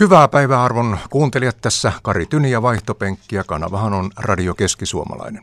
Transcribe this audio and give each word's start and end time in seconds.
Hyvää 0.00 0.28
päivää 0.28 0.62
arvon 0.62 0.98
kuuntelijat 1.10 1.56
tässä 1.60 1.92
Kari 2.02 2.26
Tyni 2.26 2.50
ja 2.50 2.62
Vaihtopenkki 2.62 3.36
ja 3.36 3.44
kanavahan 3.44 3.92
on 3.92 4.10
Radio 4.16 4.54
Keskisuomalainen. 4.54 5.42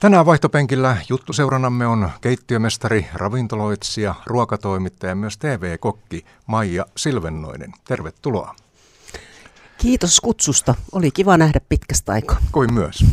Tänään 0.00 0.26
vaihtopenkillä 0.26 0.96
juttuseurannamme 1.08 1.86
on 1.86 2.10
keittiömestari, 2.20 3.06
ravintoloitsija, 3.14 4.14
ruokatoimittaja 4.26 5.10
ja 5.10 5.14
myös 5.16 5.38
TV-kokki 5.38 6.24
Maija 6.46 6.86
Silvennoinen. 6.96 7.72
Tervetuloa. 7.84 8.54
Kiitos 9.78 10.20
kutsusta. 10.20 10.74
Oli 10.92 11.10
kiva 11.10 11.36
nähdä 11.36 11.60
pitkästä 11.68 12.12
aikaa. 12.12 12.36
Kuin 12.52 12.74
myös. 12.74 13.04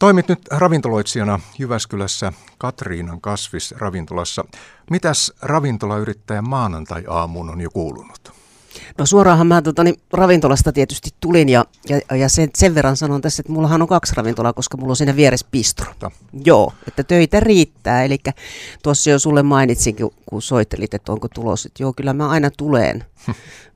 Toimit 0.00 0.28
nyt 0.28 0.40
ravintoloitsijana 0.50 1.40
Jyväskylässä 1.58 2.32
Katriinan 2.58 3.20
kasvis 3.20 3.74
ravintolassa. 3.78 4.44
Mitäs 4.90 5.32
ravintolayrittäjän 5.42 6.48
maanantai-aamuun 6.48 7.50
on 7.50 7.60
jo 7.60 7.70
kuulunut? 7.70 8.39
No 8.98 9.06
suoraanhan 9.06 9.46
mä 9.46 9.62
tota, 9.62 9.84
niin, 9.84 9.94
ravintolasta 10.12 10.72
tietysti 10.72 11.10
tulin 11.20 11.48
ja, 11.48 11.64
ja, 11.88 12.16
ja 12.16 12.28
sen, 12.28 12.50
sen 12.54 12.74
verran 12.74 12.96
sanon 12.96 13.20
tässä, 13.20 13.40
että 13.40 13.52
mullahan 13.52 13.82
on 13.82 13.88
kaksi 13.88 14.12
ravintolaa, 14.16 14.52
koska 14.52 14.76
mulla 14.76 14.92
on 14.92 14.96
siinä 14.96 15.16
vieressä 15.16 15.46
bistro. 15.50 15.92
No. 16.02 16.10
Joo, 16.44 16.72
että 16.88 17.04
töitä 17.04 17.40
riittää. 17.40 18.04
Eli 18.04 18.18
tuossa 18.82 19.10
jo 19.10 19.18
sulle 19.18 19.42
mainitsinkin, 19.42 20.10
kun 20.26 20.42
soittelit, 20.42 20.94
että 20.94 21.12
onko 21.12 21.28
tulos, 21.28 21.66
että 21.66 21.82
joo, 21.82 21.92
kyllä 21.92 22.12
mä 22.12 22.28
aina 22.28 22.50
tulen. 22.50 23.04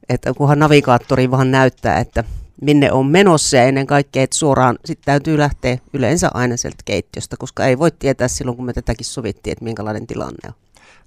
että 0.09 0.35
kunhan 0.35 0.59
navigaattori 0.59 1.31
vaan 1.31 1.51
näyttää, 1.51 1.99
että 1.99 2.25
minne 2.63 2.93
on 2.93 3.07
menossa 3.07 3.57
ja 3.57 3.63
ennen 3.63 3.87
kaikkea, 3.87 4.23
että 4.23 4.37
suoraan 4.37 4.79
sitten 4.85 5.05
täytyy 5.05 5.39
lähteä 5.39 5.79
yleensä 5.93 6.31
aina 6.35 6.57
sieltä 6.57 6.83
keittiöstä, 6.85 7.37
koska 7.37 7.67
ei 7.67 7.79
voi 7.79 7.91
tietää 7.91 8.29
silloin, 8.29 8.57
kun 8.57 8.67
me 8.67 8.73
tätäkin 8.73 9.07
sovittiin, 9.07 9.53
että 9.53 9.65
minkälainen 9.65 10.07
tilanne 10.07 10.49
on. 10.49 10.55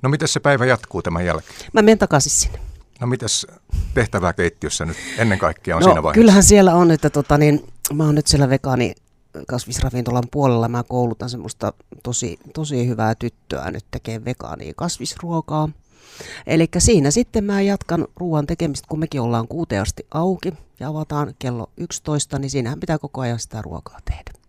No 0.03 0.09
miten 0.09 0.27
se 0.27 0.39
päivä 0.39 0.65
jatkuu 0.65 1.01
tämän 1.01 1.25
jälkeen? 1.25 1.53
Mä 1.73 1.81
menen 1.81 1.97
takaisin 1.97 2.31
sinne. 2.31 2.59
No 3.01 3.07
mitäs 3.07 3.47
tehtävää 3.93 4.33
keittiössä 4.33 4.85
nyt 4.85 4.97
ennen 5.17 5.39
kaikkea 5.39 5.75
on 5.75 5.81
no, 5.81 5.87
siinä 5.87 6.03
vaiheessa? 6.03 6.19
kyllähän 6.19 6.43
siellä 6.43 6.75
on, 6.75 6.91
että 6.91 7.09
tota, 7.09 7.37
niin, 7.37 7.67
mä 7.93 8.05
oon 8.05 8.15
nyt 8.15 8.27
siellä 8.27 8.49
vegaani 8.49 8.93
kasvisravintolan 9.47 10.23
puolella. 10.31 10.67
Mä 10.67 10.83
koulutan 10.83 11.29
semmoista 11.29 11.73
tosi, 12.03 12.39
tosi 12.53 12.87
hyvää 12.87 13.15
tyttöä 13.15 13.71
nyt 13.71 13.85
tekee 13.91 14.25
vegaania 14.25 14.73
kasvisruokaa. 14.75 15.69
Eli 16.47 16.67
siinä 16.77 17.11
sitten 17.11 17.43
mä 17.43 17.61
jatkan 17.61 18.07
ruoan 18.15 18.47
tekemistä, 18.47 18.87
kun 18.89 18.99
mekin 18.99 19.21
ollaan 19.21 19.47
kuuteen 19.47 19.81
asti 19.81 20.07
auki 20.11 20.53
ja 20.79 20.87
avataan 20.87 21.33
kello 21.39 21.69
11, 21.77 22.39
niin 22.39 22.49
siinähän 22.49 22.79
pitää 22.79 22.97
koko 22.97 23.21
ajan 23.21 23.39
sitä 23.39 23.61
ruokaa 23.61 23.99
tehdä. 24.05 24.46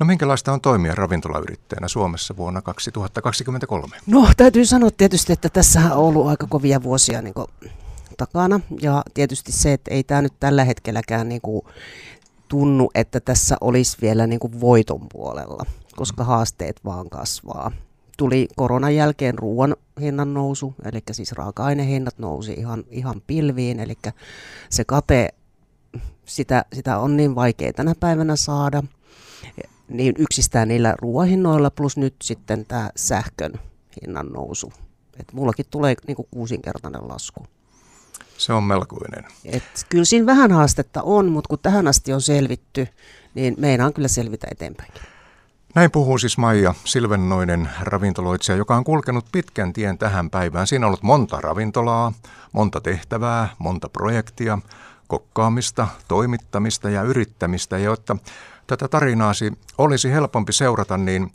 No 0.00 0.06
minkälaista 0.06 0.52
on 0.52 0.60
toimia 0.60 0.94
ravintolayrittäjänä 0.94 1.88
Suomessa 1.88 2.36
vuonna 2.36 2.62
2023? 2.62 3.96
No 4.06 4.28
täytyy 4.36 4.66
sanoa 4.66 4.90
tietysti, 4.90 5.32
että 5.32 5.48
tässä 5.48 5.80
on 5.80 5.92
ollut 5.92 6.26
aika 6.26 6.46
kovia 6.46 6.82
vuosia 6.82 7.22
niin 7.22 7.34
takana. 8.16 8.60
Ja 8.80 9.02
tietysti 9.14 9.52
se, 9.52 9.72
että 9.72 9.94
ei 9.94 10.04
tämä 10.04 10.22
nyt 10.22 10.32
tällä 10.40 10.64
hetkelläkään 10.64 11.28
niin 11.28 11.40
kuin 11.40 11.62
tunnu, 12.48 12.90
että 12.94 13.20
tässä 13.20 13.56
olisi 13.60 13.96
vielä 14.02 14.26
niin 14.26 14.40
kuin 14.40 14.60
voiton 14.60 15.06
puolella, 15.12 15.64
koska 15.96 16.24
haasteet 16.24 16.80
vaan 16.84 17.10
kasvaa. 17.10 17.72
Tuli 18.16 18.48
koronan 18.56 18.96
jälkeen 18.96 19.38
ruoan 19.38 19.76
hinnan 20.00 20.34
nousu, 20.34 20.74
eli 20.84 21.02
siis 21.12 21.32
raaka-ainehinnat 21.32 22.18
nousi 22.18 22.52
ihan, 22.52 22.84
ihan 22.90 23.22
pilviin, 23.26 23.80
eli 23.80 23.98
se 24.70 24.84
kate, 24.84 25.28
sitä, 26.24 26.64
sitä 26.72 26.98
on 26.98 27.16
niin 27.16 27.34
vaikea 27.34 27.72
tänä 27.72 27.94
päivänä 28.00 28.36
saada 28.36 28.82
niin 29.90 30.14
yksistään 30.18 30.68
niillä 30.68 30.94
ruoahinnoilla 30.98 31.70
plus 31.70 31.96
nyt 31.96 32.14
sitten 32.22 32.66
tämä 32.66 32.90
sähkön 32.96 33.52
hinnan 34.02 34.26
nousu. 34.26 34.72
Et 35.20 35.32
mullakin 35.32 35.66
tulee 35.70 35.94
niinku 36.06 36.28
kuusinkertainen 36.30 37.08
lasku. 37.08 37.46
Se 38.38 38.52
on 38.52 38.64
melkoinen. 38.64 39.24
Et 39.44 39.86
kyllä 39.88 40.04
siinä 40.04 40.26
vähän 40.26 40.52
haastetta 40.52 41.02
on, 41.02 41.32
mutta 41.32 41.48
kun 41.48 41.58
tähän 41.62 41.88
asti 41.88 42.12
on 42.12 42.22
selvitty, 42.22 42.88
niin 43.34 43.54
meidän 43.58 43.92
kyllä 43.92 44.08
selvitä 44.08 44.46
eteenpäin. 44.50 44.92
Näin 45.74 45.90
puhuu 45.90 46.18
siis 46.18 46.38
Maija 46.38 46.74
Silvennoinen 46.84 47.68
ravintoloitsija, 47.80 48.56
joka 48.56 48.76
on 48.76 48.84
kulkenut 48.84 49.24
pitkän 49.32 49.72
tien 49.72 49.98
tähän 49.98 50.30
päivään. 50.30 50.66
Siinä 50.66 50.86
on 50.86 50.88
ollut 50.88 51.02
monta 51.02 51.40
ravintolaa, 51.40 52.12
monta 52.52 52.80
tehtävää, 52.80 53.48
monta 53.58 53.88
projektia, 53.88 54.58
kokkaamista, 55.06 55.88
toimittamista 56.08 56.90
ja 56.90 57.02
yrittämistä, 57.02 57.78
jotta 57.78 58.16
tätä 58.70 58.88
tarinaasi 58.88 59.52
olisi 59.78 60.12
helpompi 60.12 60.52
seurata, 60.52 60.96
niin 60.96 61.32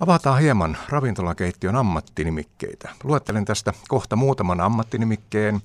avataan 0.00 0.40
hieman 0.40 0.76
ravintolakeittiön 0.88 1.76
ammattinimikkeitä. 1.76 2.88
Luettelen 3.04 3.44
tästä 3.44 3.72
kohta 3.88 4.16
muutaman 4.16 4.60
ammattinimikkeen 4.60 5.60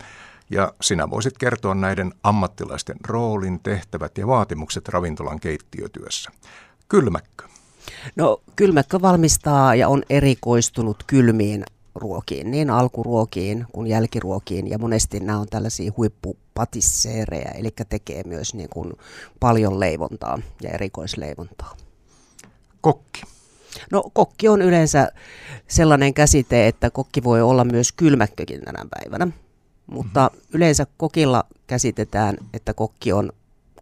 ja 0.50 0.74
sinä 0.82 1.10
voisit 1.10 1.38
kertoa 1.38 1.76
näiden 1.76 2.14
ammattilaisten 2.24 2.98
roolin, 3.08 3.60
tehtävät 3.60 4.18
ja 4.18 4.28
vaatimukset 4.28 4.88
ravintolan 4.88 5.40
keittiötyössä. 5.40 6.32
Kylmäkkö. 6.90 7.46
No 8.16 8.42
kylmäkkö 8.56 9.02
valmistaa 9.02 9.76
ja 9.76 9.90
on 9.90 10.04
erikoistunut 10.10 11.04
kylmiin 11.08 11.64
ruokiin, 11.96 12.52
niin 12.52 12.70
alkuruokiin 12.70 13.66
kuin 13.72 13.88
jälkiruokiin. 13.88 14.70
Ja 14.70 14.78
monesti 14.78 15.20
nämä 15.20 15.40
on 15.40 15.48
tällaisia 15.50 15.92
huippupatisseerejä, 15.98 17.52
eli 17.56 17.70
tekee 17.90 18.24
myös 18.26 18.54
niin 18.54 18.70
kuin 18.70 18.94
paljon 19.40 19.80
leivontaa 19.80 20.40
ja 20.62 20.70
erikoisleivontaa. 20.70 21.78
Kokki. 22.82 23.22
No 23.92 24.04
kokki 24.14 24.48
on 24.48 24.62
yleensä 24.62 25.12
sellainen 25.68 26.14
käsite, 26.14 26.68
että 26.68 26.90
kokki 26.90 27.24
voi 27.24 27.42
olla 27.42 27.64
myös 27.64 27.92
kylmäkkökin 27.92 28.62
tänä 28.62 28.86
päivänä. 28.90 29.28
Mutta 29.88 30.30
mm-hmm. 30.34 30.48
yleensä 30.54 30.88
kokilla 30.98 31.44
käsitetään, 31.68 32.38
että 32.54 32.74
kokki 32.74 33.14
on, 33.14 33.32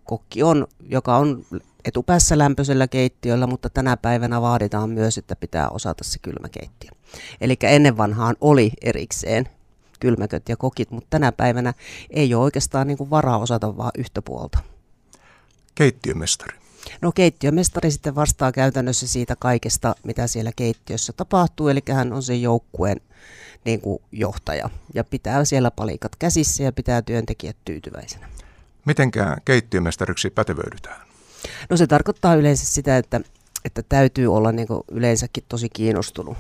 kokki 0.03 0.43
on, 0.43 0.67
joka 0.89 1.17
on 1.17 1.45
etupäässä 1.85 2.37
lämpöisellä 2.37 2.87
keittiöllä, 2.87 3.47
mutta 3.47 3.69
tänä 3.69 3.97
päivänä 3.97 4.41
vaaditaan 4.41 4.89
myös, 4.89 5.17
että 5.17 5.35
pitää 5.35 5.69
osata 5.69 6.03
se 6.03 6.19
kylmäkeittiö. 6.19 6.91
Eli 7.41 7.57
ennen 7.63 7.97
vanhaan 7.97 8.35
oli 8.41 8.71
erikseen 8.81 9.49
kylmäköt 9.99 10.49
ja 10.49 10.57
kokit, 10.57 10.91
mutta 10.91 11.07
tänä 11.09 11.31
päivänä 11.31 11.73
ei 12.09 12.33
ole 12.33 12.43
oikeastaan 12.43 12.87
niin 12.87 12.97
kuin 12.97 13.09
varaa 13.09 13.37
osata 13.37 13.77
vaan 13.77 13.91
yhtä 13.97 14.21
puolta. 14.21 14.59
Keittiömestari. 15.75 16.57
No 17.01 17.11
keittiömestari 17.11 17.91
sitten 17.91 18.15
vastaa 18.15 18.51
käytännössä 18.51 19.07
siitä 19.07 19.35
kaikesta, 19.35 19.95
mitä 20.03 20.27
siellä 20.27 20.51
keittiössä 20.55 21.13
tapahtuu, 21.13 21.67
eli 21.67 21.79
hän 21.91 22.13
on 22.13 22.23
se 22.23 22.35
joukkueen 22.35 23.01
niin 23.65 23.81
kuin 23.81 24.01
johtaja 24.11 24.69
ja 24.93 25.03
pitää 25.03 25.45
siellä 25.45 25.71
palikat 25.71 26.15
käsissä 26.15 26.63
ja 26.63 26.71
pitää 26.71 27.01
työntekijät 27.01 27.57
tyytyväisenä. 27.65 28.29
Mitenkään 28.85 29.37
keittiömestariksi 29.45 30.29
pätevöidytään? 30.29 31.10
No 31.69 31.77
se 31.77 31.87
tarkoittaa 31.87 32.35
yleensä 32.35 32.65
sitä, 32.65 32.97
että, 32.97 33.21
että 33.65 33.83
täytyy 33.83 34.35
olla 34.35 34.51
niin 34.51 34.67
yleensäkin 34.91 35.43
tosi 35.49 35.69
kiinnostunut 35.69 36.37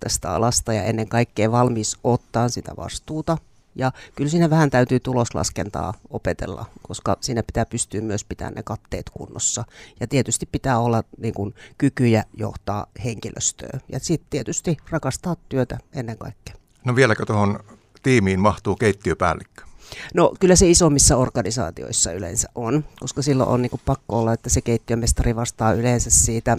tästä 0.00 0.30
alasta 0.30 0.72
ja 0.72 0.82
ennen 0.82 1.08
kaikkea 1.08 1.52
valmis 1.52 1.96
ottaa 2.04 2.48
sitä 2.48 2.72
vastuuta. 2.76 3.38
Ja 3.74 3.92
kyllä 4.16 4.30
siinä 4.30 4.50
vähän 4.50 4.70
täytyy 4.70 5.00
tuloslaskentaa 5.00 5.94
opetella, 6.10 6.64
koska 6.82 7.16
siinä 7.20 7.42
pitää 7.42 7.66
pystyä 7.66 8.00
myös 8.00 8.24
pitämään 8.24 8.54
ne 8.54 8.62
katteet 8.62 9.10
kunnossa. 9.10 9.64
Ja 10.00 10.06
tietysti 10.06 10.46
pitää 10.52 10.78
olla 10.78 11.02
niin 11.18 11.34
kuin, 11.34 11.54
kykyjä 11.78 12.24
johtaa 12.34 12.86
henkilöstöä. 13.04 13.80
Ja 13.92 14.00
sitten 14.00 14.30
tietysti 14.30 14.76
rakastaa 14.90 15.36
työtä 15.48 15.78
ennen 15.92 16.18
kaikkea. 16.18 16.54
No 16.84 16.96
vieläkö 16.96 17.26
tuohon 17.26 17.60
tiimiin 18.02 18.40
mahtuu 18.40 18.76
keittiöpäällikkö? 18.76 19.67
No 20.14 20.34
kyllä 20.40 20.56
se 20.56 20.70
isommissa 20.70 21.16
organisaatioissa 21.16 22.12
yleensä 22.12 22.48
on, 22.54 22.84
koska 23.00 23.22
silloin 23.22 23.48
on 23.48 23.62
niin 23.62 23.70
kuin 23.70 23.82
pakko 23.84 24.18
olla, 24.18 24.32
että 24.32 24.50
se 24.50 24.60
keittiömestari 24.60 25.36
vastaa 25.36 25.72
yleensä 25.72 26.10
siitä 26.10 26.56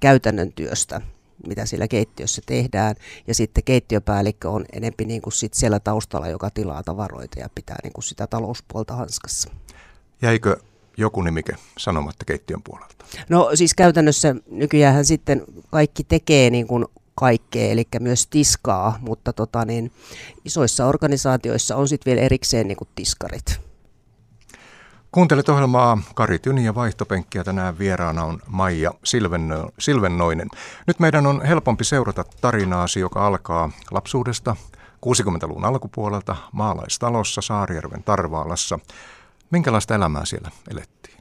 käytännön 0.00 0.52
työstä, 0.52 1.00
mitä 1.46 1.66
siellä 1.66 1.88
keittiössä 1.88 2.42
tehdään. 2.46 2.96
Ja 3.26 3.34
sitten 3.34 3.64
keittiöpäällikkö 3.64 4.50
on 4.50 4.64
enempi 4.72 5.04
niin 5.04 5.22
kuin 5.22 5.32
sit 5.32 5.54
siellä 5.54 5.80
taustalla, 5.80 6.28
joka 6.28 6.50
tilaa 6.50 6.82
tavaroita 6.82 7.40
ja 7.40 7.48
pitää 7.54 7.76
niin 7.82 7.92
kuin 7.92 8.04
sitä 8.04 8.26
talouspuolta 8.26 8.94
hanskassa. 8.94 9.50
Jäikö 10.22 10.56
joku 10.96 11.22
nimike 11.22 11.52
sanomatta 11.78 12.24
keittiön 12.24 12.62
puolelta? 12.62 13.04
No 13.28 13.50
siis 13.54 13.74
käytännössä 13.74 14.34
nykyään 14.50 15.04
sitten 15.04 15.44
kaikki 15.70 16.04
tekee 16.04 16.50
niin 16.50 16.66
kuin 16.66 16.84
kaikkea, 17.14 17.70
eli 17.70 17.84
myös 18.00 18.26
tiskaa, 18.26 18.98
mutta 19.00 19.32
tota 19.32 19.64
niin, 19.64 19.92
isoissa 20.44 20.86
organisaatioissa 20.86 21.76
on 21.76 21.88
sitten 21.88 22.10
vielä 22.10 22.24
erikseen 22.24 22.68
niin 22.68 22.76
kuin 22.76 22.88
tiskarit. 22.94 23.60
Kuuntelet 25.12 25.48
ohjelmaa 25.48 25.98
Kari 26.14 26.38
Tyni 26.38 26.64
ja 26.64 26.74
vaihtopenkkiä. 26.74 27.44
Tänään 27.44 27.78
vieraana 27.78 28.24
on 28.24 28.38
Maija 28.46 28.90
Silvenno, 29.04 29.70
Silvennoinen. 29.78 30.48
Nyt 30.86 31.00
meidän 31.00 31.26
on 31.26 31.42
helpompi 31.44 31.84
seurata 31.84 32.24
tarinaasi, 32.40 33.00
joka 33.00 33.26
alkaa 33.26 33.70
lapsuudesta 33.90 34.56
60-luvun 35.06 35.64
alkupuolelta 35.64 36.36
maalaistalossa 36.52 37.40
Saarijärven 37.40 38.02
Tarvaalassa. 38.02 38.78
Minkälaista 39.50 39.94
elämää 39.94 40.24
siellä 40.24 40.50
elettiin? 40.70 41.16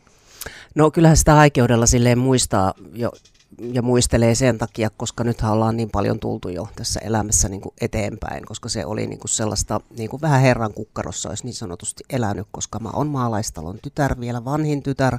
No 0.76 0.92
kyllähän 0.92 1.18
sitä 1.18 1.34
haikeudella 1.34 1.86
silleen 1.86 2.20
muistaa 2.20 2.74
jo 2.94 3.12
ja 3.60 3.82
muistelee 3.82 4.36
sen 4.36 4.58
takia, 4.58 4.90
koska 4.90 5.24
nythän 5.24 5.52
ollaan 5.52 5.78
niin 5.78 5.90
paljon 5.90 6.20
tultu 6.20 6.50
jo 6.50 6.68
tässä 6.76 7.00
elämässä 7.00 7.50
niin 7.50 7.62
kuin 7.62 7.76
eteenpäin, 7.82 8.46
koska 8.46 8.70
se 8.70 8.86
oli 8.86 9.08
niin 9.08 9.20
kuin 9.20 9.30
sellaista 9.30 9.82
niin 9.98 10.10
kuin 10.10 10.22
vähän 10.22 10.42
herran 10.42 10.74
kukkarossa 10.74 11.30
olisi 11.30 11.46
niin 11.46 11.54
sanotusti 11.54 12.04
elänyt, 12.10 12.48
koska 12.52 12.80
mä 12.80 12.90
oon 12.94 13.08
maalaistalon 13.08 13.80
tytär, 13.82 14.20
vielä 14.20 14.46
vanhin 14.46 14.84
tytär, 14.84 15.18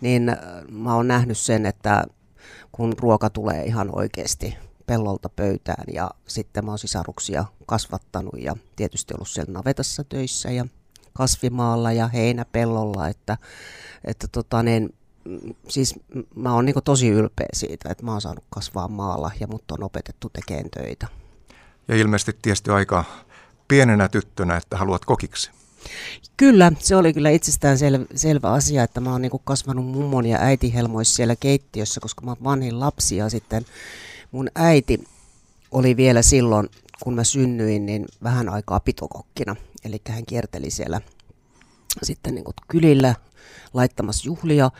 niin 0.00 0.28
äh, 0.28 0.38
mä 0.70 0.94
oon 0.94 1.08
nähnyt 1.08 1.38
sen, 1.38 1.66
että 1.66 2.04
kun 2.72 2.94
ruoka 2.98 3.30
tulee 3.30 3.64
ihan 3.64 3.90
oikeasti 3.92 4.56
pellolta 4.86 5.28
pöytään 5.28 5.84
ja 5.92 6.10
sitten 6.26 6.64
mä 6.64 6.70
oon 6.70 6.78
sisaruksia 6.78 7.44
kasvattanut 7.66 8.34
ja 8.38 8.56
tietysti 8.76 9.14
ollut 9.14 9.28
siellä 9.28 9.52
navetassa 9.52 10.04
töissä 10.04 10.50
ja 10.50 10.66
kasvimaalla 11.12 11.92
ja 11.92 12.08
heinäpellolla, 12.08 13.08
että, 13.08 13.36
että 14.04 14.28
tota 14.28 14.62
niin, 14.62 14.94
siis 15.68 15.94
mä 16.34 16.54
oon 16.54 16.64
niin 16.64 16.76
tosi 16.84 17.08
ylpeä 17.08 17.48
siitä, 17.52 17.88
että 17.90 18.04
mä 18.04 18.12
oon 18.12 18.20
saanut 18.20 18.44
kasvaa 18.50 18.88
maalla 18.88 19.30
ja 19.40 19.46
mut 19.46 19.70
on 19.70 19.82
opetettu 19.82 20.30
tekemään 20.32 20.70
töitä. 20.70 21.08
Ja 21.88 21.96
ilmeisesti 21.96 22.36
tietysti 22.42 22.70
aika 22.70 23.04
pienenä 23.68 24.08
tyttönä, 24.08 24.56
että 24.56 24.76
haluat 24.76 25.04
kokiksi. 25.04 25.50
Kyllä, 26.36 26.72
se 26.78 26.96
oli 26.96 27.12
kyllä 27.12 27.30
itsestään 27.30 27.76
sel- 27.76 28.06
selvä 28.14 28.52
asia, 28.52 28.82
että 28.82 29.00
mä 29.00 29.12
oon 29.12 29.22
niin 29.22 29.32
kasvanut 29.44 29.86
mummon 29.86 30.26
ja 30.26 30.38
äitihelmoissa 30.40 31.16
siellä 31.16 31.36
keittiössä, 31.36 32.00
koska 32.00 32.24
mä 32.24 32.30
oon 32.30 32.44
vanhin 32.44 32.80
lapsi 32.80 33.16
ja 33.16 33.28
sitten 33.28 33.64
mun 34.32 34.50
äiti 34.54 35.04
oli 35.70 35.96
vielä 35.96 36.22
silloin, 36.22 36.68
kun 37.02 37.14
mä 37.14 37.24
synnyin, 37.24 37.86
niin 37.86 38.06
vähän 38.22 38.48
aikaa 38.48 38.80
pitokokkina. 38.80 39.56
Eli 39.84 40.00
hän 40.08 40.26
kierteli 40.26 40.70
siellä 40.70 41.00
sitten 42.02 42.34
niin 42.34 42.44
kylillä 42.68 43.14
laittamassa 43.74 44.26
juhlia. 44.26 44.70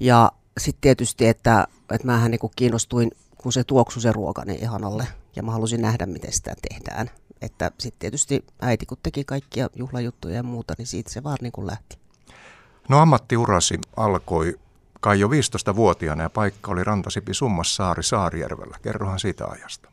Ja 0.00 0.32
sitten 0.58 0.80
tietysti, 0.80 1.26
että, 1.26 1.66
että 1.90 2.06
mähän 2.06 2.30
niin 2.30 2.40
kiinnostuin, 2.56 3.10
kun 3.38 3.52
se 3.52 3.64
tuoksui 3.64 4.02
se 4.02 4.12
ruoka 4.12 4.44
niin 4.44 4.62
ihanalle. 4.62 5.06
Ja 5.36 5.42
mä 5.42 5.52
halusin 5.52 5.82
nähdä, 5.82 6.06
miten 6.06 6.32
sitä 6.32 6.54
tehdään. 6.68 7.10
Että 7.42 7.70
sitten 7.78 7.98
tietysti 7.98 8.44
äiti, 8.60 8.86
kun 8.86 8.98
teki 9.02 9.24
kaikkia 9.24 9.68
juhlajuttuja 9.76 10.34
ja 10.34 10.42
muuta, 10.42 10.74
niin 10.78 10.86
siitä 10.86 11.10
se 11.12 11.22
vaan 11.22 11.38
niin 11.40 11.52
kuin 11.52 11.66
lähti. 11.66 11.98
No 12.88 12.98
ammattiurasi 12.98 13.78
alkoi 13.96 14.58
kai 15.00 15.20
jo 15.20 15.28
15-vuotiaana 15.28 16.22
ja 16.22 16.30
paikka 16.30 16.72
oli 16.72 16.84
Rantasipi 16.84 17.34
Summassaari 17.34 18.02
Saarijärvellä. 18.02 18.76
Kerrohan 18.82 19.18
siitä 19.18 19.46
ajasta. 19.46 19.88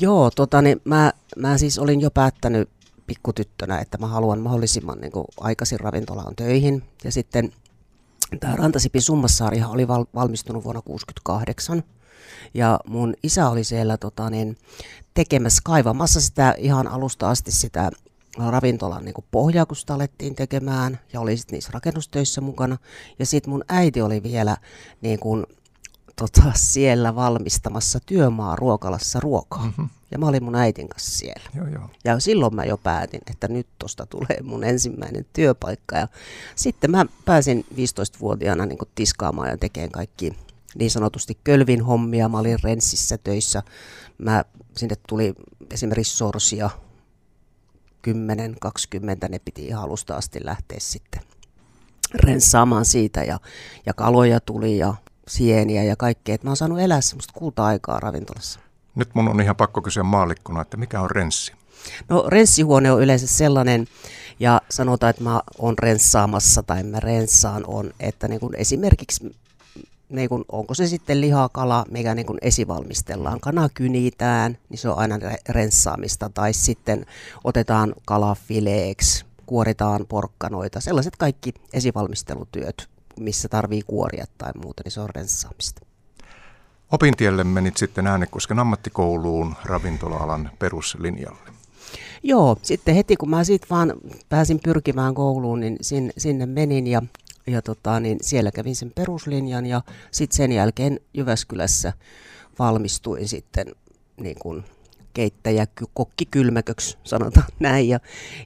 Joo, 0.00 0.30
tota, 0.30 0.62
niin 0.62 0.80
mä, 0.84 1.12
mä 1.36 1.58
siis 1.58 1.78
olin 1.78 2.00
jo 2.00 2.10
päättänyt 2.10 2.68
pikkutyttönä, 3.06 3.78
että 3.78 3.98
mä 3.98 4.06
haluan 4.06 4.40
mahdollisimman 4.40 5.00
niin 5.00 5.12
kuin 5.12 5.24
aikaisin 5.40 5.80
ravintolaan 5.80 6.36
töihin. 6.36 6.82
Ja 7.04 7.12
sitten 7.12 7.52
tämä 8.40 8.56
Rantasipin 8.56 9.02
Summassaarihan 9.02 9.70
oli 9.70 9.88
val, 9.88 10.04
valmistunut 10.14 10.64
vuonna 10.64 10.82
1968. 10.82 11.82
Ja 12.54 12.80
mun 12.86 13.14
isä 13.22 13.48
oli 13.48 13.64
siellä 13.64 13.96
tota, 13.96 14.30
niin, 14.30 14.56
tekemässä, 15.14 15.60
kaivamassa 15.64 16.20
sitä 16.20 16.54
ihan 16.58 16.88
alusta 16.88 17.30
asti 17.30 17.52
sitä 17.52 17.90
ravintolan 18.50 19.04
niin 19.04 19.14
pohjaa, 19.30 19.66
kun 19.66 19.76
sitä 19.76 19.94
alettiin 19.94 20.34
tekemään, 20.34 21.00
ja 21.12 21.20
oli 21.20 21.36
sitten 21.36 21.56
niissä 21.56 21.70
rakennustöissä 21.72 22.40
mukana. 22.40 22.78
Ja 23.18 23.26
sitten 23.26 23.50
mun 23.50 23.64
äiti 23.68 24.02
oli 24.02 24.22
vielä 24.22 24.56
niin 25.00 25.18
kuin, 25.18 25.46
tota, 26.16 26.52
siellä 26.54 27.14
valmistamassa 27.14 28.00
työmaa 28.06 28.56
ruokalassa 28.56 29.20
ruokaa. 29.20 29.64
Mm-hmm. 29.64 29.88
Ja 30.12 30.18
mä 30.18 30.26
olin 30.26 30.44
mun 30.44 30.54
äitin 30.54 30.88
kanssa 30.88 31.18
siellä. 31.18 31.42
Joo, 31.54 31.66
joo. 31.66 31.90
Ja 32.04 32.20
silloin 32.20 32.54
mä 32.54 32.64
jo 32.64 32.76
päätin, 32.76 33.20
että 33.30 33.48
nyt 33.48 33.66
tosta 33.78 34.06
tulee 34.06 34.38
mun 34.42 34.64
ensimmäinen 34.64 35.26
työpaikka. 35.32 35.96
Ja 35.96 36.08
sitten 36.56 36.90
mä 36.90 37.06
pääsin 37.24 37.66
15-vuotiaana 37.74 38.66
niin 38.66 38.78
tiskaamaan 38.94 39.48
ja 39.48 39.58
tekemään 39.58 39.90
kaikki 39.90 40.32
niin 40.74 40.90
sanotusti 40.90 41.38
kölvin 41.44 41.82
hommia. 41.82 42.28
Mä 42.28 42.38
olin 42.38 42.58
Renssissä 42.62 43.18
töissä. 43.18 43.62
Mä, 44.18 44.44
sinne 44.76 44.96
tuli 45.08 45.34
esimerkiksi 45.70 46.16
sorsia 46.16 46.70
10-20, 48.08 49.28
ne 49.28 49.38
piti 49.38 49.66
ihan 49.66 49.82
alusta 49.82 50.16
asti 50.16 50.40
lähteä 50.44 50.78
sitten 50.80 51.22
renssaamaan 52.14 52.84
siitä 52.84 53.24
ja, 53.24 53.40
ja 53.86 53.94
kaloja 53.94 54.40
tuli 54.40 54.78
ja 54.78 54.94
sieniä 55.28 55.84
ja 55.84 55.96
kaikkea. 55.96 56.36
mä 56.42 56.50
oon 56.50 56.56
saanut 56.56 56.80
elää 56.80 57.00
semmoista 57.00 57.32
kulta-aikaa 57.32 58.00
ravintolassa. 58.00 58.60
Nyt 58.94 59.14
mun 59.14 59.28
on 59.28 59.40
ihan 59.40 59.56
pakko 59.56 59.82
kysyä 59.82 60.02
maallikkona, 60.02 60.62
että 60.62 60.76
mikä 60.76 61.00
on 61.00 61.10
renssi? 61.10 61.52
No 62.08 62.24
renssihuone 62.28 62.92
on 62.92 63.02
yleensä 63.02 63.26
sellainen, 63.26 63.86
ja 64.40 64.60
sanotaan, 64.70 65.10
että 65.10 65.22
mä 65.22 65.40
oon 65.58 65.78
renssaamassa 65.78 66.62
tai 66.62 66.82
mä 66.82 67.00
renssaan 67.00 67.64
on, 67.66 67.90
että 68.00 68.28
niin 68.28 68.40
kun 68.40 68.54
esimerkiksi 68.56 69.36
niin 70.08 70.28
kun, 70.28 70.44
onko 70.52 70.74
se 70.74 70.86
sitten 70.86 71.20
lihakala, 71.20 71.84
mikä 71.90 72.14
niin 72.14 72.26
kun 72.26 72.38
esivalmistellaan, 72.42 73.40
kana 73.40 73.68
kynitään, 73.74 74.58
niin 74.68 74.78
se 74.78 74.88
on 74.88 74.98
aina 74.98 75.18
renssaamista, 75.48 76.30
tai 76.34 76.52
sitten 76.52 77.06
otetaan 77.44 77.94
kalafileeksi, 78.04 79.24
kuoritaan 79.46 80.06
porkkanoita, 80.08 80.80
sellaiset 80.80 81.16
kaikki 81.16 81.54
esivalmistelutyöt, 81.72 82.88
missä 83.20 83.48
tarvii 83.48 83.82
kuoria 83.86 84.24
tai 84.38 84.52
muuta, 84.62 84.82
niin 84.84 84.92
se 84.92 85.00
on 85.00 85.10
renssaamista. 85.10 85.91
Opintielle 86.92 87.44
menit 87.44 87.76
sitten 87.76 88.06
Äänekosken 88.06 88.58
ammattikouluun 88.58 89.54
ravintola-alan 89.64 90.50
peruslinjalle. 90.58 91.50
Joo, 92.22 92.56
sitten 92.62 92.94
heti 92.94 93.16
kun 93.16 93.30
mä 93.30 93.44
siitä 93.44 93.66
vaan 93.70 93.92
pääsin 94.28 94.60
pyrkimään 94.64 95.14
kouluun, 95.14 95.60
niin 95.60 95.76
sinne, 95.80 96.12
sinne 96.18 96.46
menin 96.46 96.86
ja, 96.86 97.02
ja 97.46 97.62
tota, 97.62 98.00
niin 98.00 98.18
siellä 98.22 98.50
kävin 98.50 98.76
sen 98.76 98.92
peruslinjan 98.94 99.66
ja 99.66 99.82
sitten 100.10 100.36
sen 100.36 100.52
jälkeen 100.52 101.00
Jyväskylässä 101.14 101.92
valmistuin 102.58 103.28
sitten 103.28 103.66
niin 104.20 104.36
kuin 104.38 104.64
keittäjä, 105.14 105.66
kokki 105.94 106.26
kylmäköksi, 106.26 106.98
sanotaan 107.04 107.46
näin. 107.60 107.88
Ja, 107.88 108.00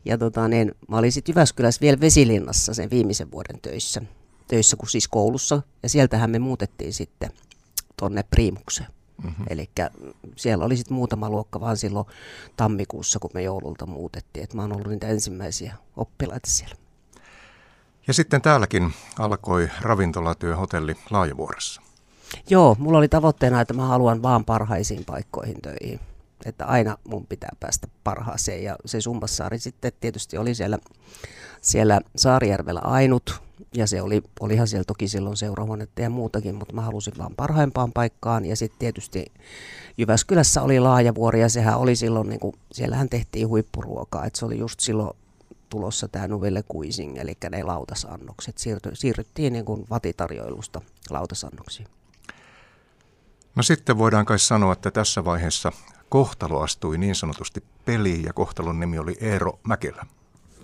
ja 0.04 0.18
tota, 0.18 0.48
niin, 0.48 0.74
mä 0.88 0.98
olin 0.98 1.12
sitten 1.12 1.32
Jyväskylässä 1.32 1.80
vielä 1.80 2.00
Vesilinnassa 2.00 2.74
sen 2.74 2.90
viimeisen 2.90 3.30
vuoden 3.30 3.60
töissä, 3.60 4.02
töissä 4.48 4.76
kuin 4.76 4.90
siis 4.90 5.08
koulussa. 5.08 5.62
Ja 5.82 5.88
sieltähän 5.88 6.30
me 6.30 6.38
muutettiin 6.38 6.92
sitten 6.92 7.30
tuonne 7.96 8.22
Priimukseen. 8.22 8.88
Mm-hmm. 9.22 9.44
Eli 9.50 9.70
siellä 10.36 10.64
oli 10.64 10.76
sitten 10.76 10.94
muutama 10.94 11.30
luokka 11.30 11.60
vaan 11.60 11.76
silloin 11.76 12.06
tammikuussa, 12.56 13.18
kun 13.18 13.30
me 13.34 13.42
joululta 13.42 13.86
muutettiin. 13.86 14.44
Et 14.44 14.54
mä 14.54 14.62
oon 14.62 14.72
ollut 14.72 14.88
niitä 14.88 15.08
ensimmäisiä 15.08 15.74
oppilaita 15.96 16.50
siellä. 16.50 16.76
Ja 18.06 18.14
sitten 18.14 18.42
täälläkin 18.42 18.92
alkoi 19.18 19.70
ravintolatyö 19.80 20.56
hotelli 20.56 20.96
Laajavuoressa. 21.10 21.82
Joo, 22.50 22.76
mulla 22.78 22.98
oli 22.98 23.08
tavoitteena, 23.08 23.60
että 23.60 23.74
mä 23.74 23.86
haluan 23.86 24.22
vaan 24.22 24.44
parhaisiin 24.44 25.04
paikkoihin 25.04 25.62
töihin. 25.62 26.00
Että 26.44 26.66
aina 26.66 26.98
mun 27.08 27.26
pitää 27.26 27.56
päästä 27.60 27.88
parhaaseen. 28.04 28.62
Ja 28.62 28.76
se 28.84 29.00
Summassaari 29.00 29.58
sitten 29.58 29.92
tietysti 30.00 30.38
oli 30.38 30.54
siellä, 30.54 30.78
siellä 31.66 32.00
Saarijärvellä 32.16 32.80
ainut 32.80 33.42
ja 33.74 33.86
se 33.86 34.02
oli, 34.02 34.22
olihan 34.40 34.68
siellä 34.68 34.84
toki 34.84 35.08
silloin 35.08 35.36
seurahuonetta 35.36 36.02
ja 36.02 36.10
muutakin, 36.10 36.54
mutta 36.54 36.74
mä 36.74 36.80
halusin 36.80 37.14
vaan 37.18 37.34
parhaimpaan 37.36 37.92
paikkaan. 37.92 38.44
Ja 38.44 38.56
sitten 38.56 38.78
tietysti 38.78 39.24
Jyväskylässä 39.98 40.62
oli 40.62 40.80
laajavuori 40.80 41.40
ja 41.40 41.48
sehän 41.48 41.78
oli 41.78 41.96
silloin, 41.96 42.28
niin 42.28 42.40
kuin, 42.40 42.54
siellähän 42.72 43.08
tehtiin 43.08 43.48
huippuruokaa. 43.48 44.24
Että 44.24 44.38
se 44.38 44.44
oli 44.44 44.58
just 44.58 44.80
silloin 44.80 45.16
tulossa 45.70 46.08
tämä 46.08 46.28
Nuvelle 46.28 46.64
Kuising, 46.68 47.16
eli 47.18 47.36
ne 47.50 47.62
lautasannokset. 47.62 48.58
Siirty, 48.58 48.90
siirryttiin 48.94 49.52
niin 49.52 49.64
kuin 49.64 49.86
vatitarjoilusta 49.90 50.80
lautasannoksiin. 51.10 51.88
No 53.54 53.62
sitten 53.62 53.98
voidaan 53.98 54.26
kai 54.26 54.38
sanoa, 54.38 54.72
että 54.72 54.90
tässä 54.90 55.24
vaiheessa 55.24 55.72
kohtalo 56.08 56.60
astui 56.60 56.98
niin 56.98 57.14
sanotusti 57.14 57.64
peliin 57.84 58.24
ja 58.24 58.32
kohtalon 58.32 58.80
nimi 58.80 58.98
oli 58.98 59.16
Eero 59.20 59.58
Mäkelä. 59.62 60.06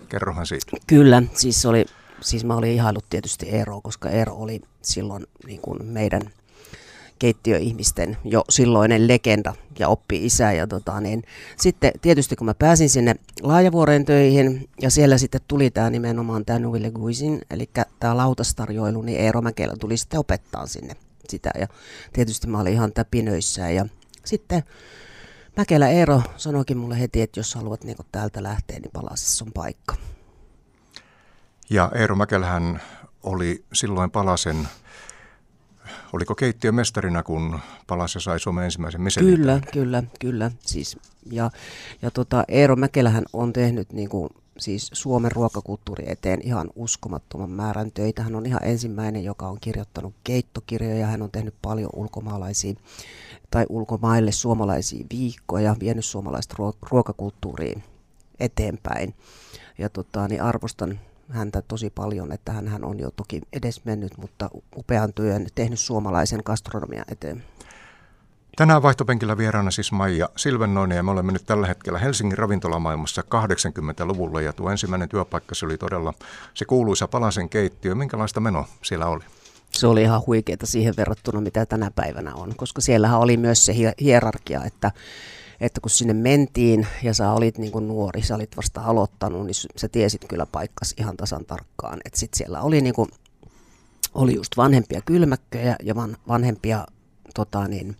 Kerrohan 0.09 0.45
siitä. 0.45 0.77
Kyllä, 0.87 1.23
siis 1.33 1.65
oli 1.65 1.85
siis 2.23 2.45
mä 2.45 2.55
olin 2.55 2.71
ihailut 2.71 3.05
tietysti 3.09 3.49
Eero, 3.49 3.81
koska 3.81 4.09
Eero 4.09 4.33
oli 4.35 4.61
silloin 4.81 5.27
niin 5.45 5.61
kuin 5.61 5.85
meidän 5.85 6.21
keittiöihmisten 7.19 8.17
jo 8.23 8.43
silloinen 8.49 9.07
legenda 9.07 9.55
ja 9.79 9.87
oppi 9.87 10.25
isä. 10.25 10.51
Ja 10.51 10.67
tota, 10.67 11.01
niin, 11.01 11.23
sitten 11.57 11.91
tietysti 12.01 12.35
kun 12.35 12.45
mä 12.45 12.53
pääsin 12.53 12.89
sinne 12.89 13.15
Laajavuoreen 13.41 14.05
töihin 14.05 14.69
ja 14.81 14.89
siellä 14.89 15.17
sitten 15.17 15.41
tuli 15.47 15.71
tämä 15.71 15.89
nimenomaan 15.89 16.45
tämä 16.45 16.59
Nuville 16.59 16.91
Guisin, 16.91 17.41
eli 17.49 17.69
tämä 17.99 18.17
lautastarjoilu, 18.17 19.01
niin 19.01 19.19
Eero 19.19 19.41
Mäkelä 19.41 19.73
tuli 19.79 19.97
sitten 19.97 20.19
opettaa 20.19 20.67
sinne 20.67 20.95
sitä. 21.29 21.51
Ja 21.59 21.67
tietysti 22.13 22.47
mä 22.47 22.59
olin 22.59 22.73
ihan 22.73 22.93
täpinöissä 22.93 23.69
ja 23.69 23.85
sitten 24.25 24.63
Mäkelä 25.57 25.89
Eero 25.89 26.21
sanoikin 26.37 26.77
mulle 26.77 26.99
heti, 26.99 27.21
että 27.21 27.39
jos 27.39 27.55
haluat 27.55 27.83
niin 27.83 27.97
täältä 28.11 28.43
lähteä, 28.43 28.79
niin 28.79 28.91
palasissa 28.93 29.45
on 29.45 29.51
paikka. 29.53 29.95
Ja 31.69 31.91
Eero 31.95 32.15
Mäkelhän 32.15 32.81
oli 33.23 33.63
silloin 33.73 34.11
Palasen, 34.11 34.67
oliko 36.13 36.35
keittiömestarina, 36.35 37.23
kun 37.23 37.59
Palase 37.87 38.19
sai 38.19 38.39
Suomen 38.39 38.65
ensimmäisen 38.65 39.01
Michelin? 39.01 39.35
Kyllä, 39.35 39.61
kyllä, 39.73 40.03
kyllä. 40.19 40.51
Siis, 40.59 40.97
ja 41.31 41.51
ja 42.01 42.11
tota, 42.11 42.43
Eero 42.47 42.75
Mäkelähän 42.75 43.23
on 43.33 43.53
tehnyt 43.53 43.93
niin 43.93 44.09
kuin 44.09 44.29
siis 44.57 44.89
Suomen 44.93 45.31
ruokakulttuuri 45.31 46.03
eteen 46.07 46.39
ihan 46.43 46.69
uskomattoman 46.75 47.49
määrän 47.49 47.91
töitä. 47.91 48.23
Hän 48.23 48.35
on 48.35 48.45
ihan 48.45 48.63
ensimmäinen, 48.63 49.23
joka 49.23 49.47
on 49.47 49.57
kirjoittanut 49.61 50.13
keittokirjoja. 50.23 51.07
Hän 51.07 51.21
on 51.21 51.31
tehnyt 51.31 51.55
paljon 51.61 51.89
ulkomaalaisia 51.93 52.73
tai 53.53 53.65
ulkomaille 53.69 54.31
suomalaisia 54.31 55.05
viikkoja, 55.11 55.75
vienyt 55.79 56.05
suomalaista 56.05 56.55
ruokakulttuuriin 56.91 57.83
eteenpäin. 58.39 59.15
Ja 59.77 59.89
tota, 59.89 60.27
niin 60.27 60.43
arvostan 60.43 60.99
häntä 61.29 61.61
tosi 61.61 61.89
paljon, 61.89 62.31
että 62.31 62.51
hän, 62.51 62.85
on 62.85 62.99
jo 62.99 63.11
toki 63.11 63.41
edesmennyt, 63.53 64.17
mutta 64.17 64.49
upean 64.75 65.13
työn 65.13 65.47
tehnyt 65.55 65.79
suomalaisen 65.79 66.41
gastronomian 66.45 67.05
eteen. 67.11 67.43
Tänään 68.57 68.83
vaihtopenkillä 68.83 69.37
vieraana 69.37 69.71
siis 69.71 69.91
Maija 69.91 70.29
Silvennoinen 70.35 70.95
ja 70.95 71.03
me 71.03 71.11
olemme 71.11 71.31
nyt 71.31 71.45
tällä 71.45 71.67
hetkellä 71.67 71.99
Helsingin 71.99 72.37
ravintolamaailmassa 72.37 73.21
80-luvulla 73.21 74.41
ja 74.41 74.53
tuo 74.53 74.69
ensimmäinen 74.69 75.09
työpaikka 75.09 75.55
se 75.55 75.65
oli 75.65 75.77
todella 75.77 76.13
se 76.53 76.65
kuuluisa 76.65 77.07
Palasen 77.07 77.49
keittiö. 77.49 77.95
Minkälaista 77.95 78.39
meno 78.39 78.65
siellä 78.81 79.05
oli? 79.07 79.23
Se 79.73 79.87
oli 79.87 80.01
ihan 80.01 80.21
huikeaa 80.27 80.57
siihen 80.63 80.93
verrattuna, 80.97 81.41
mitä 81.41 81.65
tänä 81.65 81.91
päivänä 81.95 82.35
on, 82.35 82.53
koska 82.55 82.81
siellähän 82.81 83.19
oli 83.19 83.37
myös 83.37 83.65
se 83.65 83.75
hierarkia, 84.01 84.63
että 84.63 84.91
että 85.61 85.81
kun 85.81 85.89
sinne 85.89 86.13
mentiin 86.13 86.87
ja 87.03 87.13
sä 87.13 87.31
olit 87.31 87.57
niin 87.57 87.71
kuin 87.71 87.87
nuori, 87.87 88.21
sä 88.21 88.35
olit 88.35 88.57
vasta 88.57 88.81
aloittanut, 88.81 89.45
niin 89.45 89.55
sä 89.75 89.89
tiesit 89.89 90.25
kyllä 90.27 90.45
paikkas 90.45 90.93
ihan 90.97 91.17
tasan 91.17 91.45
tarkkaan. 91.45 91.99
Että 92.05 92.19
sitten 92.19 92.37
siellä 92.37 92.61
oli, 92.61 92.81
niin 92.81 92.95
kuin, 92.95 93.09
oli 94.13 94.35
just 94.35 94.57
vanhempia 94.57 95.01
kylmäkköjä 95.05 95.75
ja 95.83 95.95
van, 95.95 96.17
vanhempia 96.27 96.85
tota 97.33 97.67
niin, 97.67 97.95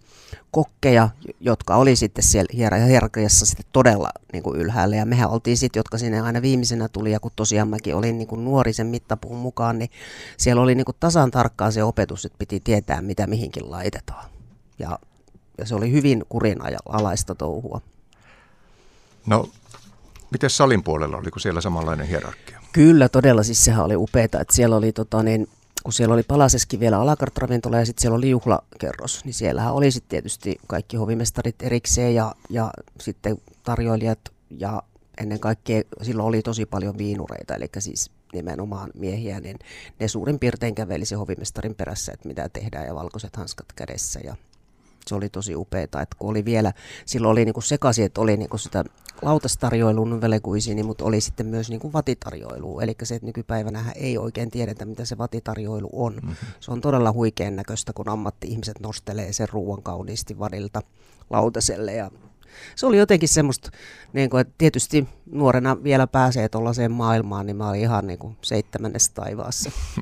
kokkeja, 0.51 1.09
jotka 1.39 1.75
oli 1.75 1.95
sitten 1.95 2.23
siellä 2.23 2.77
hierarkiassa 2.87 3.45
sitten 3.45 3.65
todella 3.71 4.09
niin 4.33 4.43
kuin 4.43 4.59
ylhäällä. 4.59 4.95
Ja 4.95 5.05
mehän 5.05 5.29
oltiin 5.29 5.57
sitten, 5.57 5.79
jotka 5.79 5.97
sinne 5.97 6.21
aina 6.21 6.41
viimeisenä 6.41 6.87
tuli, 6.87 7.11
ja 7.11 7.19
kun 7.19 7.31
tosiaan 7.35 7.67
mäkin 7.67 7.95
olin 7.95 8.17
niin 8.17 8.27
kuin 8.27 8.45
nuori 8.45 8.73
sen 8.73 8.87
mittapuun 8.87 9.37
mukaan, 9.37 9.79
niin 9.79 9.89
siellä 10.37 10.61
oli 10.61 10.75
niin 10.75 10.85
kuin 10.85 10.97
tasan 10.99 11.31
tarkkaan 11.31 11.71
se 11.71 11.83
opetus, 11.83 12.25
että 12.25 12.37
piti 12.37 12.59
tietää, 12.59 13.01
mitä 13.01 13.27
mihinkin 13.27 13.71
laitetaan. 13.71 14.25
Ja, 14.79 14.99
ja 15.57 15.65
se 15.65 15.75
oli 15.75 15.91
hyvin 15.91 16.23
kurinalaista 16.29 17.35
touhua. 17.35 17.81
No, 19.25 19.49
miten 20.31 20.49
salin 20.49 20.83
puolella, 20.83 21.17
oliko 21.17 21.39
siellä 21.39 21.61
samanlainen 21.61 22.07
hierarkia? 22.07 22.59
Kyllä, 22.73 23.09
todella, 23.09 23.43
siis 23.43 23.65
sehän 23.65 23.85
oli 23.85 23.95
upeaa, 23.95 24.25
että 24.25 24.43
siellä 24.51 24.75
oli 24.75 24.91
tota, 24.91 25.23
niin, 25.23 25.47
kun 25.83 25.93
siellä 25.93 26.13
oli 26.13 26.23
Palaseskin 26.23 26.79
vielä 26.79 26.99
alakartravintola 26.99 27.77
ja 27.77 27.85
sitten 27.85 28.01
siellä 28.01 28.17
oli 28.17 28.29
juhlakerros, 28.29 29.25
niin 29.25 29.33
siellähän 29.33 29.73
oli 29.73 29.91
sitten 29.91 30.09
tietysti 30.09 30.59
kaikki 30.67 30.97
hovimestarit 30.97 31.55
erikseen 31.61 32.15
ja, 32.15 32.35
ja 32.49 32.71
sitten 33.01 33.37
tarjoilijat 33.63 34.19
ja 34.49 34.83
ennen 35.21 35.39
kaikkea 35.39 35.81
silloin 36.01 36.27
oli 36.27 36.41
tosi 36.41 36.65
paljon 36.65 36.97
viinureita, 36.97 37.55
eli 37.55 37.69
siis 37.79 38.11
nimenomaan 38.33 38.91
miehiä, 38.93 39.39
niin 39.39 39.59
ne 39.99 40.07
suurin 40.07 40.39
piirtein 40.39 40.75
käveli 40.75 41.05
se 41.05 41.15
hovimestarin 41.15 41.75
perässä, 41.75 42.11
että 42.11 42.27
mitä 42.27 42.49
tehdään 42.49 42.87
ja 42.87 42.95
valkoiset 42.95 43.35
hanskat 43.35 43.73
kädessä 43.75 44.19
ja 44.23 44.35
se 45.05 45.15
oli 45.15 45.29
tosi 45.29 45.55
upeaa, 45.55 45.83
että 45.83 46.15
kun 46.19 46.29
oli 46.29 46.45
vielä, 46.45 46.73
silloin 47.05 47.31
oli 47.31 47.45
niinku 47.45 47.61
sekaisin, 47.61 48.05
että 48.05 48.21
oli 48.21 48.37
niinku 48.37 48.57
sitä 48.57 48.83
lautastarjoilun 49.21 50.21
velekuisini, 50.21 50.83
mutta 50.83 51.05
oli 51.05 51.21
sitten 51.21 51.45
myös 51.45 51.69
niinku 51.69 51.93
vatitarjoilu. 51.93 52.79
Eli 52.79 52.95
se, 53.03 53.15
että 53.15 53.25
nykypäivänä 53.25 53.91
ei 53.95 54.17
oikein 54.17 54.51
tiedetä, 54.51 54.85
mitä 54.85 55.05
se 55.05 55.17
vatitarjoilu 55.17 55.89
on. 55.93 56.13
Mm-hmm. 56.13 56.35
Se 56.59 56.71
on 56.71 56.81
todella 56.81 57.11
huikean 57.11 57.55
näköistä, 57.55 57.93
kun 57.93 58.09
ammatti-ihmiset 58.09 58.79
nostelee 58.79 59.33
sen 59.33 59.49
ruoan 59.49 59.83
kauniisti 59.83 60.39
vadilta 60.39 60.81
lautaselle 61.29 61.93
ja 61.93 62.11
se 62.75 62.85
oli 62.85 62.97
jotenkin 62.97 63.29
semmoista, 63.29 63.71
niin 64.13 64.29
kuin, 64.29 64.41
että 64.41 64.53
tietysti 64.57 65.07
nuorena 65.31 65.83
vielä 65.83 66.07
pääsee 66.07 66.49
tuollaiseen 66.49 66.91
maailmaan, 66.91 67.45
niin 67.45 67.55
mä 67.55 67.69
olin 67.69 67.81
ihan 67.81 68.07
niin 68.07 68.19
kuin 68.19 68.37
seitsemännessä 68.41 69.11
taivaassa. 69.15 69.71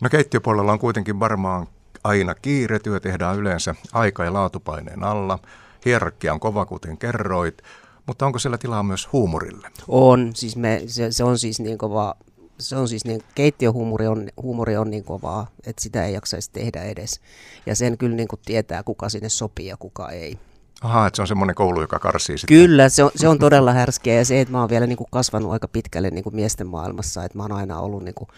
No 0.00 0.08
keittiöpuolella 0.08 0.72
on 0.72 0.78
kuitenkin 0.78 1.20
varmaan 1.20 1.66
aina 2.04 2.34
kiire, 2.34 2.78
työ 2.78 3.00
tehdään 3.00 3.36
yleensä 3.36 3.74
aika- 3.92 4.24
ja 4.24 4.32
laatupaineen 4.32 5.04
alla. 5.04 5.38
Hierarkia 5.84 6.32
on 6.32 6.40
kova, 6.40 6.66
kuten 6.66 6.98
kerroit, 6.98 7.62
mutta 8.06 8.26
onko 8.26 8.38
siellä 8.38 8.58
tilaa 8.58 8.82
myös 8.82 9.08
huumorille? 9.12 9.70
On, 9.88 10.30
siis 10.34 10.56
me, 10.56 10.82
se, 10.86 11.12
se 11.12 11.24
on 11.24 11.38
siis 11.38 11.60
niin 11.60 11.78
kova, 11.78 12.14
se 12.58 12.76
on 12.76 12.88
siis 12.88 13.04
niin, 13.04 13.22
keittiöhuumori 13.34 14.06
on, 14.06 14.28
huumori 14.42 14.76
on 14.76 14.90
niin 14.90 15.04
kovaa, 15.04 15.46
että 15.66 15.82
sitä 15.82 16.04
ei 16.04 16.14
jaksaisi 16.14 16.50
tehdä 16.52 16.82
edes. 16.82 17.20
Ja 17.66 17.74
sen 17.74 17.98
kyllä 17.98 18.16
niin 18.16 18.28
kuin 18.28 18.40
tietää, 18.44 18.82
kuka 18.82 19.08
sinne 19.08 19.28
sopii 19.28 19.66
ja 19.66 19.76
kuka 19.76 20.10
ei. 20.10 20.38
Aha, 20.82 21.06
että 21.06 21.16
se 21.16 21.22
on 21.22 21.28
semmoinen 21.28 21.54
koulu, 21.54 21.80
joka 21.80 21.98
karsii 21.98 22.38
sitten. 22.38 22.56
Kyllä, 22.56 22.88
se 22.88 23.04
on, 23.04 23.10
se 23.16 23.28
on 23.28 23.38
todella 23.38 23.72
härskeä 23.72 24.14
ja 24.14 24.24
se, 24.24 24.40
että 24.40 24.52
mä 24.52 24.60
oon 24.60 24.70
vielä 24.70 24.86
niin 24.86 24.96
kuin 24.96 25.08
kasvanut 25.10 25.52
aika 25.52 25.68
pitkälle 25.68 26.10
niin 26.10 26.24
kuin 26.24 26.34
miesten 26.34 26.66
maailmassa, 26.66 27.24
että 27.24 27.38
mä 27.38 27.44
oon 27.44 27.52
aina 27.52 27.80
ollut 27.80 28.04
niin 28.04 28.14
kuin 28.14 28.28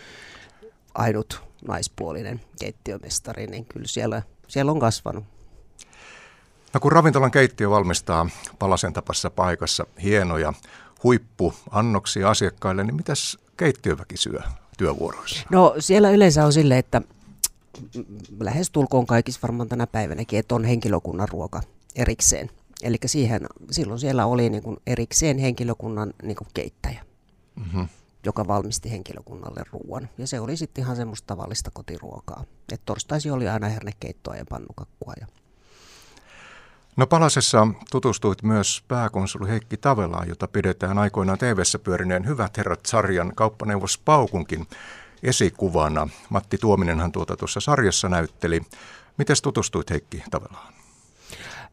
ainut 0.95 1.43
naispuolinen 1.69 2.41
keittiömestari, 2.61 3.47
niin 3.47 3.65
kyllä 3.65 3.87
siellä, 3.87 4.23
siellä 4.49 4.73
on 4.73 4.81
kasvanut. 4.81 5.25
No 6.75 6.81
kun 6.81 6.93
ravintolan 6.93 7.31
keittiö 7.31 7.71
valmistaa 7.71 8.29
palasen 8.59 8.93
tapassa 8.93 9.31
paikassa 9.31 9.87
hienoja 10.03 10.53
huippuannoksia 11.05 12.31
asiakkaille, 12.31 12.85
niin 12.85 12.97
mitäs 12.97 13.39
keittiöväki 13.57 14.17
syö 14.17 14.41
työvuoroissa? 14.79 15.47
No 15.51 15.75
siellä 15.79 16.11
yleensä 16.11 16.47
on 16.47 16.53
sille, 16.53 16.79
että 16.79 17.03
lähes 18.41 18.71
tulkoon 18.71 19.07
kaikissa 19.07 19.41
varmaan 19.43 19.69
tänä 19.69 19.87
päivänäkin, 19.87 20.39
että 20.39 20.55
on 20.55 20.65
henkilökunnan 20.65 21.29
ruoka 21.29 21.61
erikseen. 21.97 22.51
Eli 22.83 22.97
siihen, 23.07 23.47
silloin 23.71 24.01
siellä 24.01 24.27
oli 24.27 24.51
niin 24.51 24.63
kuin 24.63 24.77
erikseen 24.87 25.39
henkilökunnan 25.39 26.15
niin 26.23 26.37
kuin 26.37 26.49
keittäjä. 26.55 27.05
Mm-hmm 27.57 27.89
joka 28.25 28.47
valmisti 28.47 28.91
henkilökunnalle 28.91 29.63
ruoan. 29.73 30.09
Ja 30.19 30.27
se 30.27 30.41
oli 30.41 30.57
sitten 30.57 30.85
ihan 30.85 30.97
semmoista 30.97 31.27
tavallista 31.27 31.71
kotiruokaa. 31.71 32.45
Et 32.73 32.81
torstaisi 32.85 33.31
oli 33.31 33.49
aina 33.49 33.69
hernekeittoa 33.69 34.37
ja 34.37 34.45
pannukakkua. 34.49 35.13
Ja... 35.21 35.27
No 36.99 37.07
Palasessa 37.07 37.69
tutustuit 37.91 38.43
myös 38.43 38.85
pääkonsuli 38.89 39.49
Heikki 39.49 39.77
Tavelaan, 39.77 40.29
jota 40.29 40.49
pidetään 40.49 40.99
aikoinaan 40.99 41.39
tv 41.39 41.59
pyörineen 41.85 42.27
Hyvät 42.27 42.57
herrat 42.57 42.87
sarjan 42.87 43.33
kauppaneuvos 43.35 43.99
Paukunkin 43.99 44.67
esikuvana. 45.23 46.09
Matti 46.31 46.59
Tuominenhan 46.59 47.13
tuota 47.13 47.37
tuossa 47.37 47.61
sarjassa 47.61 48.09
näytteli. 48.09 48.61
Miten 49.19 49.37
tutustuit 49.43 49.91
Heikki 49.91 50.23
Tavelaan? 50.31 50.73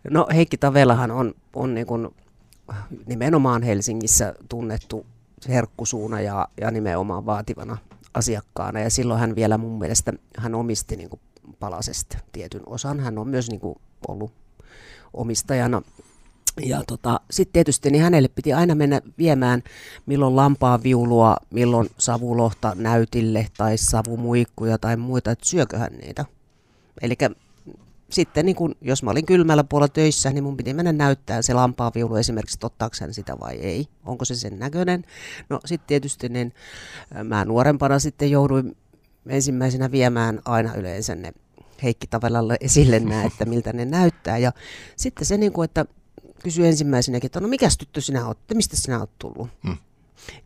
No 0.09 0.27
Heikki 0.35 0.57
Tavelahan 0.57 1.11
on, 1.11 1.33
on 1.53 1.73
niin 1.73 1.87
kuin 1.87 2.09
nimenomaan 3.05 3.63
Helsingissä 3.63 4.33
tunnettu 4.49 5.05
herkkusuuna 5.47 6.21
ja, 6.21 6.47
ja 6.61 6.71
nimenomaan 6.71 7.25
vaativana 7.25 7.77
asiakkaana. 8.13 8.79
Ja 8.79 8.89
silloin 8.89 9.19
hän 9.19 9.35
vielä 9.35 9.57
mun 9.57 9.79
mielestä, 9.79 10.13
hän 10.37 10.55
omisti 10.55 10.95
niin 10.95 11.09
kuin 11.09 11.19
palasesta 11.59 12.17
tietyn 12.31 12.63
osan. 12.65 12.99
Hän 12.99 13.17
on 13.17 13.27
myös 13.27 13.49
niin 13.49 13.59
kuin 13.59 13.75
ollut 14.07 14.44
omistajana. 15.15 15.81
Ja 16.65 16.83
tota, 16.87 17.19
sitten 17.31 17.53
tietysti 17.53 17.89
niin 17.89 18.03
hänelle 18.03 18.27
piti 18.27 18.53
aina 18.53 18.75
mennä 18.75 19.01
viemään 19.17 19.63
milloin 20.05 20.35
lampaa 20.35 20.83
viulua, 20.83 21.37
milloin 21.53 21.89
savulohta 21.97 22.73
näytille 22.75 23.47
tai 23.57 23.77
savumuikkuja 23.77 24.77
tai 24.77 24.97
muita, 24.97 25.31
että 25.31 25.45
syököhän 25.45 25.93
niitä. 25.93 26.25
Eli 27.01 27.15
sitten 28.09 28.45
niin 28.45 28.55
kun, 28.55 28.75
jos 28.81 29.03
mä 29.03 29.11
olin 29.11 29.25
kylmällä 29.25 29.63
puolella 29.63 29.93
töissä, 29.93 30.29
niin 30.29 30.43
mun 30.43 30.57
piti 30.57 30.73
mennä 30.73 30.91
näyttää 30.91 31.41
se 31.41 31.53
lampaaviulu 31.53 32.15
esimerkiksi, 32.15 32.57
ottaako 32.63 32.95
hän 33.01 33.13
sitä 33.13 33.39
vai 33.39 33.55
ei. 33.55 33.87
Onko 34.05 34.25
se 34.25 34.35
sen 34.35 34.59
näköinen? 34.59 35.03
No 35.49 35.59
sitten 35.65 35.87
tietysti 35.87 36.29
niin, 36.29 36.53
mä 37.23 37.45
nuorempana 37.45 37.99
sitten 37.99 38.31
jouduin 38.31 38.77
ensimmäisenä 39.27 39.91
viemään 39.91 40.41
aina 40.45 40.73
yleensä 40.75 41.15
ne 41.15 41.33
Heikki 41.85 42.07
Tavelalle 42.07 42.57
esille 42.59 42.99
nämä, 42.99 43.23
että 43.23 43.45
miltä 43.51 43.73
ne 43.73 43.85
näyttää. 43.85 44.37
Ja 44.37 44.51
sitten 44.95 45.25
se, 45.25 45.37
niin 45.37 45.53
kuin, 45.53 45.65
että 45.65 45.85
kysyi 46.43 46.67
ensimmäisenäkin, 46.67 47.25
että 47.25 47.39
no 47.39 47.47
mikä 47.47 47.67
tyttö 47.79 48.01
sinä 48.01 48.25
olet, 48.25 48.37
mistä 48.53 48.75
sinä 48.77 48.99
olet 48.99 49.19
tullut? 49.19 49.49
Hmm. 49.63 49.77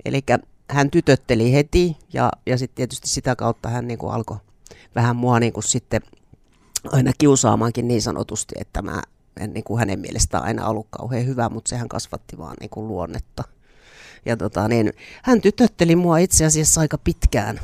Eli 0.06 0.24
hän 0.70 0.92
tytötteli 0.92 1.54
heti 1.54 1.98
ja, 2.14 2.32
ja 2.46 2.58
sitten 2.58 2.76
tietysti 2.76 3.10
sitä 3.10 3.36
kautta 3.36 3.70
hän 3.70 3.88
niin 3.88 3.98
kuin 4.00 4.14
alkoi 4.14 4.38
vähän 4.96 5.16
mua 5.16 5.40
niin 5.40 5.54
kuin 5.54 5.64
sitten 5.64 6.02
aina 6.92 7.12
kiusaamaankin 7.18 7.88
niin 7.88 8.02
sanotusti, 8.02 8.56
että 8.60 8.82
mä 8.82 9.02
en 9.40 9.54
niin 9.54 9.64
kuin 9.64 9.80
hänen 9.80 10.00
mielestään 10.00 10.44
aina 10.44 10.68
ollut 10.68 10.88
kauhean 10.90 11.26
hyvä, 11.26 11.50
mutta 11.50 11.70
sehän 11.70 11.90
kasvatti 11.90 12.38
vaan 12.38 12.56
niin 12.60 12.70
kuin 12.70 12.88
luonnetta. 12.88 13.44
Ja 14.26 14.38
tota, 14.38 14.68
niin, 14.68 14.94
hän 15.24 15.42
tytötteli 15.42 15.96
mua 15.96 16.18
itse 16.18 16.46
asiassa 16.46 16.82
aika 16.82 16.98
pitkään. 16.98 17.60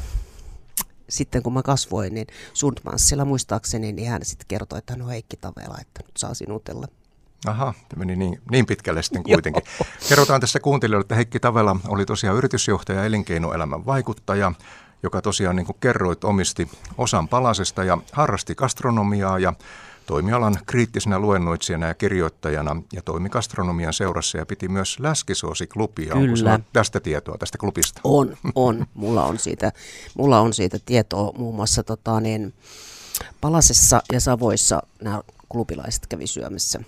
Sitten 1.09 1.43
kun 1.43 1.53
mä 1.53 1.63
kasvoin, 1.63 2.13
niin 2.13 2.27
Sundmanssilla 2.53 3.25
muistaakseni, 3.25 3.91
niin 3.91 4.09
hän 4.09 4.25
sitten 4.25 4.47
kertoi, 4.47 4.79
että 4.79 4.93
hän 4.93 5.01
on 5.01 5.09
Heikki 5.09 5.37
Tavela, 5.37 5.77
että 5.81 6.03
nyt 6.03 6.17
saa 6.17 6.33
sinutella. 6.33 6.87
Aha, 7.45 7.73
meni 7.95 8.15
niin, 8.15 8.41
niin 8.51 8.65
pitkälle 8.65 9.03
sitten 9.03 9.23
kuitenkin. 9.23 9.63
Kerrotaan 10.09 10.41
tässä 10.41 10.59
kuuntelijoille, 10.59 11.03
että 11.03 11.15
Heikki 11.15 11.39
Tavela 11.39 11.75
oli 11.87 12.05
tosiaan 12.05 12.37
yritysjohtaja 12.37 12.99
ja 12.99 13.05
elinkeinoelämän 13.05 13.85
vaikuttaja 13.85 14.51
joka 15.03 15.21
tosiaan 15.21 15.55
niin 15.55 15.65
kuin 15.65 15.77
kerroit 15.79 16.23
omisti 16.23 16.69
osan 16.97 17.27
palasesta 17.27 17.83
ja 17.83 17.97
harrasti 18.11 18.55
gastronomiaa 18.55 19.39
ja 19.39 19.53
toimialan 20.05 20.57
kriittisenä 20.65 21.19
luennoitsijana 21.19 21.87
ja 21.87 21.93
kirjoittajana 21.93 22.81
ja 22.93 23.01
toimi 23.01 23.29
gastronomian 23.29 23.93
seurassa 23.93 24.37
ja 24.37 24.45
piti 24.45 24.67
myös 24.67 24.99
läskisoosi-klubia. 24.99 26.13
Kyllä. 26.13 26.53
Onko 26.53 26.65
tästä 26.73 26.99
tietoa 26.99 27.37
tästä 27.37 27.57
klubista? 27.57 28.01
On, 28.03 28.37
on. 28.55 28.85
Mulla 28.93 29.25
on 29.25 29.39
siitä, 29.39 29.71
mulla 30.17 30.39
on 30.39 30.53
siitä 30.53 30.77
tietoa 30.85 31.31
muun 31.37 31.55
muassa 31.55 31.83
tota, 31.83 32.19
niin, 32.19 32.53
Palasessa 33.41 34.01
ja 34.13 34.19
Savoissa 34.19 34.83
nämä 35.01 35.21
klubilaiset 35.49 36.07
kävi 36.07 36.27
syömässä 36.27 36.79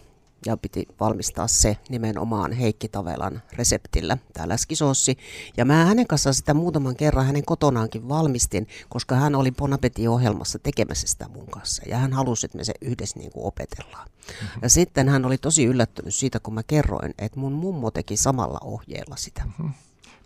ja 0.46 0.58
piti 0.58 0.88
valmistaa 1.00 1.48
se 1.48 1.77
nimenomaan 1.89 2.51
Heikki 2.51 2.88
Tavelan 2.88 3.41
reseptillä, 3.53 4.17
tämä 4.34 4.50
läskisoossi. 4.50 5.17
Ja 5.58 5.65
mä 5.65 5.86
hänen 5.86 6.08
kanssaan 6.08 6.34
sitä 6.34 6.53
muutaman 6.53 6.96
kerran 6.96 7.25
hänen 7.25 7.46
kotonaankin 7.46 8.10
valmistin, 8.10 8.67
koska 8.89 9.15
hän 9.15 9.36
oli 9.36 9.51
Bon 9.51 9.77
ohjelmassa 10.10 10.60
tekemässä 10.60 11.08
sitä 11.08 11.27
mun 11.27 11.48
kanssa. 11.48 11.84
Ja 11.89 11.98
hän 11.98 12.13
halusi, 12.13 12.46
että 12.46 12.58
me 12.58 12.63
se 12.63 12.74
yhdessä 12.82 13.20
niin 13.20 13.32
kuin 13.32 13.46
opetellaan. 13.46 14.08
Mm-hmm. 14.08 14.60
Ja 14.62 14.70
sitten 14.70 15.10
hän 15.10 15.25
oli 15.25 15.38
tosi 15.38 15.65
yllättynyt 15.65 16.15
siitä, 16.15 16.39
kun 16.39 16.53
mä 16.53 16.63
kerroin, 16.63 17.13
että 17.17 17.39
mun 17.39 17.53
mummo 17.53 17.91
teki 17.91 18.17
samalla 18.17 18.60
ohjeella 18.63 19.15
sitä. 19.15 19.44
Mm-hmm. 19.46 19.74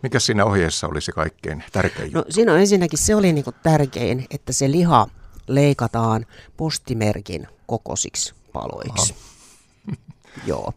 Mikä 0.02 0.20
siinä 0.20 0.44
ohjeessa 0.44 0.86
oli 0.86 1.00
se 1.00 1.12
kaikkein 1.12 1.64
tärkein 1.72 2.12
no, 2.12 2.18
juttu? 2.18 2.28
No 2.28 2.34
siinä 2.34 2.52
on 2.52 2.60
ensinnäkin 2.60 2.98
se 2.98 3.14
oli 3.14 3.32
niin 3.32 3.44
kuin 3.44 3.56
tärkein, 3.62 4.26
että 4.30 4.52
se 4.52 4.70
liha 4.70 5.08
leikataan 5.46 6.26
postimerkin 6.56 7.48
kokosiksi 7.66 8.34
paloiksi. 8.52 9.12
Aha. 9.12 9.31
Joo. 10.46 10.72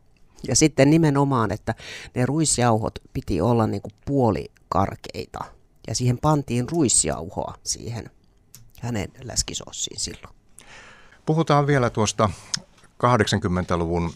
Ja 0.47 0.55
sitten 0.55 0.89
nimenomaan, 0.89 1.51
että 1.51 1.75
ne 2.15 2.25
ruisjauhot 2.25 2.99
piti 3.13 3.41
olla 3.41 3.67
niin 3.67 3.81
kuin 3.81 3.93
puolikarkeita. 4.05 5.39
Ja 5.87 5.95
siihen 5.95 6.17
pantiin 6.17 6.69
ruisjauhoa 6.69 7.53
siihen 7.63 8.09
hänen 8.81 9.11
läskisossiin 9.23 9.99
silloin. 9.99 10.35
Puhutaan 11.25 11.67
vielä 11.67 11.89
tuosta 11.89 12.29
80-luvun 12.81 14.11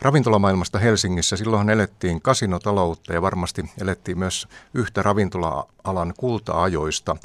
ravintolamaailmasta 0.00 0.78
Helsingissä. 0.78 1.36
Silloin 1.36 1.70
elettiin 1.70 2.22
kasinotaloutta 2.22 3.12
ja 3.12 3.22
varmasti 3.22 3.64
elettiin 3.80 4.18
myös 4.18 4.48
yhtä 4.74 5.02
ravintola-alan 5.02 6.14
kulta-ajoista. 6.16 7.16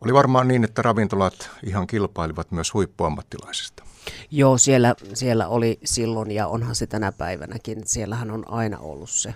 Oli 0.00 0.14
varmaan 0.14 0.48
niin, 0.48 0.64
että 0.64 0.82
ravintolat 0.82 1.50
ihan 1.62 1.86
kilpailivat 1.86 2.50
myös 2.50 2.74
huippuammattilaisista. 2.74 3.84
Joo, 4.30 4.58
siellä, 4.58 4.94
siellä 5.14 5.48
oli 5.48 5.78
silloin 5.84 6.30
ja 6.30 6.46
onhan 6.46 6.74
se 6.74 6.86
tänä 6.86 7.12
päivänäkin. 7.12 7.82
Siellähän 7.86 8.30
on 8.30 8.52
aina 8.52 8.78
ollut 8.78 9.10
se, 9.10 9.34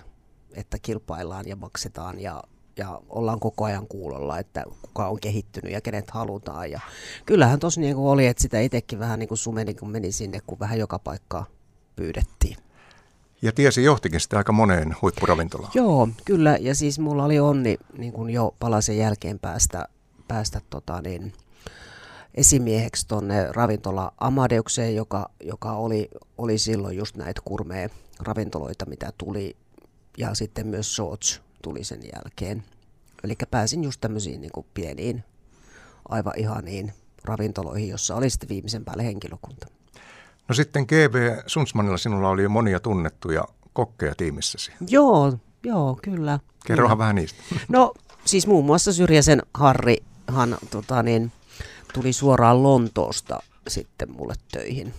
että 0.53 0.77
kilpaillaan 0.81 1.47
ja 1.47 1.55
maksetaan 1.55 2.19
ja, 2.19 2.43
ja 2.77 3.01
ollaan 3.09 3.39
koko 3.39 3.65
ajan 3.65 3.87
kuulolla, 3.87 4.39
että 4.39 4.63
kuka 4.81 5.07
on 5.07 5.19
kehittynyt 5.19 5.71
ja 5.71 5.81
kenet 5.81 6.11
halutaan. 6.11 6.71
Ja 6.71 6.79
kyllähän 7.25 7.59
tuossa 7.59 7.81
niin 7.81 7.95
oli, 7.95 8.27
että 8.27 8.41
sitä 8.41 8.59
itsekin 8.59 8.99
vähän 8.99 9.19
niin 9.19 9.27
kuin 9.27 9.37
sumeni, 9.37 9.73
kun 9.73 9.89
meni 9.89 10.11
sinne, 10.11 10.39
kun 10.47 10.59
vähän 10.59 10.79
joka 10.79 10.99
paikkaa 10.99 11.45
pyydettiin. 11.95 12.57
Ja 13.41 13.51
tiesi 13.51 13.83
johtikin 13.83 14.19
sitä 14.19 14.37
aika 14.37 14.51
moneen 14.51 14.95
huippuravintolaan. 15.01 15.71
Joo, 15.75 16.09
kyllä. 16.25 16.57
Ja 16.61 16.75
siis 16.75 16.99
mulla 16.99 17.25
oli 17.25 17.39
onni 17.39 17.77
niin 17.97 18.13
kuin 18.13 18.29
jo 18.29 18.55
palasen 18.59 18.97
jälkeen 18.97 19.39
päästä, 19.39 19.87
päästä 20.27 20.61
tota 20.69 21.01
niin, 21.01 21.33
esimieheksi 22.37 23.07
tuonne 23.07 23.51
ravintola 23.51 24.13
Amadeukseen, 24.17 24.95
joka, 24.95 25.29
joka 25.43 25.71
oli, 25.71 26.09
oli 26.37 26.57
silloin 26.57 26.97
just 26.97 27.17
näitä 27.17 27.41
kurmea 27.45 27.89
ravintoloita, 28.19 28.85
mitä 28.85 29.13
tuli. 29.17 29.55
Ja 30.17 30.35
sitten 30.35 30.67
myös 30.67 30.95
Sots 30.95 31.41
tuli 31.61 31.83
sen 31.83 32.01
jälkeen. 32.15 32.63
Eli 33.23 33.35
pääsin 33.51 33.83
just 33.83 34.01
tämmöisiin 34.01 34.41
niin 34.41 34.51
pieniin, 34.73 35.23
aivan 36.09 36.33
ihaniin 36.37 36.93
ravintoloihin, 37.23 37.89
jossa 37.89 38.15
oli 38.15 38.29
sitten 38.29 38.49
viimeisen 38.49 38.85
päälle 38.85 39.05
henkilökunta. 39.05 39.67
No 40.47 40.55
sitten 40.55 40.83
GV 40.83 41.37
Sunsmanilla 41.47 41.97
sinulla 41.97 42.29
oli 42.29 42.43
jo 42.43 42.49
monia 42.49 42.79
tunnettuja 42.79 43.43
kokkeja 43.73 44.15
tiimissäsi. 44.15 44.71
Joo, 44.89 45.33
joo, 45.63 45.99
kyllä. 46.03 46.39
Kerrohan 46.65 46.97
kyllä. 46.97 47.03
vähän 47.03 47.15
niistä. 47.15 47.43
No 47.67 47.93
siis 48.25 48.47
muun 48.47 48.65
muassa 48.65 48.93
Syrjäsen 48.93 49.41
Harrihan 49.53 50.57
tota 50.71 51.03
niin, 51.03 51.31
tuli 51.97 52.13
suoraan 52.13 52.63
Lontoosta 52.63 53.39
sitten 53.67 54.11
mulle 54.11 54.33
töihin. 54.51 54.93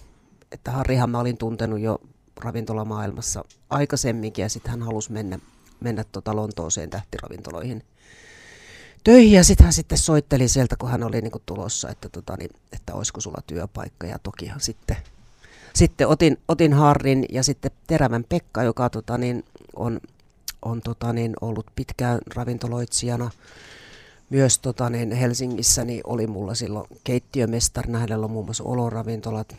Että 0.53 0.71
Harrihan 0.71 1.11
mä 1.11 1.21
olin 1.21 1.39
tuntenut 1.39 1.81
jo 1.81 2.01
ravintolamaailmassa 2.37 3.45
aikaisemminkin 3.71 4.43
ja 4.43 4.49
sitten 4.49 4.71
hän 4.71 4.83
halusi 4.83 5.13
mennä, 5.13 5.39
mennä 5.81 6.05
tota 6.13 6.37
Lontooseen 6.37 6.91
tähtiravintoloihin 6.91 7.85
töihin. 9.05 9.33
Ja 9.33 9.45
sitten 9.45 9.65
hän 9.65 9.73
sitten 9.73 9.99
soitteli 9.99 10.49
sieltä, 10.49 10.77
kun 10.77 10.91
hän 10.91 11.05
oli 11.05 11.21
niinku 11.21 11.43
tulossa, 11.47 11.89
että, 11.89 12.09
tota, 12.09 12.37
niin, 12.37 12.51
että 12.73 12.95
olisiko 12.95 13.21
sulla 13.21 13.43
työpaikka. 13.47 14.07
Ja 14.07 14.19
tokihan 14.23 14.61
sitten, 14.61 14.97
sitten 15.75 16.09
otin, 16.09 16.39
otin 16.49 16.73
Harrin 16.73 17.25
ja 17.33 17.43
sitten 17.43 17.71
Terävän 17.87 18.25
Pekka, 18.29 18.63
joka 18.63 18.91
tota, 18.91 19.19
niin, 19.19 19.45
on, 19.77 20.01
on 20.63 20.81
tota, 20.81 21.13
niin, 21.13 21.35
ollut 21.41 21.67
pitkään 21.77 22.19
ravintoloitsijana– 22.35 23.31
myös 24.31 24.59
tota, 24.59 24.91
niin 24.91 25.13
Helsingissä 25.13 25.85
niin 25.85 26.01
oli 26.05 26.27
mulla 26.27 26.55
silloin 26.55 26.87
keittiömestarina, 27.05 27.99
hänellä 27.99 28.25
on 28.25 28.31
muun 28.31 28.45
muassa 28.45 28.65
oloravintolat 28.65 29.57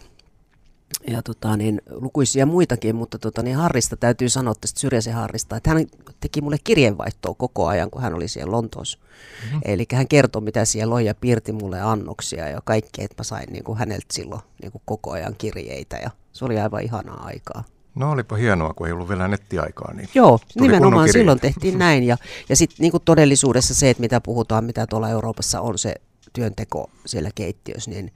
ja 1.07 1.21
tota, 1.21 1.57
niin, 1.57 1.81
lukuisia 1.89 2.45
muitakin, 2.45 2.95
mutta 2.95 3.19
tota, 3.19 3.43
niin 3.43 3.57
Harrista 3.57 3.97
täytyy 3.97 4.29
sanoa 4.29 4.53
tästä 4.61 4.79
Syrjäsen 4.79 5.13
Harrista, 5.13 5.55
että 5.57 5.69
hän 5.69 5.85
teki 6.19 6.41
mulle 6.41 6.57
kirjeenvaihtoa 6.63 7.33
koko 7.33 7.67
ajan, 7.67 7.91
kun 7.91 8.01
hän 8.01 8.13
oli 8.13 8.27
siellä 8.27 8.51
Lontoossa. 8.51 8.99
Mm-hmm. 8.99 9.61
Eli 9.65 9.85
hän 9.93 10.07
kertoi, 10.07 10.41
mitä 10.41 10.65
siellä 10.65 10.95
on 10.95 11.05
ja 11.05 11.15
piirti 11.15 11.51
mulle 11.51 11.81
annoksia 11.81 12.49
ja 12.49 12.61
kaikkea, 12.63 13.05
että 13.05 13.15
mä 13.17 13.23
sain 13.23 13.53
niin 13.53 13.63
kuin 13.63 13.77
häneltä 13.77 14.05
silloin 14.11 14.41
niin 14.61 14.71
kuin 14.71 14.81
koko 14.85 15.11
ajan 15.11 15.35
kirjeitä 15.37 15.97
ja 15.97 16.11
se 16.33 16.45
oli 16.45 16.59
aivan 16.59 16.83
ihanaa 16.83 17.23
aikaa. 17.23 17.63
No 17.95 18.11
olipa 18.11 18.35
hienoa, 18.35 18.73
kun 18.73 18.87
ei 18.87 18.93
ollut 18.93 19.09
vielä 19.09 19.27
nettiaikaa. 19.27 19.93
Niin 19.93 20.09
Joo, 20.13 20.39
nimenomaan 20.59 21.11
silloin 21.11 21.39
tehtiin 21.39 21.79
näin. 21.85 22.03
Ja, 22.03 22.17
ja 22.49 22.55
sitten 22.55 22.77
niin 22.79 22.91
todellisuudessa 23.05 23.73
se, 23.73 23.89
että 23.89 24.01
mitä 24.01 24.21
puhutaan, 24.21 24.63
mitä 24.63 24.87
tuolla 24.87 25.09
Euroopassa 25.09 25.61
on 25.61 25.77
se 25.77 25.95
työnteko 26.33 26.89
siellä 27.05 27.29
keittiössä, 27.35 27.91
niin, 27.91 28.13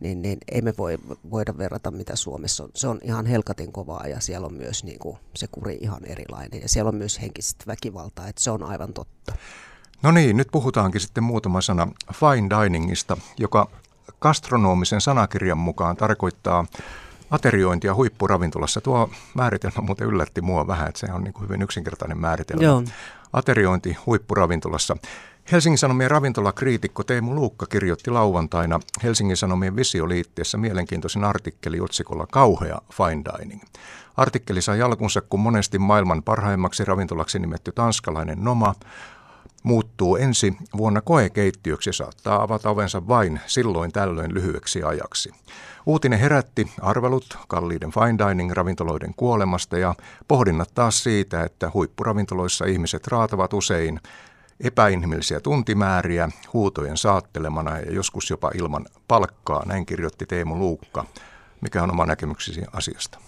niin, 0.00 0.22
niin 0.22 0.38
ei 0.52 0.62
me 0.62 0.74
voi, 0.78 0.98
voida 1.30 1.58
verrata 1.58 1.90
mitä 1.90 2.16
Suomessa 2.16 2.64
on. 2.64 2.70
Se 2.74 2.88
on 2.88 3.00
ihan 3.02 3.26
helkatin 3.26 3.72
kovaa 3.72 4.06
ja 4.06 4.20
siellä 4.20 4.46
on 4.46 4.54
myös 4.54 4.84
niin 4.84 4.98
kuin, 4.98 5.18
se 5.34 5.46
kuri 5.46 5.78
ihan 5.80 6.04
erilainen 6.04 6.62
ja 6.62 6.68
siellä 6.68 6.88
on 6.88 6.94
myös 6.94 7.20
henkistä 7.20 7.64
väkivaltaa, 7.66 8.28
että 8.28 8.42
se 8.42 8.50
on 8.50 8.62
aivan 8.62 8.92
totta. 8.92 9.32
No 10.02 10.10
niin, 10.10 10.36
nyt 10.36 10.48
puhutaankin 10.52 11.00
sitten 11.00 11.24
muutama 11.24 11.60
sana 11.60 11.88
fine 12.12 12.62
diningista, 12.62 13.16
joka 13.38 13.70
gastronomisen 14.20 15.00
sanakirjan 15.00 15.58
mukaan 15.58 15.96
tarkoittaa 15.96 16.66
ateriointia 17.30 17.94
huippuravintolassa. 17.94 18.80
Tuo 18.80 19.10
määritelmä 19.34 19.80
muuten 19.80 20.06
yllätti 20.06 20.40
mua 20.40 20.66
vähän, 20.66 20.88
että 20.88 21.00
se 21.00 21.12
on 21.12 21.24
niin 21.24 21.34
kuin 21.34 21.44
hyvin 21.44 21.62
yksinkertainen 21.62 22.18
määritelmä. 22.18 22.64
Joo. 22.64 22.82
Ateriointi 23.32 23.96
huippuravintolassa. 24.06 24.96
Helsingin 25.52 25.78
Sanomien 25.78 26.10
ravintolakriitikko 26.10 27.04
Teemu 27.04 27.34
Luukka 27.34 27.66
kirjoitti 27.66 28.10
lauantaina 28.10 28.80
Helsingin 29.02 29.36
Sanomien 29.36 29.76
visioliitteessä 29.76 30.58
mielenkiintoisen 30.58 31.24
artikkeli 31.24 31.80
otsikolla 31.80 32.26
Kauhea 32.32 32.78
fine 32.92 33.22
dining. 33.24 33.62
Artikkeli 34.16 34.62
sai 34.62 34.82
alkunsa, 34.82 35.20
kun 35.20 35.40
monesti 35.40 35.78
maailman 35.78 36.22
parhaimmaksi 36.22 36.84
ravintolaksi 36.84 37.38
nimetty 37.38 37.72
tanskalainen 37.72 38.44
Noma 38.44 38.74
muuttuu 39.66 40.16
ensi 40.16 40.56
vuonna 40.76 41.00
koekeittiöksi 41.00 41.88
ja 41.88 41.92
saattaa 41.92 42.42
avata 42.42 42.70
ovensa 42.70 43.08
vain 43.08 43.40
silloin 43.46 43.92
tällöin 43.92 44.34
lyhyeksi 44.34 44.82
ajaksi. 44.82 45.30
Uutinen 45.86 46.18
herätti 46.18 46.72
arvelut 46.80 47.38
kalliiden 47.48 47.90
fine 47.90 48.28
dining 48.28 48.52
ravintoloiden 48.52 49.14
kuolemasta 49.16 49.78
ja 49.78 49.94
pohdinnat 50.28 50.70
taas 50.74 51.02
siitä, 51.02 51.42
että 51.42 51.70
huippuravintoloissa 51.74 52.64
ihmiset 52.64 53.06
raatavat 53.06 53.52
usein 53.52 54.00
epäinhimillisiä 54.60 55.40
tuntimääriä 55.40 56.28
huutojen 56.52 56.96
saattelemana 56.96 57.78
ja 57.78 57.92
joskus 57.92 58.30
jopa 58.30 58.50
ilman 58.54 58.86
palkkaa, 59.08 59.62
näin 59.66 59.86
kirjoitti 59.86 60.26
Teemu 60.26 60.58
Luukka. 60.58 61.04
Mikä 61.60 61.82
on 61.82 61.90
oma 61.90 62.06
näkemyksesi 62.06 62.62
asiasta? 62.72 63.18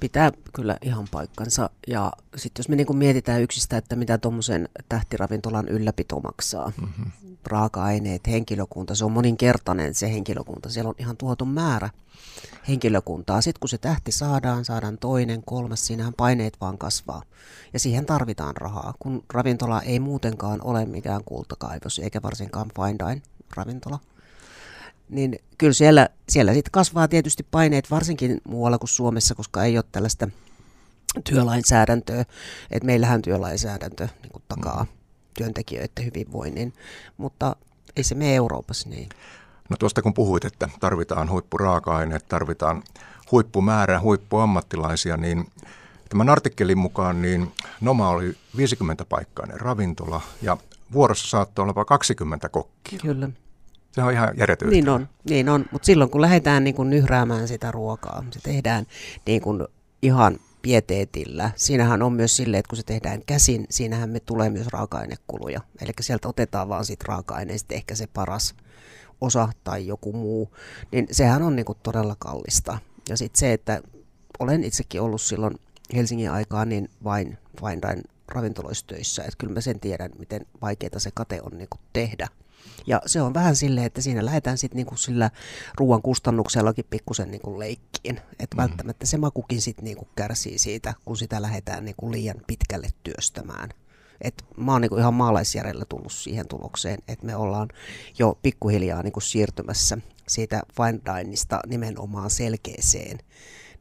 Pitää 0.00 0.32
kyllä 0.52 0.76
ihan 0.82 1.04
paikkansa. 1.10 1.70
Ja 1.86 2.12
sitten 2.36 2.60
jos 2.60 2.68
me 2.68 2.76
niin 2.76 2.96
mietitään 2.96 3.42
yksistä, 3.42 3.76
että 3.76 3.96
mitä 3.96 4.18
tuommoisen 4.18 4.68
tähtiravintolan 4.88 5.68
ylläpito 5.68 6.20
maksaa, 6.20 6.72
mm-hmm. 6.80 7.36
raaka-aineet, 7.46 8.26
henkilökunta, 8.26 8.94
se 8.94 9.04
on 9.04 9.12
moninkertainen 9.12 9.94
se 9.94 10.12
henkilökunta. 10.12 10.70
Siellä 10.70 10.88
on 10.88 10.94
ihan 10.98 11.16
tuoton 11.16 11.48
määrä 11.48 11.90
henkilökuntaa. 12.68 13.40
Sitten 13.40 13.60
kun 13.60 13.68
se 13.68 13.78
tähti 13.78 14.12
saadaan, 14.12 14.64
saadaan 14.64 14.98
toinen, 14.98 15.42
kolmas, 15.42 15.86
siinähän 15.86 16.14
paineet 16.14 16.56
vaan 16.60 16.78
kasvaa. 16.78 17.22
Ja 17.72 17.78
siihen 17.78 18.06
tarvitaan 18.06 18.56
rahaa, 18.56 18.94
kun 18.98 19.24
ravintola 19.32 19.82
ei 19.82 19.98
muutenkaan 20.00 20.60
ole 20.62 20.86
mikään 20.86 21.24
kultakaivos, 21.24 21.98
eikä 21.98 22.22
varsinkaan 22.22 22.70
fine 22.76 22.98
dine 22.98 23.22
ravintola 23.56 23.98
niin 25.08 25.38
kyllä 25.58 25.72
siellä, 25.72 26.08
siellä 26.28 26.54
sitten 26.54 26.72
kasvaa 26.72 27.08
tietysti 27.08 27.46
paineet 27.50 27.90
varsinkin 27.90 28.40
muualla 28.48 28.78
kuin 28.78 28.88
Suomessa, 28.88 29.34
koska 29.34 29.64
ei 29.64 29.78
ole 29.78 29.84
tällaista 29.92 30.28
työlainsäädäntöä, 31.24 32.24
että 32.70 32.86
meillähän 32.86 33.22
työlainsäädäntö 33.22 34.08
niin 34.22 34.32
kuin 34.32 34.42
takaa 34.48 34.84
mm. 34.84 34.88
työntekijöiden 35.38 36.04
hyvinvoinnin, 36.04 36.72
mutta 37.16 37.56
ei 37.96 38.04
se 38.04 38.14
mene 38.14 38.34
Euroopassa 38.34 38.88
niin. 38.88 39.08
No 39.70 39.76
tuosta 39.76 40.02
kun 40.02 40.14
puhuit, 40.14 40.44
että 40.44 40.68
tarvitaan 40.80 41.30
huippuraaka-aineet, 41.30 42.28
tarvitaan 42.28 42.82
huippumäärä 43.32 44.00
huippuammattilaisia, 44.00 45.16
niin 45.16 45.50
tämän 46.08 46.28
artikkelin 46.28 46.78
mukaan 46.78 47.22
niin 47.22 47.52
Noma 47.80 48.08
oli 48.08 48.36
50 48.56 49.04
paikkainen 49.04 49.60
ravintola 49.60 50.20
ja 50.42 50.56
vuorossa 50.92 51.28
saattoi 51.28 51.62
olla 51.62 51.70
jopa 51.70 51.84
20 51.84 52.48
kokkia. 52.48 52.98
Kyllä. 53.02 53.28
Se 53.94 54.02
on 54.02 54.12
ihan 54.12 54.28
järjetön 54.36 54.70
Niin 54.70 54.88
on, 54.88 55.08
niin 55.30 55.48
on. 55.48 55.64
mutta 55.72 55.86
silloin 55.86 56.10
kun 56.10 56.20
lähdetään 56.20 56.64
niin 56.64 56.74
kuin 56.74 56.90
nyhräämään 56.90 57.48
sitä 57.48 57.70
ruokaa, 57.70 58.24
se 58.30 58.40
tehdään 58.42 58.86
niin 59.26 59.42
kuin 59.42 59.66
ihan 60.02 60.38
pieteetillä. 60.62 61.50
Siinähän 61.56 62.02
on 62.02 62.12
myös 62.12 62.36
silleen, 62.36 62.58
että 62.58 62.68
kun 62.68 62.76
se 62.76 62.82
tehdään 62.82 63.22
käsin, 63.26 63.66
siinähän 63.70 64.10
me 64.10 64.20
tulee 64.20 64.50
myös 64.50 64.66
raaka-ainekuluja. 64.66 65.60
Eli 65.82 65.92
sieltä 66.00 66.28
otetaan 66.28 66.68
vaan 66.68 66.84
siitä 66.84 67.04
raaka-aineesta 67.08 67.74
ehkä 67.74 67.94
se 67.94 68.06
paras 68.06 68.54
osa 69.20 69.48
tai 69.64 69.86
joku 69.86 70.12
muu, 70.12 70.56
niin 70.92 71.06
sehän 71.10 71.42
on 71.42 71.56
niin 71.56 71.66
kuin 71.66 71.78
todella 71.82 72.16
kallista. 72.18 72.78
Ja 73.08 73.16
sitten 73.16 73.38
se, 73.38 73.52
että 73.52 73.82
olen 74.38 74.64
itsekin 74.64 75.00
ollut 75.00 75.22
silloin 75.22 75.54
Helsingin 75.94 76.30
aikaa 76.30 76.64
niin 76.64 76.88
vain 77.04 77.38
vain 77.62 77.80
ravintoloistöissä, 78.28 79.22
että 79.22 79.34
kyllä 79.38 79.52
mä 79.52 79.60
sen 79.60 79.80
tiedän, 79.80 80.10
miten 80.18 80.46
vaikeaa 80.62 80.98
se 80.98 81.10
kate 81.14 81.40
on 81.42 81.58
niin 81.58 81.68
kuin 81.70 81.80
tehdä. 81.92 82.28
Ja 82.86 83.02
se 83.06 83.22
on 83.22 83.34
vähän 83.34 83.56
silleen, 83.56 83.86
että 83.86 84.00
siinä 84.00 84.24
lähdetään 84.24 84.58
sitten 84.58 84.76
niinku 84.76 84.96
sillä 84.96 85.30
ruoan 85.78 86.02
kustannuksellakin 86.02 86.84
pikkusen 86.90 87.30
niinku 87.30 87.58
leikkiin. 87.58 88.20
Että 88.38 88.56
mm. 88.56 88.62
välttämättä 88.62 89.06
se 89.06 89.16
makukin 89.16 89.62
sitten 89.62 89.84
niinku 89.84 90.08
kärsii 90.16 90.58
siitä, 90.58 90.94
kun 91.04 91.16
sitä 91.16 91.42
lähdetään 91.42 91.84
niinku 91.84 92.12
liian 92.12 92.36
pitkälle 92.46 92.88
työstämään. 93.02 93.70
Et 94.20 94.44
mä 94.56 94.72
oon 94.72 94.80
niinku 94.80 94.96
ihan 94.96 95.14
maalaisjärjellä 95.14 95.84
tullut 95.84 96.12
siihen 96.12 96.48
tulokseen, 96.48 96.98
että 97.08 97.26
me 97.26 97.36
ollaan 97.36 97.68
jo 98.18 98.38
pikkuhiljaa 98.42 99.02
niinku 99.02 99.20
siirtymässä 99.20 99.98
siitä 100.28 100.62
fine 100.76 101.00
dineista 101.18 101.60
nimenomaan 101.66 102.30
selkeeseen 102.30 103.18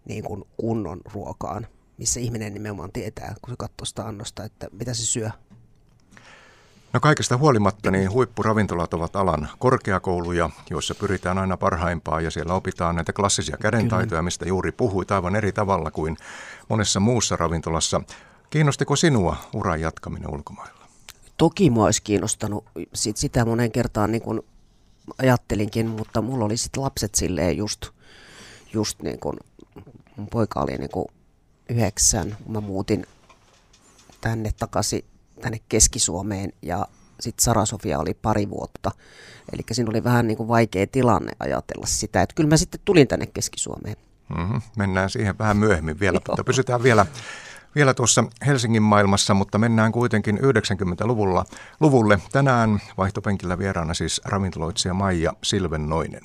niin 0.05 0.23
kuin 0.23 0.43
kunnon 0.57 1.01
ruokaan, 1.13 1.67
missä 1.97 2.19
ihminen 2.19 2.53
nimenomaan 2.53 2.91
tietää, 2.91 3.35
kun 3.41 3.53
se 3.53 3.55
katsoo 3.57 3.85
sitä 3.85 4.05
annosta, 4.07 4.43
että 4.43 4.67
mitä 4.71 4.93
se 4.93 5.05
syö. 5.05 5.29
No 6.93 6.99
kaikesta 6.99 7.38
huolimatta 7.38 7.91
niin 7.91 8.12
huippuravintolat 8.12 8.93
ovat 8.93 9.15
alan 9.15 9.49
korkeakouluja, 9.60 10.49
joissa 10.69 10.95
pyritään 10.95 11.38
aina 11.38 11.58
parhaimpaan 11.58 12.23
ja 12.23 12.32
siellä 12.32 12.53
opitaan 12.53 12.95
näitä 12.95 13.13
klassisia 13.13 13.58
kädentaitoja, 13.58 14.10
Kyllä. 14.10 14.21
mistä 14.21 14.47
juuri 14.47 14.71
puhuit 14.71 15.12
aivan 15.12 15.36
eri 15.36 15.51
tavalla 15.51 15.91
kuin 15.91 16.17
monessa 16.69 16.99
muussa 16.99 17.36
ravintolassa. 17.36 18.01
Kiinnostiko 18.49 18.95
sinua 18.95 19.38
uran 19.53 19.82
jatkaminen 19.82 20.34
ulkomailla? 20.34 20.88
Toki 21.38 21.69
mua 21.69 21.86
olisi 21.86 22.01
kiinnostanut. 22.03 22.65
Sit 22.93 23.17
sitä 23.17 23.45
monen 23.45 23.71
kertaan 23.71 24.12
niin 24.12 24.21
kuin 24.21 24.41
ajattelinkin, 25.17 25.88
mutta 25.88 26.21
mulla 26.21 26.45
oli 26.45 26.58
sitten 26.58 26.84
lapset 26.84 27.15
silleen 27.15 27.58
just, 27.58 27.86
just 28.73 29.01
niin 29.01 29.19
kuin, 29.19 29.38
mun 30.15 30.27
poika 30.27 30.60
oli 30.60 30.77
niin 30.77 30.91
kuin 30.91 31.06
yhdeksän, 31.69 32.38
kun 32.43 32.51
mä 32.51 32.62
muutin 32.62 33.06
tänne 34.21 34.51
takaisin 34.60 35.06
tänne 35.43 35.60
Keski-Suomeen 35.69 36.53
ja 36.62 36.88
sitten 37.19 37.43
Sara-Sofia 37.43 37.99
oli 37.99 38.13
pari 38.13 38.49
vuotta. 38.49 38.91
Eli 39.53 39.62
siinä 39.71 39.89
oli 39.89 40.03
vähän 40.03 40.27
niin 40.27 40.38
kuin 40.38 40.47
vaikea 40.47 40.88
tilanne 40.88 41.32
ajatella 41.39 41.86
sitä, 41.86 42.21
että 42.21 42.36
kyllä 42.36 42.49
mä 42.49 42.58
sitten 42.58 42.82
tulin 42.86 43.08
tänne 43.08 43.25
Keski-Suomeen. 43.25 43.95
Mm-hmm. 44.38 44.62
Mennään 44.77 45.10
siihen 45.10 45.38
vähän 45.38 45.58
myöhemmin 45.58 45.99
vielä, 45.99 46.21
mutta 46.27 46.43
pysytään 46.43 46.84
vielä, 46.84 47.06
vielä 47.75 47.93
tuossa 47.93 48.23
Helsingin 48.45 48.84
maailmassa, 48.84 49.34
mutta 49.34 49.58
mennään 49.58 49.91
kuitenkin 49.91 50.38
90-luvulla 50.38 51.45
luvulle. 51.79 52.19
Tänään 52.32 52.82
vaihtopenkillä 52.97 53.58
vieraana 53.58 53.93
siis 53.93 54.21
ravintoloitsija 54.25 54.93
Maija 54.93 55.34
Silvennoinen. 55.43 56.21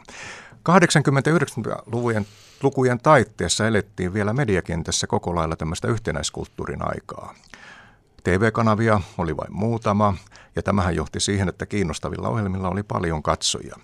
89-luvujen 0.69 2.27
lukujen 2.63 3.01
taitteessa 3.01 3.67
elettiin 3.67 4.15
vielä 4.15 4.33
mediakentässä 4.33 5.07
koko 5.07 5.35
lailla 5.35 5.57
tämmöistä 5.57 5.89
yhtenäiskulttuurin 5.89 6.83
aikaa. 6.83 7.35
TV-kanavia 8.25 9.01
oli 9.19 9.37
vain 9.37 9.53
muutama, 9.53 10.15
ja 10.57 10.63
tämähän 10.63 10.97
johti 10.97 11.21
siihen, 11.21 11.49
että 11.49 11.67
kiinnostavilla 11.67 12.29
ohjelmilla 12.29 12.69
oli 12.69 12.83
paljon 12.83 13.23
katsojia. 13.23 13.77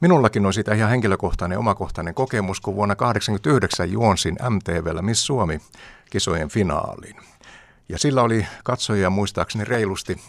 Minullakin 0.00 0.46
on 0.46 0.54
siitä 0.54 0.74
ihan 0.74 0.90
henkilökohtainen 0.90 1.58
omakohtainen 1.58 2.14
kokemus, 2.14 2.60
kun 2.60 2.74
vuonna 2.76 2.94
1989 2.94 3.92
juonsin 3.92 4.36
MTVllä 4.50 5.02
Miss 5.02 5.26
Suomi 5.26 5.60
kisojen 6.10 6.48
finaaliin. 6.48 7.16
Ja 7.88 7.98
sillä 7.98 8.22
oli 8.22 8.46
katsojia 8.64 9.10
muistaakseni 9.10 9.64
reilusti 9.64 10.20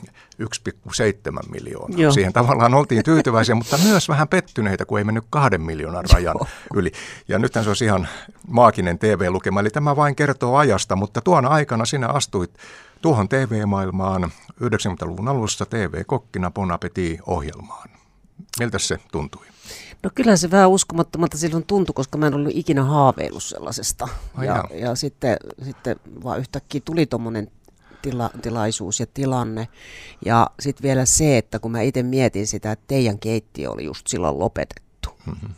1,7 0.44 1.52
miljoonaa. 1.52 2.00
Joo. 2.00 2.12
Siihen 2.12 2.34
tavallaan 2.34 2.74
oltiin 2.74 3.04
tyytyväisiä, 3.04 3.56
mutta 3.56 3.78
myös 3.78 4.10
vähän 4.10 4.28
pettyneitä, 4.28 4.86
kun 4.86 4.98
ei 4.98 5.04
mennyt 5.04 5.26
kahden 5.30 5.62
miljoonan 5.62 6.06
rajan 6.14 6.36
yli. 6.74 6.92
Ja 7.28 7.40
nythän 7.40 7.64
se 7.64 7.70
olisi 7.70 7.86
ihan 7.86 8.08
maaginen 8.48 9.00
TV-lukema, 9.00 9.60
eli 9.60 9.70
tämä 9.70 9.96
vain 9.96 10.16
kertoo 10.16 10.58
ajasta, 10.58 10.96
mutta 10.96 11.22
tuona 11.22 11.50
aikana 11.50 11.86
sinä 11.86 12.08
astuit 12.08 12.54
tuohon 13.06 13.30
TV-maailmaan 13.30 14.32
90-luvun 14.62 15.28
alussa 15.28 15.66
TV-kokkina 15.66 16.52
Bon 16.52 16.72
Appetit-ohjelmaan. 16.72 17.90
Miltä 18.60 18.80
se 18.80 19.00
tuntui? 19.12 19.46
No 20.04 20.10
kyllä 20.16 20.38
se 20.38 20.52
vähän 20.52 20.70
uskomattomalta 20.70 21.38
silloin 21.38 21.66
tuntui, 21.66 21.94
koska 21.94 22.18
mä 22.18 22.28
en 22.28 22.34
ollut 22.34 22.52
ikinä 22.56 22.84
haaveillut 22.84 23.44
sellaisesta. 23.44 24.08
Ai 24.36 24.46
ja, 24.46 24.64
ja 24.74 24.96
sitten, 24.96 25.38
sitten 25.64 25.96
vaan 26.24 26.40
yhtäkkiä 26.40 26.82
tuli 26.86 27.06
tuommoinen 27.06 27.52
tila, 28.02 28.30
tilaisuus 28.42 29.00
ja 29.00 29.06
tilanne. 29.14 29.68
Ja 30.26 30.50
sitten 30.60 30.84
vielä 30.84 31.06
se, 31.06 31.38
että 31.38 31.60
kun 31.60 31.72
mä 31.72 31.82
itse 31.82 32.04
mietin 32.04 32.48
sitä, 32.48 32.72
että 32.72 32.86
teidän 32.88 33.20
keittiö 33.20 33.72
oli 33.72 33.84
just 33.84 34.08
silloin 34.08 34.40
lopetettu. 34.40 35.10
Mm-hmm. 35.26 35.50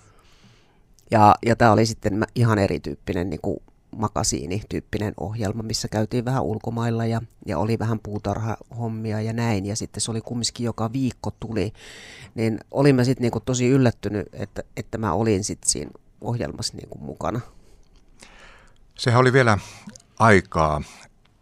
Ja, 1.11 1.35
ja 1.45 1.55
tämä 1.55 1.71
oli 1.71 1.85
sitten 1.85 2.25
ihan 2.35 2.59
erityyppinen 2.59 3.29
niin 3.29 3.41
kuin 3.41 3.59
makasiini-tyyppinen 3.97 5.13
ohjelma, 5.19 5.63
missä 5.63 5.87
käytiin 5.87 6.25
vähän 6.25 6.43
ulkomailla 6.43 7.05
ja, 7.05 7.21
ja 7.45 7.57
oli 7.57 7.79
vähän 7.79 7.99
puutarhahommia 7.99 9.21
ja 9.21 9.33
näin. 9.33 9.65
Ja 9.65 9.75
sitten 9.75 10.01
se 10.01 10.11
oli 10.11 10.21
kumminkin 10.21 10.65
joka 10.65 10.93
viikko 10.93 11.31
tuli. 11.39 11.73
Niin 12.35 12.59
olin 12.71 12.95
mä 12.95 13.03
sitten 13.03 13.21
niinku 13.21 13.39
tosi 13.39 13.67
yllättynyt, 13.67 14.27
että, 14.33 14.63
että 14.77 14.97
mä 14.97 15.13
olin 15.13 15.43
sitten 15.43 15.69
siinä 15.69 15.91
ohjelmassa 16.21 16.77
niinku 16.77 16.97
mukana. 16.97 17.41
Sehän 18.95 19.19
oli 19.19 19.33
vielä 19.33 19.57
aikaa 20.19 20.81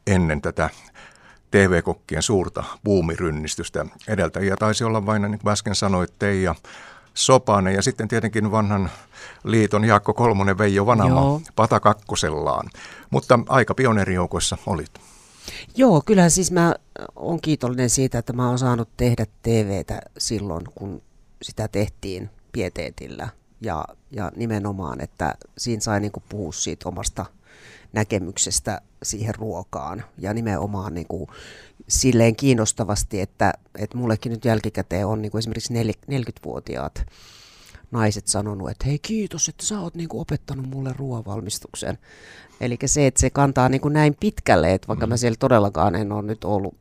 ennen 0.08 0.42
tätä 0.42 0.70
TV-kokkien 1.52 2.22
suurta 2.22 2.64
buumirynnistystä. 2.84 3.86
Edeltäjiä 4.08 4.56
taisi 4.60 4.84
olla 4.84 5.06
vain, 5.06 5.22
niin 5.22 5.40
kuin 5.40 5.52
äsken 5.52 5.76
sanoit, 5.76 6.14
Teija 6.20 6.56
Sopanen 7.16 7.74
ja 7.74 7.82
sitten 7.82 8.08
tietenkin 8.08 8.52
vanhan 8.52 8.90
liiton 9.44 9.86
Jaakko 9.86 10.14
Kolmonen 10.14 10.58
Veijo 10.58 10.86
Vanama 10.86 11.20
Joo. 11.20 11.42
Pata 11.56 11.80
kakkosellaan. 11.80 12.70
Mutta 13.10 13.40
aika 13.50 13.74
pioneerijoukoissa 13.74 14.58
olit. 14.66 14.92
Joo, 15.76 16.02
kyllähän 16.06 16.32
siis 16.32 16.52
mä 16.52 16.76
oon 17.16 17.42
kiitollinen 17.42 17.90
siitä, 17.90 18.18
että 18.18 18.34
mä 18.34 18.50
oon 18.50 18.60
saanut 18.60 18.90
tehdä 18.98 19.26
TVtä 19.42 20.02
silloin, 20.18 20.64
kun 20.76 21.02
sitä 21.42 21.68
tehtiin 21.68 22.30
pieteetillä. 22.52 23.30
Ja, 23.62 23.86
ja 24.12 24.32
nimenomaan, 24.36 25.02
että 25.02 25.36
siinä 25.58 25.82
sai 25.82 26.00
niinku 26.00 26.24
puhua 26.30 26.52
siitä 26.52 26.90
omasta 26.90 27.26
näkemyksestä 27.96 28.82
siihen 29.04 29.36
ruokaan. 29.36 30.04
Ja 30.18 30.34
nimenomaan 30.34 30.94
niinku 30.94 31.30
silleen 31.88 32.36
kiinnostavasti, 32.36 33.22
että, 33.22 33.54
että 33.78 33.98
mullekin 33.98 34.32
nyt 34.32 34.46
jälkikäteen 34.46 35.08
on 35.08 35.22
niinku 35.22 35.38
esimerkiksi 35.38 35.74
40-vuotiaat 35.74 37.06
naiset 37.92 38.28
sanonut, 38.28 38.70
että 38.70 38.86
hei 38.86 39.00
kiitos, 39.00 39.50
että 39.50 39.66
sä 39.66 39.80
oot 39.80 39.96
niinku 39.96 40.20
opettanut 40.20 40.70
mulle 40.70 40.94
ruoanvalmistuksen. 40.98 41.98
Eli 42.62 42.78
se, 42.86 43.08
että 43.08 43.22
se 43.22 43.30
kantaa 43.30 43.70
niinku 43.70 43.90
näin 43.90 44.16
pitkälle, 44.20 44.74
että 44.74 44.88
vaikka 44.88 45.06
mm. 45.06 45.10
mä 45.10 45.18
siellä 45.18 45.38
todellakaan 45.40 45.96
en 45.96 46.12
ole 46.12 46.22
nyt 46.22 46.44
ollut 46.44 46.78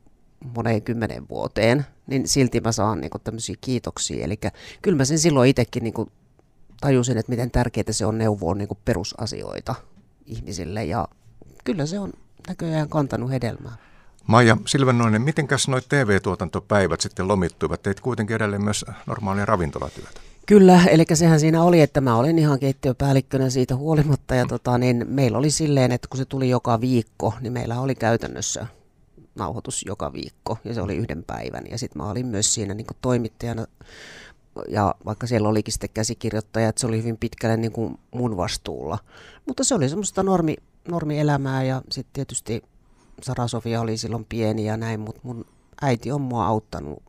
moneen 0.55 0.81
kymmenen 0.81 1.29
vuoteen, 1.29 1.85
niin 2.07 2.27
silti 2.27 2.61
mä 2.61 2.71
saan 2.71 3.01
niinku 3.01 3.19
tämmöisiä 3.19 3.55
kiitoksia. 3.61 4.25
Eli 4.25 4.39
kyllä 4.81 4.97
mä 4.97 5.05
sen 5.05 5.19
silloin 5.19 5.49
itsekin 5.49 5.83
niinku 5.83 6.09
tajusin, 6.81 7.17
että 7.17 7.29
miten 7.29 7.51
tärkeää 7.51 7.91
se 7.91 8.05
on 8.05 8.17
neuvoa 8.17 8.55
niinku 8.55 8.77
perusasioita 8.85 9.75
ihmisille 10.25 10.85
ja 10.85 11.07
kyllä 11.63 11.85
se 11.85 11.99
on 11.99 12.13
näköjään 12.47 12.89
kantanut 12.89 13.31
hedelmää. 13.31 13.75
Maija 14.27 14.57
Silvennoinen, 14.65 15.21
mitenkäs 15.21 15.67
noit 15.67 15.89
TV-tuotantopäivät 15.89 17.01
sitten 17.01 17.27
lomittuivat? 17.27 17.81
Teit 17.81 17.99
kuitenkin 17.99 18.35
edelleen 18.35 18.63
myös 18.63 18.85
normaalia 19.05 19.45
ravintolatyötä. 19.45 20.21
Kyllä, 20.45 20.81
eli 20.87 21.05
sehän 21.13 21.39
siinä 21.39 21.63
oli, 21.63 21.81
että 21.81 22.01
mä 22.01 22.15
olin 22.15 22.39
ihan 22.39 22.59
keittiöpäällikkönä 22.59 23.49
siitä 23.49 23.75
huolimatta 23.75 24.35
ja 24.35 24.45
tota, 24.45 24.77
niin 24.77 25.05
meillä 25.09 25.37
oli 25.37 25.51
silleen, 25.51 25.91
että 25.91 26.07
kun 26.07 26.17
se 26.17 26.25
tuli 26.25 26.49
joka 26.49 26.81
viikko, 26.81 27.33
niin 27.41 27.53
meillä 27.53 27.79
oli 27.79 27.95
käytännössä 27.95 28.67
nauhoitus 29.35 29.85
joka 29.85 30.13
viikko 30.13 30.57
ja 30.63 30.73
se 30.73 30.81
oli 30.81 30.95
yhden 30.95 31.23
päivän 31.23 31.63
ja 31.71 31.77
sitten 31.77 32.01
mä 32.01 32.09
olin 32.09 32.25
myös 32.25 32.53
siinä 32.53 32.73
niin 32.73 32.87
toimittajana 33.01 33.65
ja 34.69 34.95
vaikka 35.05 35.27
siellä 35.27 35.49
olikin 35.49 35.71
sitten 35.71 35.89
käsikirjoittaja, 35.93 36.69
että 36.69 36.79
se 36.79 36.87
oli 36.87 36.97
hyvin 36.97 37.17
pitkälle 37.17 37.57
niin 37.57 37.71
kuin 37.71 37.99
mun 38.11 38.37
vastuulla. 38.37 38.97
Mutta 39.47 39.63
se 39.63 39.75
oli 39.75 39.89
semmoista 39.89 40.23
normi, 40.23 40.55
normielämää 40.87 41.63
ja 41.63 41.81
sitten 41.91 42.13
tietysti 42.13 42.63
Sara 43.21 43.47
Sofia 43.47 43.81
oli 43.81 43.97
silloin 43.97 44.25
pieni 44.25 44.65
ja 44.65 44.77
näin, 44.77 44.99
mutta 44.99 45.21
mun 45.23 45.45
äiti 45.81 46.11
on 46.11 46.21
mua 46.21 46.45
auttanut 46.45 47.03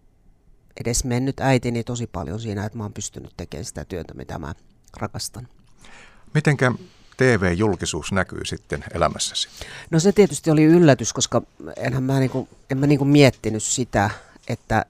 edes 0.81 1.05
mennyt 1.05 1.41
äitini 1.41 1.85
tosi 1.85 2.07
paljon 2.07 2.41
siinä, 2.41 2.65
että 2.65 2.79
mä 2.79 2.85
oon 2.85 2.93
pystynyt 2.93 3.33
tekemään 3.37 3.65
sitä 3.65 3.85
työtä, 3.85 4.15
mitä 4.15 4.39
mä 4.39 4.55
rakastan. 4.97 5.49
Mitenkä 6.35 6.73
TV-julkisuus 7.17 8.13
näkyy 8.13 8.45
sitten 8.45 8.85
elämässäsi? 8.95 9.49
No 9.91 10.01
se 10.01 10.13
tietysti 10.13 10.51
oli 10.51 10.65
yllätys, 10.65 11.13
koska 11.13 11.43
enhän 11.77 12.03
mä, 12.03 12.19
niinku, 12.19 12.49
en 12.71 12.79
mä 12.79 12.87
niinku 12.87 13.05
miettinyt 13.05 13.63
sitä, 13.63 14.11
että 14.49 14.85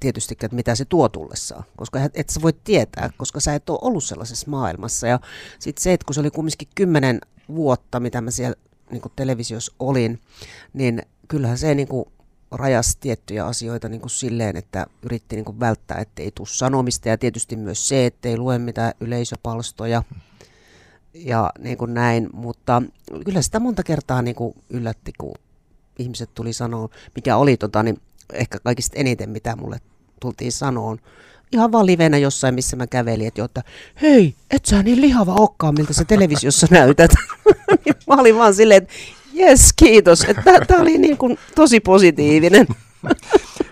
tietysti, 0.00 0.34
että 0.34 0.56
mitä 0.56 0.74
se 0.74 0.84
tuo 0.84 1.08
tullessaan, 1.08 1.64
koska 1.76 2.00
et, 2.14 2.28
sä 2.30 2.42
voi 2.42 2.52
tietää, 2.64 3.10
koska 3.16 3.40
sä 3.40 3.54
et 3.54 3.70
ole 3.70 3.78
ollut 3.82 4.04
sellaisessa 4.04 4.50
maailmassa. 4.50 5.06
Ja 5.06 5.20
sitten 5.58 5.82
se, 5.82 5.92
että 5.92 6.04
kun 6.04 6.14
se 6.14 6.20
oli 6.20 6.30
kumminkin 6.30 6.68
kymmenen 6.74 7.20
vuotta, 7.48 8.00
mitä 8.00 8.20
mä 8.20 8.30
siellä 8.30 8.56
niin 8.90 9.02
televisiossa 9.16 9.72
olin, 9.78 10.20
niin 10.72 11.02
kyllähän 11.28 11.58
se 11.58 11.74
niin 11.74 11.88
kuin 11.88 12.04
rajas 12.50 12.96
tiettyjä 12.96 13.44
asioita 13.44 13.88
niin 13.88 14.00
kuin 14.00 14.10
silleen, 14.10 14.56
että 14.56 14.86
yritti 15.02 15.36
niin 15.36 15.44
kuin 15.44 15.60
välttää, 15.60 15.98
ettei 15.98 16.30
tule 16.34 16.48
sanomista. 16.50 17.08
Ja 17.08 17.18
tietysti 17.18 17.56
myös 17.56 17.88
se, 17.88 18.06
ettei 18.06 18.36
lue 18.36 18.58
mitään 18.58 18.92
yleisöpalstoja 19.00 20.02
ja 21.14 21.52
niin 21.58 21.78
kuin 21.78 21.94
näin, 21.94 22.28
mutta 22.32 22.82
kyllä 23.24 23.42
sitä 23.42 23.60
monta 23.60 23.82
kertaa 23.82 24.22
niin 24.22 24.34
kuin 24.36 24.54
yllätti, 24.70 25.12
kun 25.18 25.34
ihmiset 25.98 26.30
tuli 26.34 26.52
sanoa, 26.52 26.88
mikä 27.14 27.36
oli 27.36 27.56
tota, 27.56 27.82
niin 27.82 28.00
ehkä 28.32 28.58
kaikista 28.58 28.98
eniten, 28.98 29.30
mitä 29.30 29.56
mulle 29.56 29.80
tultiin 30.20 30.52
sanoon, 30.52 30.98
ihan 31.52 31.72
vaan 31.72 31.86
livenä 31.86 32.18
jossain, 32.18 32.54
missä 32.54 32.76
mä 32.76 32.86
kävelin, 32.86 33.28
että, 33.28 33.44
että 33.44 33.62
hei, 34.02 34.34
et 34.50 34.64
sä 34.64 34.82
niin 34.82 35.00
lihava 35.00 35.34
okkaan, 35.34 35.74
miltä 35.74 35.92
sä 35.92 36.04
televisiossa 36.04 36.66
näytät. 36.78 37.10
Niin 37.84 37.94
mä 38.06 38.14
olin 38.14 38.38
vaan 38.38 38.54
silleen, 38.54 38.82
että 38.82 38.94
jes, 39.32 39.72
kiitos, 39.76 40.24
että 40.24 40.60
tämä 40.66 40.82
oli 40.82 40.98
niin 40.98 41.16
kuin 41.18 41.38
tosi 41.54 41.80
positiivinen. 41.80 42.66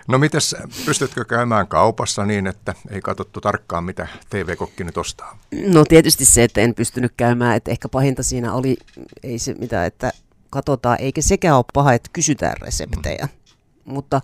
No 0.08 0.18
mites, 0.18 0.56
pystytkö 0.84 1.24
käymään 1.24 1.66
kaupassa 1.66 2.26
niin, 2.26 2.46
että 2.46 2.74
ei 2.90 3.00
katsottu 3.00 3.40
tarkkaan, 3.40 3.84
mitä 3.84 4.08
TV-kokki 4.30 4.84
nyt 4.84 4.98
ostaa? 4.98 5.38
No 5.66 5.84
tietysti 5.84 6.24
se, 6.24 6.44
että 6.44 6.60
en 6.60 6.74
pystynyt 6.74 7.12
käymään, 7.16 7.56
että 7.56 7.70
ehkä 7.70 7.88
pahinta 7.88 8.22
siinä 8.22 8.54
oli, 8.54 8.76
ei 9.22 9.38
se 9.38 9.54
mitä, 9.54 9.86
että 9.86 10.12
katsotaan, 10.50 11.00
eikä 11.00 11.22
sekään 11.22 11.56
ole 11.56 11.64
paha, 11.72 11.92
että 11.92 12.10
kysytään 12.12 12.56
reseptejä. 12.60 13.28
Mm 13.32 13.45
mutta 13.86 14.20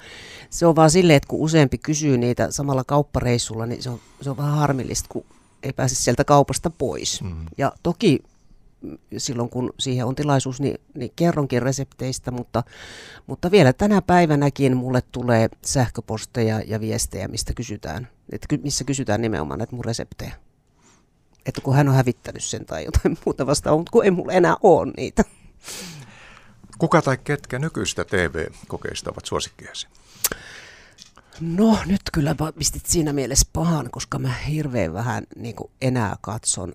se 0.51 0.67
on 0.67 0.77
vaan 0.77 0.91
silleen, 0.91 1.17
että 1.17 1.29
kun 1.29 1.41
useampi 1.41 1.79
kysyy 1.79 2.19
niitä 2.19 2.51
samalla 2.51 2.85
kauppareissulla, 2.85 3.67
niin 3.67 3.83
se 3.83 3.91
on, 3.91 4.01
se 4.21 4.31
on 4.31 4.37
vähän 4.37 4.55
harmillista, 4.55 5.09
kun 5.09 5.25
ei 5.63 5.73
pääse 5.73 5.95
sieltä 5.95 6.25
kaupasta 6.25 6.71
pois. 6.71 7.23
Mm. 7.23 7.47
Ja 7.59 7.73
toki 7.83 8.23
silloin, 9.17 9.51
kun 9.51 9.73
siihen 9.79 10.07
on 10.07 10.15
tilaisuus, 10.15 10.61
niin, 10.61 10.79
niin 10.95 11.13
kerronkin 11.17 11.63
resepteistä, 11.63 12.31
mutta, 12.31 12.63
mutta 13.27 13.51
vielä 13.51 13.73
tänä 13.73 14.03
päivänäkin 14.03 14.77
mulle 14.77 15.03
tulee 15.13 15.49
sähköposteja 15.65 16.61
ja 16.67 16.81
viestejä, 16.81 17.29
mistä 17.29 17.55
kysytään, 17.55 18.09
että 18.33 18.57
missä 18.63 18.85
kysytään 18.85 19.21
nimenomaan 19.21 19.59
näitä 19.59 19.77
mun 19.77 19.85
reseptejä. 19.85 20.33
Että 21.47 21.61
kun 21.61 21.75
hän 21.75 21.89
on 21.89 21.95
hävittänyt 21.95 22.45
sen 22.45 22.67
tai 22.67 22.85
jotain 22.85 23.19
muuta 23.27 23.47
vastaan, 23.47 23.79
mutta 23.79 23.91
kun 23.91 24.05
ei 24.05 24.11
mulla 24.11 24.33
enää 24.33 24.57
ole 24.63 24.93
niitä. 24.97 25.25
Kuka 26.83 27.03
tai 27.03 27.19
ketkä 27.25 27.59
nykyistä 27.59 28.05
TV-kokeista 28.05 29.11
ovat 29.11 29.25
suosikkiasi? 29.25 29.89
No 31.41 31.79
nyt 31.87 32.01
kyllä 32.13 32.37
pistit 32.59 32.87
siinä 32.87 33.13
mielessä 33.13 33.47
pahan, 33.53 33.91
koska 33.91 34.19
mä 34.19 34.33
hirveän 34.33 34.93
vähän 34.93 35.25
niin 35.37 35.57
enää 35.81 36.17
katson, 36.21 36.73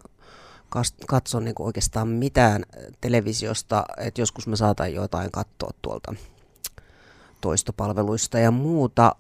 katson 1.08 1.46
niin 1.46 1.56
oikeastaan 1.60 2.08
mitään 2.08 2.64
televisiosta. 3.02 3.86
Et 3.98 4.18
joskus 4.18 4.48
mä 4.48 4.56
saatan 4.56 4.94
jotain 4.94 5.32
katsoa 5.32 5.72
tuolta 5.82 6.16
toistopalveluista 7.42 8.40
ja 8.40 8.52
muuta. 8.52 9.16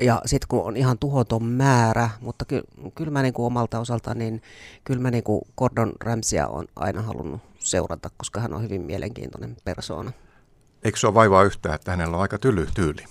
Ja 0.00 0.22
sitten 0.26 0.48
kun 0.48 0.62
on 0.62 0.76
ihan 0.76 0.98
tuhoton 0.98 1.44
määrä, 1.44 2.10
mutta 2.20 2.44
ky, 2.44 2.62
kyllä 2.94 3.10
mä 3.10 3.22
niin 3.22 3.34
kuin 3.34 3.46
omalta 3.46 3.80
osalta, 3.80 4.14
niin 4.14 4.42
kyllä 4.84 5.00
mä 5.00 5.10
niin 5.10 5.24
kuin 5.24 5.40
Gordon 5.56 5.92
Ramsia 6.00 6.48
on 6.48 6.66
aina 6.76 7.02
halunnut 7.02 7.49
seurata, 7.60 8.10
koska 8.16 8.40
hän 8.40 8.54
on 8.54 8.62
hyvin 8.62 8.82
mielenkiintoinen 8.82 9.56
persoona. 9.64 10.12
Eikö 10.82 10.98
se 10.98 11.06
ole 11.06 11.14
vaivaa 11.14 11.42
yhtään, 11.42 11.74
että 11.74 11.90
hänellä 11.90 12.16
on 12.16 12.22
aika 12.22 12.38
tyly 12.38 12.68
tyyli? 12.74 13.04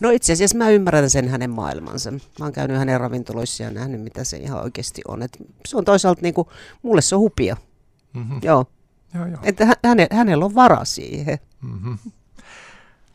No 0.00 0.10
itse 0.10 0.32
asiassa 0.32 0.58
mä 0.58 0.70
ymmärrän 0.70 1.10
sen 1.10 1.28
hänen 1.28 1.50
maailmansa. 1.50 2.10
Mä 2.10 2.18
oon 2.40 2.52
käynyt 2.52 2.76
hänen 2.76 3.00
ravintoloissa 3.00 3.62
ja 3.62 3.70
nähnyt, 3.70 4.00
mitä 4.00 4.24
se 4.24 4.36
ihan 4.36 4.62
oikeasti 4.62 5.02
on. 5.08 5.22
Et 5.22 5.38
se 5.66 5.76
on 5.76 5.84
toisaalta 5.84 6.22
niin 6.22 6.34
kuin, 6.34 6.48
mulle 6.82 7.02
se 7.02 7.14
on 7.14 7.20
hupia. 7.20 7.56
Mm-hmm. 8.12 8.40
Joo. 8.42 8.66
Joo, 9.14 9.26
joo. 9.26 9.38
Että 9.42 9.76
häne, 9.84 10.08
hänellä 10.12 10.44
on 10.44 10.54
vara 10.54 10.84
siihen. 10.84 11.38
Mm-hmm. 11.60 11.98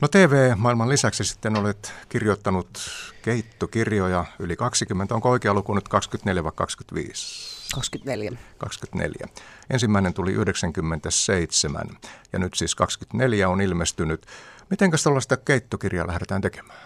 No 0.01 0.08
TV-maailman 0.08 0.89
lisäksi 0.89 1.23
sitten 1.23 1.56
olet 1.56 1.93
kirjoittanut 2.10 2.80
keittokirjoja 3.21 4.25
yli 4.39 4.56
20. 4.56 5.15
Onko 5.15 5.30
oikea 5.30 5.54
luku 5.54 5.73
nyt 5.73 5.88
24 5.88 6.43
vai 6.43 6.51
25? 6.56 7.61
24. 7.73 8.31
24. 8.57 9.27
Ensimmäinen 9.69 10.13
tuli 10.13 10.31
97 10.31 11.97
ja 12.34 12.39
nyt 12.39 12.53
siis 12.53 12.75
24 12.75 13.49
on 13.49 13.62
ilmestynyt. 13.62 14.25
Miten 14.69 14.91
tällaista 15.03 15.38
keittokirjaa 15.38 16.07
lähdetään 16.07 16.41
tekemään? 16.41 16.79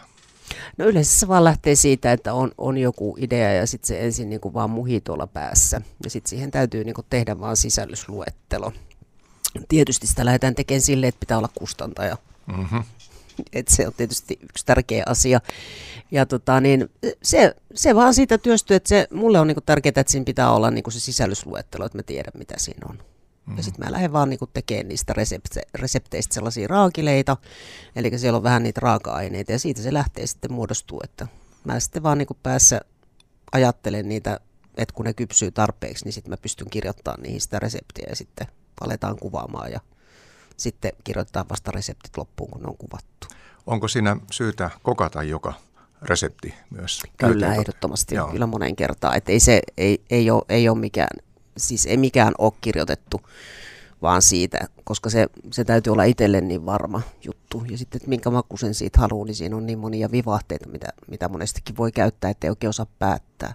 No 0.78 0.86
yleensä 0.86 1.20
se 1.20 1.28
vaan 1.28 1.44
lähtee 1.44 1.76
siitä, 1.76 2.12
että 2.12 2.34
on, 2.34 2.52
on 2.58 2.78
joku 2.78 3.16
idea 3.20 3.54
ja 3.54 3.68
sitten 3.68 3.88
se 3.88 4.00
ensin 4.00 4.30
niin 4.30 4.42
kuin 4.42 4.54
vaan 4.54 4.70
muhii 4.70 5.02
tuolla 5.02 5.28
päässä. 5.28 5.82
Ja 6.04 6.10
sitten 6.10 6.30
siihen 6.30 6.52
täytyy 6.52 6.84
niin 6.84 6.96
kuin 6.96 7.08
tehdä 7.10 7.40
vaan 7.40 7.58
sisällysluettelo. 7.58 8.74
Tietysti 9.68 10.08
sitä 10.08 10.26
lähdetään 10.26 10.56
tekemään 10.56 10.82
silleen, 10.82 11.08
että 11.10 11.20
pitää 11.20 11.38
olla 11.38 11.50
kustantaja. 11.56 12.18
Mm-hmm. 12.46 12.84
Et 13.54 13.68
se 13.68 13.88
on 13.88 13.94
tietysti 13.98 14.40
yksi 14.42 14.66
tärkeä 14.66 15.04
asia. 15.06 15.40
Ja 16.12 16.26
tota, 16.26 16.62
niin 16.62 16.90
se, 17.24 17.56
se 17.74 17.96
vaan 17.96 18.14
siitä 18.14 18.38
työstyy, 18.38 18.76
että 18.76 18.90
se, 18.90 19.08
mulle 19.14 19.40
on 19.40 19.48
niinku 19.48 19.62
tärkeää, 19.62 19.94
että 19.98 20.12
siinä 20.12 20.26
pitää 20.26 20.52
olla 20.52 20.72
niinku 20.72 20.92
se 20.92 21.00
sisällysluettelo, 21.00 21.86
että 21.86 21.98
mä 21.98 22.04
tiedän 22.04 22.34
mitä 22.38 22.56
siinä 22.58 22.88
on. 22.90 22.96
Mm-hmm. 22.96 23.58
Ja 23.58 23.64
sitten 23.64 23.86
mä 23.86 23.92
lähden 23.92 24.14
vaan 24.14 24.30
niinku 24.30 24.48
tekemään 24.48 24.88
niistä 24.88 25.14
resepte, 25.14 25.62
resepteistä 25.76 26.34
sellaisia 26.34 26.68
raakileita, 26.68 27.38
eli 27.96 28.18
siellä 28.18 28.38
on 28.38 28.44
vähän 28.44 28.64
niitä 28.64 28.82
raaka-aineita 28.84 29.52
ja 29.52 29.60
siitä 29.60 29.82
se 29.82 29.94
lähtee 29.94 30.28
sitten 30.28 30.54
muodostuu, 30.54 31.02
että 31.04 31.28
mä 31.64 31.80
sitten 31.80 32.04
vaan 32.04 32.18
niinku 32.18 32.38
päässä 32.44 32.82
ajattelen 33.52 34.10
niitä, 34.10 34.40
että 34.78 34.94
kun 34.94 35.06
ne 35.06 35.14
kypsyy 35.14 35.52
tarpeeksi, 35.52 36.06
niin 36.06 36.14
sitten 36.14 36.30
mä 36.30 36.38
pystyn 36.38 36.70
kirjoittamaan 36.70 37.24
niihin 37.24 37.42
sitä 37.42 37.60
reseptiä 37.60 38.06
ja 38.10 38.16
sitten 38.16 38.48
aletaan 38.82 39.18
kuvaamaan 39.20 39.72
ja 39.72 39.80
sitten 40.58 40.92
kirjoittaa 41.04 41.46
vasta 41.50 41.72
reseptit 41.72 42.18
loppuun, 42.18 42.50
kun 42.50 42.62
ne 42.62 42.68
on 42.68 42.78
kuvattu. 42.78 43.15
Onko 43.68 43.88
siinä 43.88 44.18
syytä 44.32 44.70
kokata 44.84 45.24
joka 45.24 45.54
resepti 46.02 46.54
myös? 46.70 47.04
Kyllä, 47.18 47.56
ehdottomasti. 47.56 48.16
Joo. 48.16 48.28
Kyllä 48.28 48.46
monen 48.46 48.76
kertaa. 48.76 49.16
Että 49.16 49.32
ei, 49.32 49.40
se, 49.40 49.62
ei, 49.78 50.02
ei, 50.10 50.32
ole, 50.32 50.44
ei 50.50 50.70
ole 50.70 50.78
mikään, 50.78 51.20
siis 51.58 51.86
ei 51.86 51.98
mikään 51.98 52.34
ole 52.38 52.54
kirjoitettu 52.62 53.22
vaan 54.02 54.22
siitä, 54.22 54.68
koska 54.84 55.10
se, 55.10 55.28
se 55.52 55.64
täytyy 55.64 55.94
olla 55.94 56.04
itselle 56.04 56.42
niin 56.42 56.66
varma 56.66 57.02
juttu. 57.24 57.64
Ja 57.70 57.78
sitten, 57.78 57.98
että 57.98 58.10
minkä 58.10 58.30
makuisen 58.30 58.74
siitä 58.74 59.00
haluaa, 59.00 59.26
niin 59.26 59.36
siinä 59.36 59.56
on 59.56 59.66
niin 59.66 59.80
monia 59.80 60.12
vivahteita, 60.12 60.70
mitä, 60.70 60.88
mitä 61.08 61.30
monestikin 61.30 61.78
voi 61.78 61.92
käyttää, 61.92 62.30
ettei 62.30 62.50
oikein 62.50 62.70
osaa 62.70 62.86
päättää. 63.00 63.54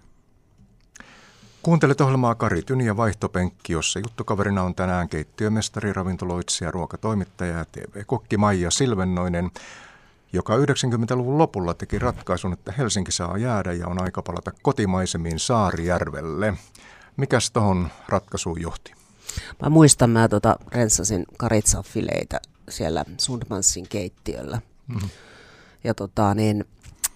Kuuntelet 1.63 2.01
ohjelmaa 2.01 2.35
Kari 2.35 2.63
Tyni 2.63 2.87
ja 2.87 2.97
Vaihtopenkki, 2.97 3.73
jossa 3.73 3.99
juttukaverina 3.99 4.63
on 4.63 4.75
tänään 4.75 5.09
keittiömestari, 5.09 5.93
ravintoloitsija, 5.93 6.71
ruokatoimittaja 6.71 7.59
ja 7.59 7.65
TV-kokki 7.65 8.37
Maija 8.37 8.71
Silvennoinen, 8.71 9.51
joka 10.33 10.57
90-luvun 10.57 11.39
lopulla 11.39 11.75
teki 11.75 11.99
ratkaisun, 11.99 12.53
että 12.53 12.73
Helsinki 12.73 13.13
saa 13.13 13.39
jäädä 13.39 13.73
ja 13.73 13.87
on 13.87 14.03
aika 14.03 14.23
palata 14.23 14.53
kotimaisemiin 14.63 15.39
Saarijärvelle. 15.39 16.55
Mikäs 17.17 17.51
tuohon 17.51 17.89
ratkaisuun 18.09 18.61
johti? 18.61 18.93
Mä 19.63 19.69
muistan, 19.69 20.11
mä 20.11 20.29
tota, 20.29 20.57
rensasin 20.73 21.25
karitsafileitä 21.37 22.41
siellä 22.69 23.05
Sundmansin 23.19 23.89
keittiöllä. 23.89 24.61
Mm-hmm. 24.87 25.09
Ja 25.85 25.95
tota, 25.95 26.35
niin, 26.35 26.65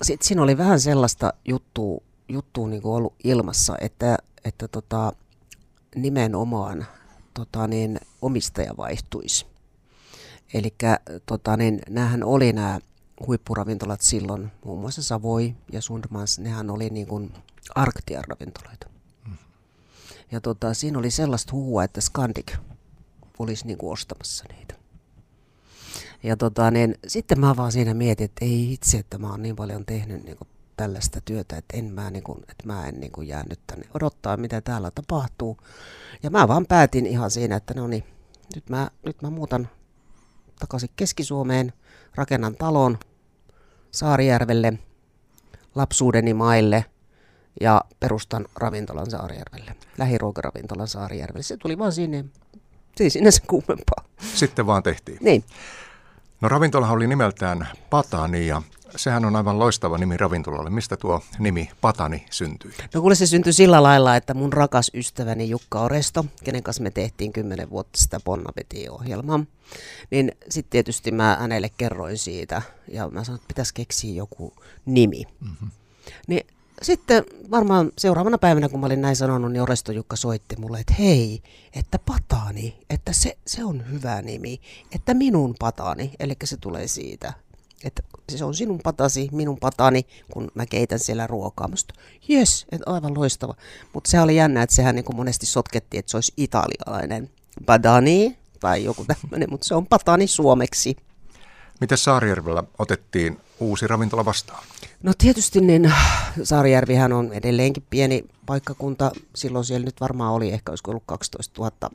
sit 0.02 0.22
siinä 0.22 0.42
oli 0.42 0.58
vähän 0.58 0.80
sellaista 0.80 1.32
juttua, 1.44 2.00
juttua 2.28 2.68
niin 2.68 2.80
ollut 2.84 3.14
ilmassa, 3.24 3.76
että 3.80 4.18
että 4.44 4.68
tota, 4.68 5.12
nimenomaan 5.94 6.86
tota, 7.34 7.66
niin, 7.66 8.00
omistaja 8.22 8.76
vaihtuisi. 8.76 9.46
Eli 10.54 10.74
tota, 11.26 11.56
niin, 11.56 11.80
näähän 11.88 12.24
oli 12.24 12.52
nämä 12.52 12.80
huippuravintolat 13.26 14.00
silloin, 14.00 14.52
muun 14.64 14.80
muassa 14.80 15.02
Savoi 15.02 15.54
ja 15.72 15.82
Sundmans, 15.82 16.38
nehän 16.38 16.70
oli 16.70 16.90
niin 16.90 17.06
kuin 17.06 17.32
Arktian 17.74 18.24
ravintoloita. 18.28 18.86
Mm. 19.26 19.36
Ja 20.32 20.40
tota, 20.40 20.74
siinä 20.74 20.98
oli 20.98 21.10
sellaista 21.10 21.52
huhua, 21.52 21.84
että 21.84 22.00
Scandic 22.00 22.56
olisi 23.38 23.66
niin 23.66 23.78
kuin 23.78 23.92
ostamassa 23.92 24.44
niitä. 24.56 24.74
Ja 26.22 26.36
tota, 26.36 26.70
niin, 26.70 26.94
sitten 27.06 27.40
mä 27.40 27.56
vaan 27.56 27.72
siinä 27.72 27.94
mietin, 27.94 28.24
että 28.24 28.44
ei 28.44 28.72
itse, 28.72 28.98
että 28.98 29.18
mä 29.18 29.30
oon 29.30 29.42
niin 29.42 29.56
paljon 29.56 29.86
tehnyt 29.86 30.24
niin 30.24 30.36
kuin 30.36 30.48
tällaista 30.76 31.20
työtä, 31.20 31.56
että, 31.56 31.76
en 31.76 31.84
mä, 31.84 32.10
niin 32.10 32.24
kuin, 32.24 32.38
että 32.38 32.66
mä 32.66 32.86
en 32.86 33.00
niin 33.00 33.12
kuin 33.12 33.28
jää 33.28 33.44
nyt 33.48 33.60
tänne 33.66 33.86
odottaa, 33.94 34.36
mitä 34.36 34.60
täällä 34.60 34.90
tapahtuu. 34.90 35.56
Ja 36.22 36.30
mä 36.30 36.48
vaan 36.48 36.66
päätin 36.66 37.06
ihan 37.06 37.30
siinä, 37.30 37.56
että 37.56 37.74
no 37.74 37.86
niin, 37.86 38.04
nyt 38.54 38.70
mä, 38.70 38.90
nyt 39.06 39.22
mä 39.22 39.30
muutan 39.30 39.68
takaisin 40.58 40.90
Keski-Suomeen, 40.96 41.72
rakennan 42.14 42.56
talon 42.56 42.98
Saarijärvelle, 43.94 44.72
lapsuudeni 45.74 46.34
maille 46.34 46.84
ja 47.60 47.80
perustan 48.00 48.46
ravintolan 48.56 49.10
Saarijärvelle, 49.10 49.76
lähiruokaravintolan 49.98 50.88
Saarijärvelle. 50.88 51.42
Se 51.42 51.56
tuli 51.56 51.78
vaan 51.78 51.92
sinne, 51.92 52.24
se 52.96 53.04
ei 53.04 53.10
sinänsä 53.10 53.42
kuumempaa. 53.46 54.04
Sitten 54.34 54.66
vaan 54.66 54.82
tehtiin. 54.82 55.18
Niin. 55.20 55.44
No 56.40 56.48
ravintolahan 56.48 56.96
oli 56.96 57.06
nimeltään 57.06 57.68
Patani 57.90 58.46
ja 58.46 58.62
sehän 58.96 59.24
on 59.24 59.36
aivan 59.36 59.58
loistava 59.58 59.98
nimi 59.98 60.16
ravintolalle. 60.16 60.70
Mistä 60.70 60.96
tuo 60.96 61.22
nimi 61.38 61.70
Patani 61.80 62.26
syntyi? 62.30 62.72
No 62.94 63.00
kuule 63.00 63.14
se 63.14 63.26
syntyi 63.26 63.52
sillä 63.52 63.82
lailla, 63.82 64.16
että 64.16 64.34
mun 64.34 64.52
rakas 64.52 64.90
ystäväni 64.94 65.48
Jukka 65.48 65.80
Oresto, 65.80 66.24
kenen 66.44 66.62
kanssa 66.62 66.82
me 66.82 66.90
tehtiin 66.90 67.32
kymmenen 67.32 67.70
vuotta 67.70 68.00
sitä 68.00 68.20
Bonnapeti-ohjelmaa, 68.24 69.44
niin 70.10 70.32
sitten 70.48 70.70
tietysti 70.70 71.12
mä 71.12 71.36
hänelle 71.40 71.70
kerroin 71.76 72.18
siitä 72.18 72.62
ja 72.88 73.08
mä 73.08 73.24
sanoin, 73.24 73.38
että 73.38 73.48
pitäisi 73.48 73.74
keksiä 73.74 74.14
joku 74.14 74.52
nimi. 74.86 75.24
Mm-hmm. 75.40 75.70
Niin 76.26 76.46
sitten 76.82 77.24
varmaan 77.50 77.92
seuraavana 77.98 78.38
päivänä, 78.38 78.68
kun 78.68 78.80
mä 78.80 78.86
olin 78.86 79.00
näin 79.00 79.16
sanonut, 79.16 79.52
niin 79.52 79.62
Oresto 79.62 79.92
Jukka 79.92 80.16
soitti 80.16 80.56
mulle, 80.56 80.80
että 80.80 80.94
hei, 80.98 81.42
että 81.72 81.98
Patani, 81.98 82.78
että 82.90 83.12
se, 83.12 83.38
se 83.46 83.64
on 83.64 83.90
hyvä 83.90 84.22
nimi, 84.22 84.60
että 84.94 85.14
minun 85.14 85.54
Patani, 85.58 86.12
eli 86.20 86.36
se 86.44 86.56
tulee 86.56 86.88
siitä 86.88 87.32
että 87.84 88.02
se 88.28 88.44
on 88.44 88.54
sinun 88.54 88.80
patasi, 88.82 89.28
minun 89.32 89.58
patani, 89.58 90.06
kun 90.32 90.50
mä 90.54 90.66
keitän 90.66 90.98
siellä 90.98 91.26
ruokaa. 91.26 91.68
Musta, 91.68 91.94
jes, 92.28 92.66
että 92.72 92.90
aivan 92.90 93.14
loistava. 93.14 93.54
Mutta 93.92 94.10
se 94.10 94.20
oli 94.20 94.36
jännä, 94.36 94.62
että 94.62 94.76
sehän 94.76 94.94
niin 94.94 95.04
kuin 95.04 95.16
monesti 95.16 95.46
sotkettiin, 95.46 95.98
että 95.98 96.10
se 96.10 96.16
olisi 96.16 96.32
italialainen 96.36 97.30
badani 97.66 98.38
tai 98.60 98.84
joku 98.84 99.04
tämmöinen, 99.04 99.50
mutta 99.50 99.66
se 99.66 99.74
on 99.74 99.86
patani 99.86 100.26
suomeksi. 100.26 100.96
Miten 101.80 101.98
Saarijärvellä 101.98 102.64
otettiin 102.78 103.40
uusi 103.60 103.86
ravintola 103.86 104.24
vastaan? 104.24 104.64
No 105.02 105.12
tietysti 105.18 105.60
niin 105.60 105.92
Saarijärvihän 106.42 107.12
on 107.12 107.32
edelleenkin 107.32 107.84
pieni 107.90 108.24
paikkakunta. 108.46 109.12
Silloin 109.34 109.64
siellä 109.64 109.84
nyt 109.84 110.00
varmaan 110.00 110.32
oli 110.32 110.52
ehkä 110.52 110.72
olisiko 110.72 110.90
ollut 110.90 111.02
12 111.06 111.62
000 111.62 111.90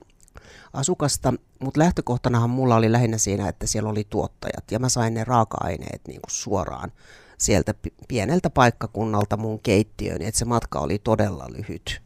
asukasta, 0.73 1.33
mutta 1.59 1.79
lähtökohtanahan 1.79 2.49
mulla 2.49 2.75
oli 2.75 2.91
lähinnä 2.91 3.17
siinä, 3.17 3.49
että 3.49 3.67
siellä 3.67 3.89
oli 3.89 4.07
tuottajat 4.09 4.71
ja 4.71 4.79
mä 4.79 4.89
sain 4.89 5.13
ne 5.13 5.23
raaka-aineet 5.23 6.01
niin 6.07 6.21
kuin 6.21 6.31
suoraan 6.31 6.91
sieltä 7.37 7.73
pieneltä 8.07 8.49
paikkakunnalta 8.49 9.37
mun 9.37 9.59
keittiöön, 9.59 10.21
että 10.21 10.39
se 10.39 10.45
matka 10.45 10.79
oli 10.79 10.99
todella 10.99 11.45
lyhyt. 11.49 12.01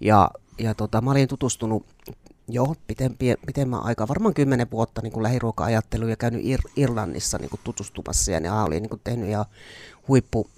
Ja, 0.00 0.30
ja 0.58 0.74
tota, 0.74 1.00
mä 1.00 1.10
olin 1.10 1.28
tutustunut 1.28 1.86
jo 2.48 2.74
pitempi, 2.86 3.34
pitemmän 3.46 3.84
aikaa, 3.84 4.08
varmaan 4.08 4.34
kymmenen 4.34 4.70
vuotta 4.70 5.02
niin 5.02 5.12
kuin 5.12 5.22
lähiruoka-ajatteluun 5.22 6.10
ja 6.10 6.16
käynyt 6.16 6.44
Ir- 6.44 6.70
Irlannissa 6.76 7.38
niin 7.38 7.50
kuin 7.50 7.60
tutustumassa 7.64 8.32
ja 8.32 8.40
ne 8.40 8.52
oli 8.52 8.80
niin 8.80 8.90
kuin 8.90 9.00
tehnyt 9.04 9.28
ja 9.28 9.44
huippu, 10.08 10.50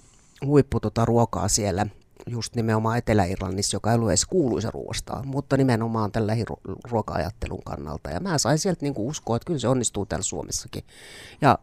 huippu 0.45 0.79
tota, 0.79 1.05
ruokaa 1.05 1.47
siellä 1.47 1.87
just 2.27 2.55
nimenomaan 2.55 2.97
Etelä-Irlannissa, 2.97 3.75
joka 3.75 3.89
ei 3.91 3.95
ollut 3.95 4.09
edes 4.09 4.25
kuuluisa 4.25 4.71
ruoastaan, 4.71 5.27
mutta 5.27 5.57
nimenomaan 5.57 6.11
tällä 6.11 6.33
ruoka-ajattelun 6.89 7.63
kannalta. 7.63 8.09
Ja 8.09 8.19
mä 8.19 8.37
sain 8.37 8.59
sieltä 8.59 8.81
niinku 8.81 9.07
uskoa, 9.07 9.35
että 9.35 9.47
kyllä 9.47 9.59
se 9.59 9.67
onnistuu 9.67 10.05
täällä 10.05 10.23
Suomessakin. 10.23 10.83
Ja 11.41 11.59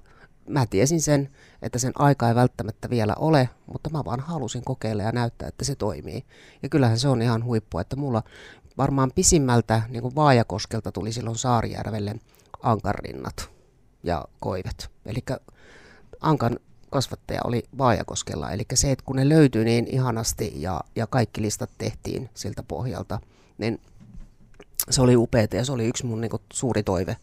mä 0.48 0.66
tiesin 0.66 1.00
sen, 1.00 1.28
että 1.62 1.78
sen 1.78 1.92
aika 1.94 2.28
ei 2.28 2.34
välttämättä 2.34 2.90
vielä 2.90 3.14
ole, 3.18 3.48
mutta 3.72 3.90
mä 3.90 4.04
vaan 4.04 4.20
halusin 4.20 4.64
kokeilla 4.64 5.02
ja 5.02 5.12
näyttää, 5.12 5.48
että 5.48 5.64
se 5.64 5.74
toimii. 5.74 6.24
Ja 6.62 6.68
kyllähän 6.68 6.98
se 6.98 7.08
on 7.08 7.22
ihan 7.22 7.44
huippu, 7.44 7.78
että 7.78 7.96
mulla 7.96 8.22
varmaan 8.78 9.12
pisimmältä 9.14 9.82
niin 9.88 10.02
kuin 10.02 10.14
Vaajakoskelta 10.14 10.92
tuli 10.92 11.12
silloin 11.12 11.38
Saarijärvelle 11.38 12.14
ankarrinnat 12.62 13.50
ja 14.02 14.24
koivet. 14.40 14.90
Eli 15.06 15.20
Ankan 16.20 16.58
kasvattaja 16.92 17.40
oli 17.44 17.62
Vaajakoskella. 17.78 18.50
Eli 18.50 18.62
se, 18.74 18.92
että 18.92 19.04
kun 19.04 19.16
ne 19.16 19.28
löytyi 19.28 19.64
niin 19.64 19.86
ihanasti 19.90 20.52
ja, 20.56 20.80
ja 20.96 21.06
kaikki 21.06 21.42
listat 21.42 21.70
tehtiin 21.78 22.30
siltä 22.34 22.62
pohjalta, 22.62 23.20
niin 23.58 23.80
se 24.90 25.02
oli 25.02 25.16
upeaa 25.16 25.46
ja 25.52 25.64
se 25.64 25.72
oli 25.72 25.86
yksi 25.86 26.06
mun 26.06 26.20
niin 26.20 26.30
kuin, 26.30 26.42
suuri 26.52 26.82
toive, 26.82 27.16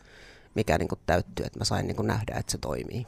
mikä 0.55 0.77
niin 0.77 0.88
kuin, 0.88 0.99
täyttyi, 1.05 1.45
että 1.45 1.60
mä 1.60 1.65
sain 1.65 1.88
niin 1.88 1.95
kuin, 1.95 2.08
nähdä, 2.08 2.36
että 2.36 2.51
se 2.51 2.58
toimii. 2.58 3.05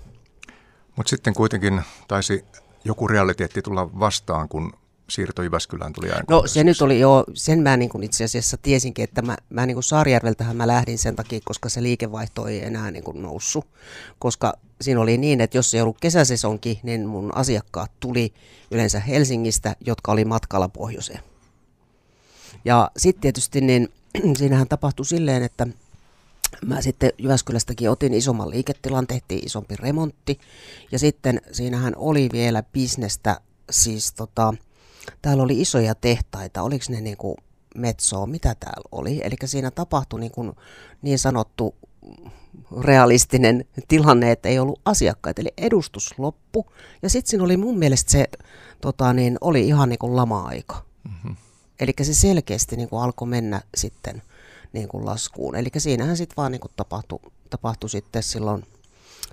Mutta 0.96 1.10
sitten 1.10 1.34
kuitenkin 1.34 1.82
taisi 2.08 2.46
joku 2.84 3.08
realiteetti 3.08 3.62
tulla 3.62 4.00
vastaan, 4.00 4.50
kun 4.50 4.74
siirto 5.10 5.44
Jyväskylään 5.44 5.94
tuli 5.94 6.08
No 6.30 6.44
se 6.48 6.64
nyt 6.64 6.82
oli 6.82 7.00
jo, 7.00 7.24
sen 7.34 7.60
mä 7.60 7.78
niin 7.78 7.90
kuin 7.90 8.04
itse 8.04 8.24
asiassa 8.24 8.58
tiesinkin, 8.58 9.04
että 9.04 9.22
mä, 9.22 9.38
mä 9.50 9.66
niin 9.66 9.76
kuin 9.76 9.84
Saarijärveltähän 9.84 10.58
mä 10.58 10.68
lähdin 10.68 10.98
sen 10.98 11.16
takia, 11.16 11.40
koska 11.46 11.70
se 11.70 11.84
liikevaihto 11.84 12.48
ei 12.48 12.66
enää 12.66 12.92
niin 12.92 13.04
kuin 13.04 13.22
noussut, 13.22 13.68
koska 14.20 14.54
siinä 14.82 15.02
oli 15.02 15.18
niin, 15.18 15.42
että 15.42 15.58
jos 15.58 15.74
ei 15.74 15.82
ollut 15.82 16.00
kesäsesonki, 16.02 16.80
niin 16.84 17.08
mun 17.08 17.38
asiakkaat 17.38 17.92
tuli 18.00 18.34
yleensä 18.72 19.00
Helsingistä, 19.00 19.76
jotka 19.86 20.12
oli 20.12 20.26
matkalla 20.26 20.70
pohjoiseen. 20.70 21.20
Ja 22.66 22.92
sitten 22.98 23.22
tietysti 23.22 23.62
niin 23.62 23.90
siinähän 24.38 24.68
tapahtui 24.68 25.06
silleen, 25.06 25.44
että 25.44 25.68
mä 26.66 26.82
sitten 26.82 27.12
Jyväskylästäkin 27.18 27.90
otin 27.90 28.14
isomman 28.14 28.50
liiketilan, 28.50 29.08
tehtiin 29.08 29.46
isompi 29.46 29.76
remontti 29.76 30.40
ja 30.92 31.00
sitten 31.00 31.42
siinähän 31.52 31.94
oli 31.96 32.30
vielä 32.32 32.64
bisnestä, 32.64 33.42
siis 33.70 34.14
tota, 34.14 34.54
täällä 35.22 35.44
oli 35.44 35.62
isoja 35.62 35.96
tehtaita, 35.96 36.62
oliko 36.62 36.86
ne 36.90 37.02
niin 37.02 37.18
kuin 37.18 37.36
metsoa, 37.76 38.26
mitä 38.26 38.56
täällä 38.60 38.90
oli. 38.92 39.22
Eli 39.24 39.36
siinä 39.46 39.72
tapahtui 39.72 40.20
niin, 40.20 40.32
kuin 40.32 40.52
niin 41.02 41.20
sanottu 41.20 41.76
realistinen 42.82 43.66
tilanne, 43.88 44.32
että 44.32 44.50
ei 44.50 44.60
ollut 44.60 44.82
asiakkaita, 44.86 45.42
eli 45.42 45.54
edustus 45.58 46.14
loppu. 46.18 46.66
Ja 47.02 47.10
sitten 47.10 47.30
siinä 47.30 47.44
oli 47.44 47.58
mun 47.58 47.78
mielestä 47.78 48.12
se, 48.12 48.30
tota, 48.82 49.14
niin, 49.14 49.38
oli 49.42 49.68
ihan 49.68 49.90
niin 49.90 50.00
kuin 50.00 50.16
lama-aika. 50.16 50.86
Mm-hmm. 51.04 51.36
Eli 51.80 51.94
se 52.02 52.14
selkeästi 52.14 52.76
niin 52.76 52.90
kuin 52.90 53.02
alkoi 53.02 53.28
mennä 53.28 53.62
sitten 53.76 54.22
niin 54.74 54.88
kuin 54.88 55.06
laskuun. 55.06 55.56
Eli 55.56 55.70
siinähän 55.78 56.18
sitten 56.18 56.36
vaan 56.38 56.52
niin 56.52 56.60
kuin 56.60 56.72
tapahtui, 56.76 57.20
tapahtui 57.50 57.90
sitten 57.90 58.24
silloin, 58.24 58.64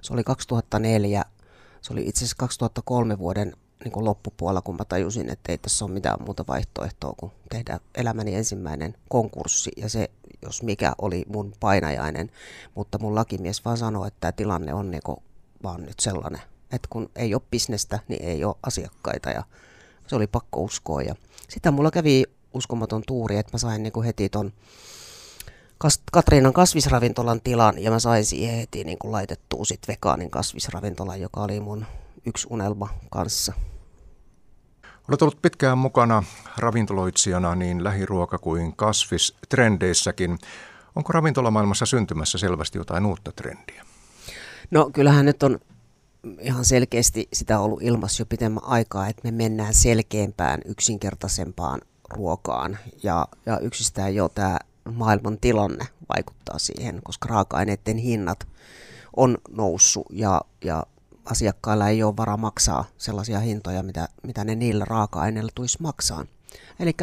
se 0.03 0.13
oli 0.13 0.25
2004, 0.25 1.25
se 1.81 1.93
oli 1.93 2.03
itse 2.07 2.19
asiassa 2.19 2.37
2003 2.39 3.19
vuoden 3.19 3.57
niin 3.85 3.93
kuin 3.93 4.05
loppupuolella, 4.05 4.63
kun 4.63 4.77
mä 4.77 4.85
tajusin, 4.85 5.31
että 5.31 5.53
ei 5.53 5.59
tässä 5.59 5.85
ole 5.85 5.93
mitään 5.93 6.23
muuta 6.25 6.45
vaihtoehtoa 6.49 7.15
kuin 7.17 7.33
tehdä 7.51 7.81
elämäni 7.95 8.35
ensimmäinen 8.35 8.95
konkurssi. 9.09 9.71
Ja 9.77 9.89
se, 9.89 10.11
jos 10.43 10.63
mikä, 10.63 10.93
oli 10.99 11.25
mun 11.29 11.53
painajainen. 11.61 12.31
Mutta 12.75 12.99
mun 12.99 13.15
lakimies 13.15 13.65
vaan 13.65 13.77
sanoi, 13.77 14.09
että 14.09 14.21
tämä 14.21 14.33
tilanne 14.33 14.75
on 14.75 14.91
niin 14.91 15.03
kuin 15.05 15.17
vaan 15.63 15.83
nyt 15.83 16.01
sellainen, 16.01 16.41
että 16.73 16.89
kun 16.91 17.11
ei 17.17 17.35
ole 17.35 17.43
bisnestä, 17.51 17.99
niin 18.09 18.25
ei 18.25 18.45
ole 18.45 18.57
asiakkaita. 18.63 19.31
Ja 19.31 19.43
se 20.07 20.17
oli 20.17 20.27
pakko 20.27 20.61
uskoa. 20.61 21.03
Ja 21.03 21.15
sitten 21.49 21.75
mulla 21.75 21.91
kävi 21.91 22.25
uskomaton 22.55 23.03
tuuri, 23.07 23.37
että 23.37 23.55
mä 23.55 23.59
sain 23.59 23.83
niin 23.83 23.93
kuin 23.93 24.07
heti 24.07 24.29
ton 24.29 24.53
Katriinan 26.13 26.53
kasvisravintolan 26.53 27.41
tilan 27.41 27.79
ja 27.79 27.91
mä 27.91 27.99
sain 27.99 28.25
siihen 28.25 28.57
heti 28.59 28.85
niin 28.85 28.99
kuin 28.99 29.13
laitettua 29.13 29.65
sit 29.65 29.81
vegaanin 29.89 30.31
kasvisravintolan, 30.31 31.21
joka 31.21 31.43
oli 31.43 31.61
mun 31.61 31.87
yksi 32.29 32.47
unelma 32.51 32.89
kanssa. 33.11 33.53
Olet 35.09 35.23
ollut 35.23 35.43
pitkään 35.43 35.79
mukana 35.79 36.23
ravintoloitsijana 36.57 37.55
niin 37.55 37.85
lähiruoka- 37.85 38.39
kuin 38.39 38.77
kasvistrendeissäkin. 38.77 40.39
Onko 40.97 41.13
ravintolamaailmassa 41.13 41.87
syntymässä 41.87 42.39
selvästi 42.39 42.79
jotain 42.79 43.07
uutta 43.07 43.33
trendiä? 43.33 43.85
No 44.71 44.91
kyllähän 44.93 45.27
nyt 45.27 45.43
on 45.43 45.59
ihan 46.41 46.65
selkeästi 46.65 47.29
sitä 47.33 47.59
ollut 47.59 47.83
ilmassa 47.83 48.21
jo 48.21 48.27
pitemmän 48.27 48.65
aikaa, 48.65 49.09
että 49.09 49.23
me 49.25 49.31
mennään 49.31 49.75
selkeämpään, 49.75 50.61
yksinkertaisempaan 50.65 51.81
ruokaan. 52.11 52.79
Ja, 53.03 53.29
ja 53.47 53.59
yksistään 53.59 54.15
jo 54.15 54.29
tämä 54.29 54.59
maailman 54.95 55.39
tilanne 55.41 55.87
vaikuttaa 56.17 56.59
siihen, 56.59 57.01
koska 57.05 57.29
raaka-aineiden 57.29 57.97
hinnat 57.97 58.49
on 59.17 59.39
noussut 59.51 60.07
ja, 60.11 60.41
ja 60.65 60.83
asiakkailla 61.31 61.89
ei 61.89 62.03
ole 62.03 62.17
varaa 62.17 62.37
maksaa 62.37 62.85
sellaisia 62.99 63.41
hintoja, 63.41 63.83
mitä, 63.83 64.09
mitä 64.23 64.45
ne 64.45 64.55
niillä 64.55 64.85
raaka-aineilla 64.85 65.53
tulisi 65.55 65.83
maksaa. 65.83 66.27
Eli 66.81 66.95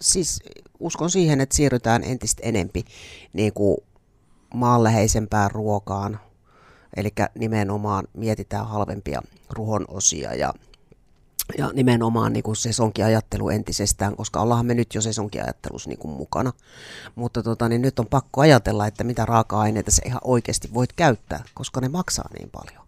siis 0.00 0.40
uskon 0.80 1.10
siihen, 1.10 1.40
että 1.40 1.56
siirrytään 1.56 2.04
entistä 2.04 2.42
enempi 2.44 2.84
niin 3.32 3.52
kuin 3.52 3.76
maanläheisempään 4.54 5.50
ruokaan, 5.50 6.20
eli 6.96 7.12
nimenomaan 7.38 8.08
mietitään 8.14 8.68
halvempia 8.68 9.22
ruohonosia 9.50 10.34
ja, 10.34 10.54
ja 11.58 11.70
nimenomaan 11.72 12.32
niin 12.32 12.42
kuin 12.42 12.56
sesonkiajattelu 12.56 13.48
entisestään, 13.48 14.16
koska 14.16 14.40
ollaan 14.40 14.66
me 14.66 14.74
nyt 14.74 14.94
jo 14.94 15.00
sesonkiajattelussa 15.00 15.88
niin 15.88 15.98
kuin 15.98 16.14
mukana. 16.14 16.52
Mutta 17.14 17.42
tota, 17.42 17.68
niin 17.68 17.82
nyt 17.82 17.98
on 17.98 18.06
pakko 18.06 18.40
ajatella, 18.40 18.86
että 18.86 19.04
mitä 19.04 19.24
raaka-aineita 19.24 19.90
se 19.90 20.02
ihan 20.06 20.20
oikeasti 20.24 20.74
voit 20.74 20.92
käyttää, 20.92 21.44
koska 21.54 21.80
ne 21.80 21.88
maksaa 21.88 22.28
niin 22.38 22.50
paljon. 22.50 22.87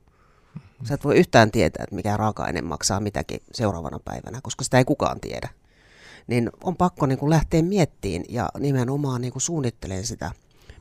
Sä 0.84 0.94
et 0.94 1.04
voi 1.04 1.18
yhtään 1.18 1.50
tietää, 1.50 1.84
että 1.84 1.96
mikä 1.96 2.16
raaka-aine 2.16 2.62
maksaa 2.62 3.00
mitäkin 3.00 3.40
seuraavana 3.52 3.98
päivänä, 4.04 4.40
koska 4.42 4.64
sitä 4.64 4.78
ei 4.78 4.84
kukaan 4.84 5.20
tiedä. 5.20 5.48
Niin 6.26 6.50
on 6.64 6.76
pakko 6.76 7.06
niin 7.06 7.18
kuin 7.18 7.30
lähteä 7.30 7.62
miettiin 7.62 8.24
ja 8.28 8.48
nimenomaan 8.58 9.20
niin 9.20 9.32
kuin 9.32 9.42
suunnittelemaan 9.42 10.06
sitä 10.06 10.32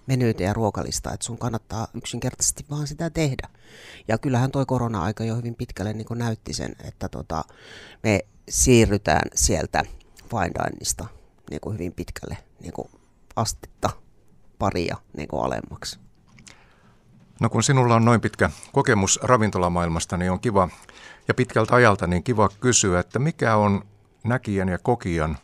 menyytä 0.07 0.43
ja 0.43 0.53
ruokalista, 0.53 1.13
että 1.13 1.25
sun 1.25 1.37
kannattaa 1.37 1.87
yksinkertaisesti 1.93 2.65
vaan 2.69 2.87
sitä 2.87 3.09
tehdä. 3.09 3.49
Ja 4.07 4.17
kyllähän 4.17 4.51
toi 4.51 4.65
korona-aika 4.65 5.23
jo 5.23 5.35
hyvin 5.35 5.55
pitkälle 5.55 5.93
niin 5.93 6.07
näytti 6.15 6.53
sen, 6.53 6.75
että 6.83 7.09
tota, 7.09 7.43
me 8.03 8.19
siirrytään 8.49 9.29
sieltä 9.35 9.83
fine 10.29 10.51
diningista 10.63 11.05
niin 11.49 11.73
hyvin 11.73 11.93
pitkälle 11.93 12.37
niin 12.59 12.73
astetta 13.35 13.89
paria 14.59 14.97
niin 15.17 15.29
alemmaksi. 15.33 15.99
No 17.39 17.49
kun 17.49 17.63
sinulla 17.63 17.95
on 17.95 18.05
noin 18.05 18.21
pitkä 18.21 18.49
kokemus 18.71 19.19
ravintolamaailmasta, 19.23 20.17
niin 20.17 20.31
on 20.31 20.39
kiva 20.39 20.69
ja 21.27 21.33
pitkältä 21.33 21.75
ajalta 21.75 22.07
niin 22.07 22.23
kiva 22.23 22.49
kysyä, 22.59 22.99
että 22.99 23.19
mikä 23.19 23.55
on 23.55 23.81
näkijän 24.23 24.69
ja 24.69 24.77
kokijan 24.77 25.37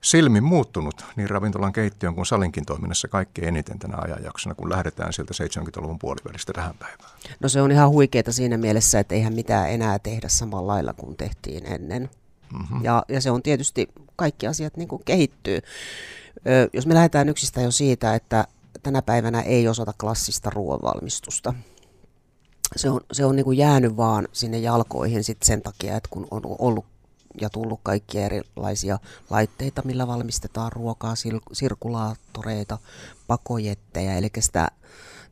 silmin 0.00 0.44
muuttunut 0.44 1.04
niin 1.16 1.30
ravintolan 1.30 1.72
keittiön 1.72 2.14
kuin 2.14 2.26
salinkin 2.26 2.66
toiminnassa 2.66 3.08
kaikkein 3.08 3.48
eniten 3.48 3.78
tänä 3.78 3.96
ajanjaksona, 3.96 4.54
kun 4.54 4.70
lähdetään 4.70 5.12
sieltä 5.12 5.34
70-luvun 5.44 5.98
puolivälistä 5.98 6.52
tähän 6.52 6.74
päivään? 6.78 7.10
No 7.40 7.48
se 7.48 7.62
on 7.62 7.72
ihan 7.72 7.90
huikeeta 7.90 8.32
siinä 8.32 8.56
mielessä, 8.56 8.98
että 8.98 9.14
eihän 9.14 9.34
mitään 9.34 9.70
enää 9.70 9.98
tehdä 9.98 10.28
samalla 10.28 10.72
lailla 10.72 10.92
kuin 10.92 11.16
tehtiin 11.16 11.66
ennen. 11.66 12.10
Mm-hmm. 12.52 12.84
Ja, 12.84 13.04
ja 13.08 13.20
se 13.20 13.30
on 13.30 13.42
tietysti, 13.42 13.88
kaikki 14.16 14.46
asiat 14.46 14.76
niin 14.76 14.88
kuin 14.88 15.02
kehittyy. 15.04 15.58
Ö, 16.46 16.68
jos 16.72 16.86
me 16.86 16.94
lähdetään 16.94 17.28
yksistä 17.28 17.60
jo 17.60 17.70
siitä, 17.70 18.14
että 18.14 18.46
tänä 18.82 19.02
päivänä 19.02 19.40
ei 19.40 19.68
osata 19.68 19.92
klassista 20.00 20.50
ruoanvalmistusta. 20.50 21.54
Se 22.76 22.90
on, 22.90 23.00
se 23.12 23.24
on 23.24 23.36
niin 23.36 23.44
kuin 23.44 23.58
jäänyt 23.58 23.96
vaan 23.96 24.28
sinne 24.32 24.58
jalkoihin 24.58 25.24
sit 25.24 25.42
sen 25.42 25.62
takia, 25.62 25.96
että 25.96 26.08
kun 26.12 26.26
on 26.30 26.42
ollut 26.58 26.84
ja 27.40 27.50
tullut 27.50 27.80
kaikkia 27.82 28.24
erilaisia 28.24 28.98
laitteita, 29.30 29.82
millä 29.84 30.06
valmistetaan 30.06 30.72
ruokaa, 30.72 31.14
sirkulaattoreita, 31.52 32.78
pakojetteja, 33.26 34.14
eli 34.14 34.30
sitä, 34.38 34.68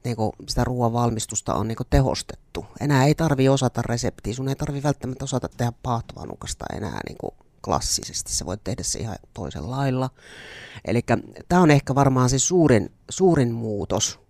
niin 0.04 0.16
kuin, 0.16 0.32
sitä 0.48 0.64
ruoan 0.64 0.92
valmistusta 0.92 1.54
on 1.54 1.68
niin 1.68 1.76
kuin 1.76 1.86
tehostettu. 1.90 2.66
Enää 2.80 3.04
ei 3.04 3.14
tarvi 3.14 3.48
osata 3.48 3.82
reseptiä, 3.82 4.34
sun 4.34 4.48
ei 4.48 4.56
tarvi 4.56 4.82
välttämättä 4.82 5.24
osata 5.24 5.48
tehdä 5.56 5.72
paahtovanukasta 5.82 6.64
enää 6.76 7.00
niin 7.08 7.18
kuin 7.18 7.34
klassisesti, 7.64 8.32
sä 8.32 8.46
voit 8.46 8.64
tehdä 8.64 8.82
se 8.82 8.98
ihan 8.98 9.16
toisella 9.34 9.70
lailla. 9.70 10.10
Eli 10.84 11.02
tämä 11.48 11.62
on 11.62 11.70
ehkä 11.70 11.94
varmaan 11.94 12.30
se 12.30 12.38
suurin, 12.38 12.92
suurin 13.10 13.52
muutos. 13.52 14.20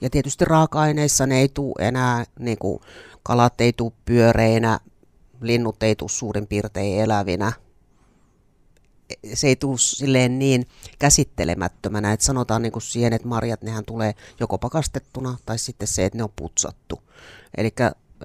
Ja 0.00 0.10
tietysti 0.10 0.44
raaka-aineissa 0.44 1.26
ne 1.26 1.40
ei 1.40 1.48
tule 1.48 1.88
enää, 1.88 2.24
niin 2.38 2.58
kuin, 2.58 2.80
kalat 3.22 3.60
ei 3.60 3.72
tule 3.72 3.92
pyöreinä, 4.04 4.80
linnut 5.40 5.82
ei 5.82 5.96
tule 5.96 6.08
suurin 6.08 6.46
piirtein 6.46 7.00
elävinä. 7.00 7.52
Se 9.34 9.46
ei 9.46 9.56
tule 9.56 9.78
silleen 9.78 10.38
niin 10.38 10.66
käsittelemättömänä, 10.98 12.12
että 12.12 12.26
sanotaan 12.26 12.62
niin 12.62 12.72
kuin 12.72 12.82
siihen, 12.82 13.12
että 13.12 13.28
marjat 13.28 13.62
nehän 13.62 13.84
tulee 13.84 14.14
joko 14.40 14.58
pakastettuna 14.58 15.38
tai 15.46 15.58
sitten 15.58 15.88
se, 15.88 16.04
että 16.04 16.16
ne 16.16 16.24
on 16.24 16.32
putsattu. 16.36 17.02
Eli 17.56 17.70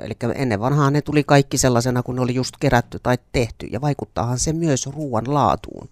Eli 0.01 0.13
ennen 0.35 0.59
vanhaan 0.59 0.93
ne 0.93 1.01
tuli 1.01 1.23
kaikki 1.23 1.57
sellaisena, 1.57 2.03
kun 2.03 2.15
ne 2.15 2.21
oli 2.21 2.35
just 2.35 2.55
kerätty 2.59 2.99
tai 3.03 3.17
tehty. 3.31 3.65
Ja 3.65 3.81
vaikuttaahan 3.81 4.39
se 4.39 4.53
myös 4.53 4.87
ruoan 4.87 5.33
laatuun. 5.33 5.89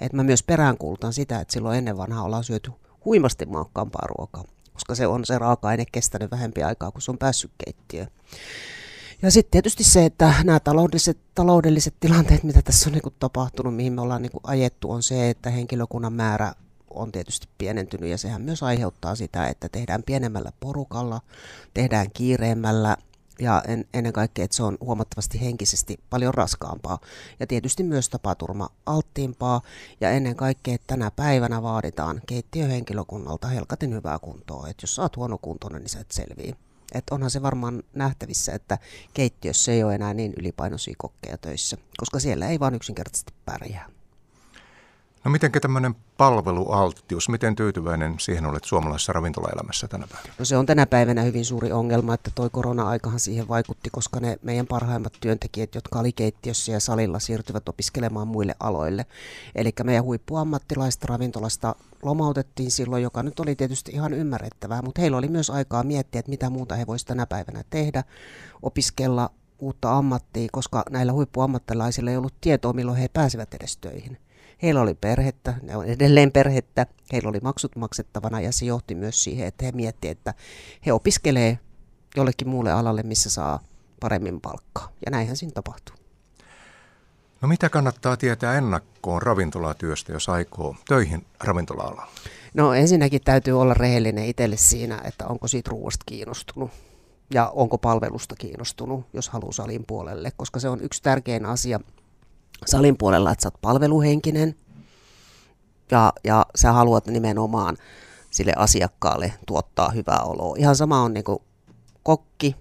Et 0.00 0.12
mä 0.12 0.22
myös 0.22 0.42
peräänkuulutan 0.42 1.12
sitä, 1.12 1.40
että 1.40 1.52
silloin 1.52 1.78
ennen 1.78 1.96
vanhaa 1.96 2.24
ollaan 2.24 2.44
syöty 2.44 2.70
huimasti 3.04 3.46
maukkaampaa 3.46 4.06
ruokaa. 4.06 4.44
Koska 4.72 4.94
se 4.94 5.06
on 5.06 5.24
se 5.24 5.38
raaka-aine 5.38 5.84
kestänyt 5.92 6.30
vähempi 6.30 6.62
aikaa, 6.62 6.90
kun 6.90 7.02
se 7.02 7.10
on 7.10 7.18
päässyt 7.18 7.50
keittiöön. 7.64 8.08
Ja 9.22 9.30
sitten 9.30 9.50
tietysti 9.50 9.84
se, 9.84 10.04
että 10.04 10.34
nämä 10.44 10.60
taloudelliset, 10.60 11.18
taloudelliset 11.34 11.94
tilanteet, 12.00 12.42
mitä 12.42 12.62
tässä 12.62 12.88
on 12.88 12.92
niin 12.92 13.14
tapahtunut, 13.18 13.76
mihin 13.76 13.92
me 13.92 14.00
ollaan 14.00 14.22
niin 14.22 14.30
ajettu, 14.42 14.90
on 14.90 15.02
se, 15.02 15.30
että 15.30 15.50
henkilökunnan 15.50 16.12
määrä 16.12 16.52
on 16.90 17.12
tietysti 17.12 17.48
pienentynyt 17.58 18.10
ja 18.10 18.18
sehän 18.18 18.42
myös 18.42 18.62
aiheuttaa 18.62 19.14
sitä, 19.14 19.46
että 19.46 19.68
tehdään 19.68 20.02
pienemmällä 20.02 20.52
porukalla, 20.60 21.20
tehdään 21.74 22.10
kiireemmällä 22.10 22.96
ja 23.38 23.62
en, 23.68 23.84
ennen 23.94 24.12
kaikkea, 24.12 24.44
että 24.44 24.56
se 24.56 24.62
on 24.62 24.78
huomattavasti 24.80 25.40
henkisesti 25.40 26.00
paljon 26.10 26.34
raskaampaa 26.34 26.98
ja 27.40 27.46
tietysti 27.46 27.82
myös 27.82 28.08
tapaturma 28.08 28.68
alttiimpaa 28.86 29.62
ja 30.00 30.10
ennen 30.10 30.36
kaikkea, 30.36 30.74
että 30.74 30.86
tänä 30.86 31.10
päivänä 31.10 31.62
vaaditaan 31.62 32.20
keittiöhenkilökunnalta 32.26 33.48
helkatin 33.48 33.94
hyvää 33.94 34.18
kuntoa, 34.18 34.68
että 34.68 34.82
jos 34.82 34.94
sä 34.94 35.02
oot 35.02 35.16
huonokuntoinen, 35.16 35.82
niin 35.82 35.90
sä 35.90 36.00
et 36.00 36.10
selviä. 36.10 36.56
Että 36.92 37.14
onhan 37.14 37.30
se 37.30 37.42
varmaan 37.42 37.82
nähtävissä, 37.94 38.52
että 38.52 38.78
keittiössä 39.14 39.72
ei 39.72 39.84
ole 39.84 39.94
enää 39.94 40.14
niin 40.14 40.34
ylipainoisia 40.38 40.94
kokkeja 40.98 41.38
töissä, 41.38 41.76
koska 41.96 42.20
siellä 42.20 42.48
ei 42.48 42.60
vaan 42.60 42.74
yksinkertaisesti 42.74 43.32
pärjää. 43.44 43.95
No 45.26 45.30
miten 45.30 45.52
tämmöinen 45.52 45.94
palvelualttius, 46.16 47.28
miten 47.28 47.56
tyytyväinen 47.56 48.14
siihen 48.18 48.46
olet 48.46 48.64
suomalaisessa 48.64 49.12
ravintolaelämässä 49.12 49.88
tänä 49.88 50.06
päivänä? 50.12 50.34
No 50.38 50.44
se 50.44 50.56
on 50.56 50.66
tänä 50.66 50.86
päivänä 50.86 51.22
hyvin 51.22 51.44
suuri 51.44 51.72
ongelma, 51.72 52.14
että 52.14 52.30
toi 52.34 52.50
korona-aikahan 52.50 53.20
siihen 53.20 53.48
vaikutti, 53.48 53.90
koska 53.90 54.20
ne 54.20 54.38
meidän 54.42 54.66
parhaimmat 54.66 55.12
työntekijät, 55.20 55.74
jotka 55.74 55.98
oli 55.98 56.12
keittiössä 56.12 56.72
ja 56.72 56.80
salilla, 56.80 57.18
siirtyvät 57.18 57.68
opiskelemaan 57.68 58.28
muille 58.28 58.54
aloille. 58.60 59.06
Eli 59.54 59.72
meidän 59.84 60.04
huippuammattilaista 60.04 61.06
ravintolasta 61.08 61.74
lomautettiin 62.02 62.70
silloin, 62.70 63.02
joka 63.02 63.22
nyt 63.22 63.40
oli 63.40 63.54
tietysti 63.54 63.92
ihan 63.92 64.12
ymmärrettävää, 64.12 64.82
mutta 64.82 65.00
heillä 65.00 65.16
oli 65.16 65.28
myös 65.28 65.50
aikaa 65.50 65.82
miettiä, 65.82 66.18
että 66.18 66.30
mitä 66.30 66.50
muuta 66.50 66.74
he 66.74 66.86
voisivat 66.86 67.08
tänä 67.08 67.26
päivänä 67.26 67.64
tehdä, 67.70 68.04
opiskella 68.62 69.30
uutta 69.58 69.96
ammattia, 69.98 70.48
koska 70.52 70.82
näillä 70.90 71.12
huippuammattilaisilla 71.12 72.10
ei 72.10 72.16
ollut 72.16 72.40
tietoa, 72.40 72.72
milloin 72.72 72.98
he 72.98 73.08
pääsevät 73.08 73.54
edes 73.54 73.76
töihin. 73.76 74.18
Heillä 74.62 74.80
oli 74.80 74.94
perhettä, 74.94 75.54
ne 75.62 75.76
on 75.76 75.84
edelleen 75.84 76.32
perhettä, 76.32 76.86
heillä 77.12 77.28
oli 77.28 77.40
maksut 77.42 77.76
maksettavana 77.76 78.40
ja 78.40 78.52
se 78.52 78.66
johti 78.66 78.94
myös 78.94 79.24
siihen, 79.24 79.46
että 79.46 79.64
he 79.64 79.72
miettivät, 79.72 80.18
että 80.18 80.34
he 80.86 80.92
opiskelee 80.92 81.58
jollekin 82.16 82.48
muulle 82.48 82.72
alalle, 82.72 83.02
missä 83.02 83.30
saa 83.30 83.60
paremmin 84.00 84.40
palkkaa. 84.40 84.92
Ja 85.04 85.10
näinhän 85.10 85.36
siinä 85.36 85.52
tapahtuu. 85.52 85.96
No 87.40 87.48
mitä 87.48 87.68
kannattaa 87.68 88.16
tietää 88.16 88.58
ennakkoon 88.58 89.22
ravintolatyöstä, 89.22 90.12
jos 90.12 90.28
aikoo 90.28 90.76
töihin 90.88 91.26
ravintola-alalla? 91.44 92.08
No 92.54 92.74
ensinnäkin 92.74 93.20
täytyy 93.24 93.60
olla 93.60 93.74
rehellinen 93.74 94.24
itselle 94.24 94.56
siinä, 94.56 95.00
että 95.04 95.26
onko 95.26 95.48
siitä 95.48 95.70
ruoasta 95.70 96.02
kiinnostunut 96.06 96.70
ja 97.34 97.48
onko 97.48 97.78
palvelusta 97.78 98.34
kiinnostunut, 98.36 99.06
jos 99.12 99.28
haluaa 99.28 99.52
salin 99.52 99.84
puolelle, 99.86 100.32
koska 100.36 100.60
se 100.60 100.68
on 100.68 100.80
yksi 100.80 101.02
tärkein 101.02 101.46
asia 101.46 101.80
salin 102.66 102.98
puolella, 102.98 103.30
että 103.30 103.42
sä 103.42 103.48
oot 103.48 103.60
palveluhenkinen 103.60 104.56
ja, 105.90 106.12
ja 106.24 106.46
sä 106.56 106.72
haluat 106.72 107.06
nimenomaan 107.06 107.76
sille 108.30 108.52
asiakkaalle 108.56 109.32
tuottaa 109.46 109.90
hyvää 109.90 110.20
oloa. 110.20 110.56
Ihan 110.58 110.76
sama 110.76 111.02
on 111.02 111.14
niin 111.14 111.24
kokki 112.02 112.56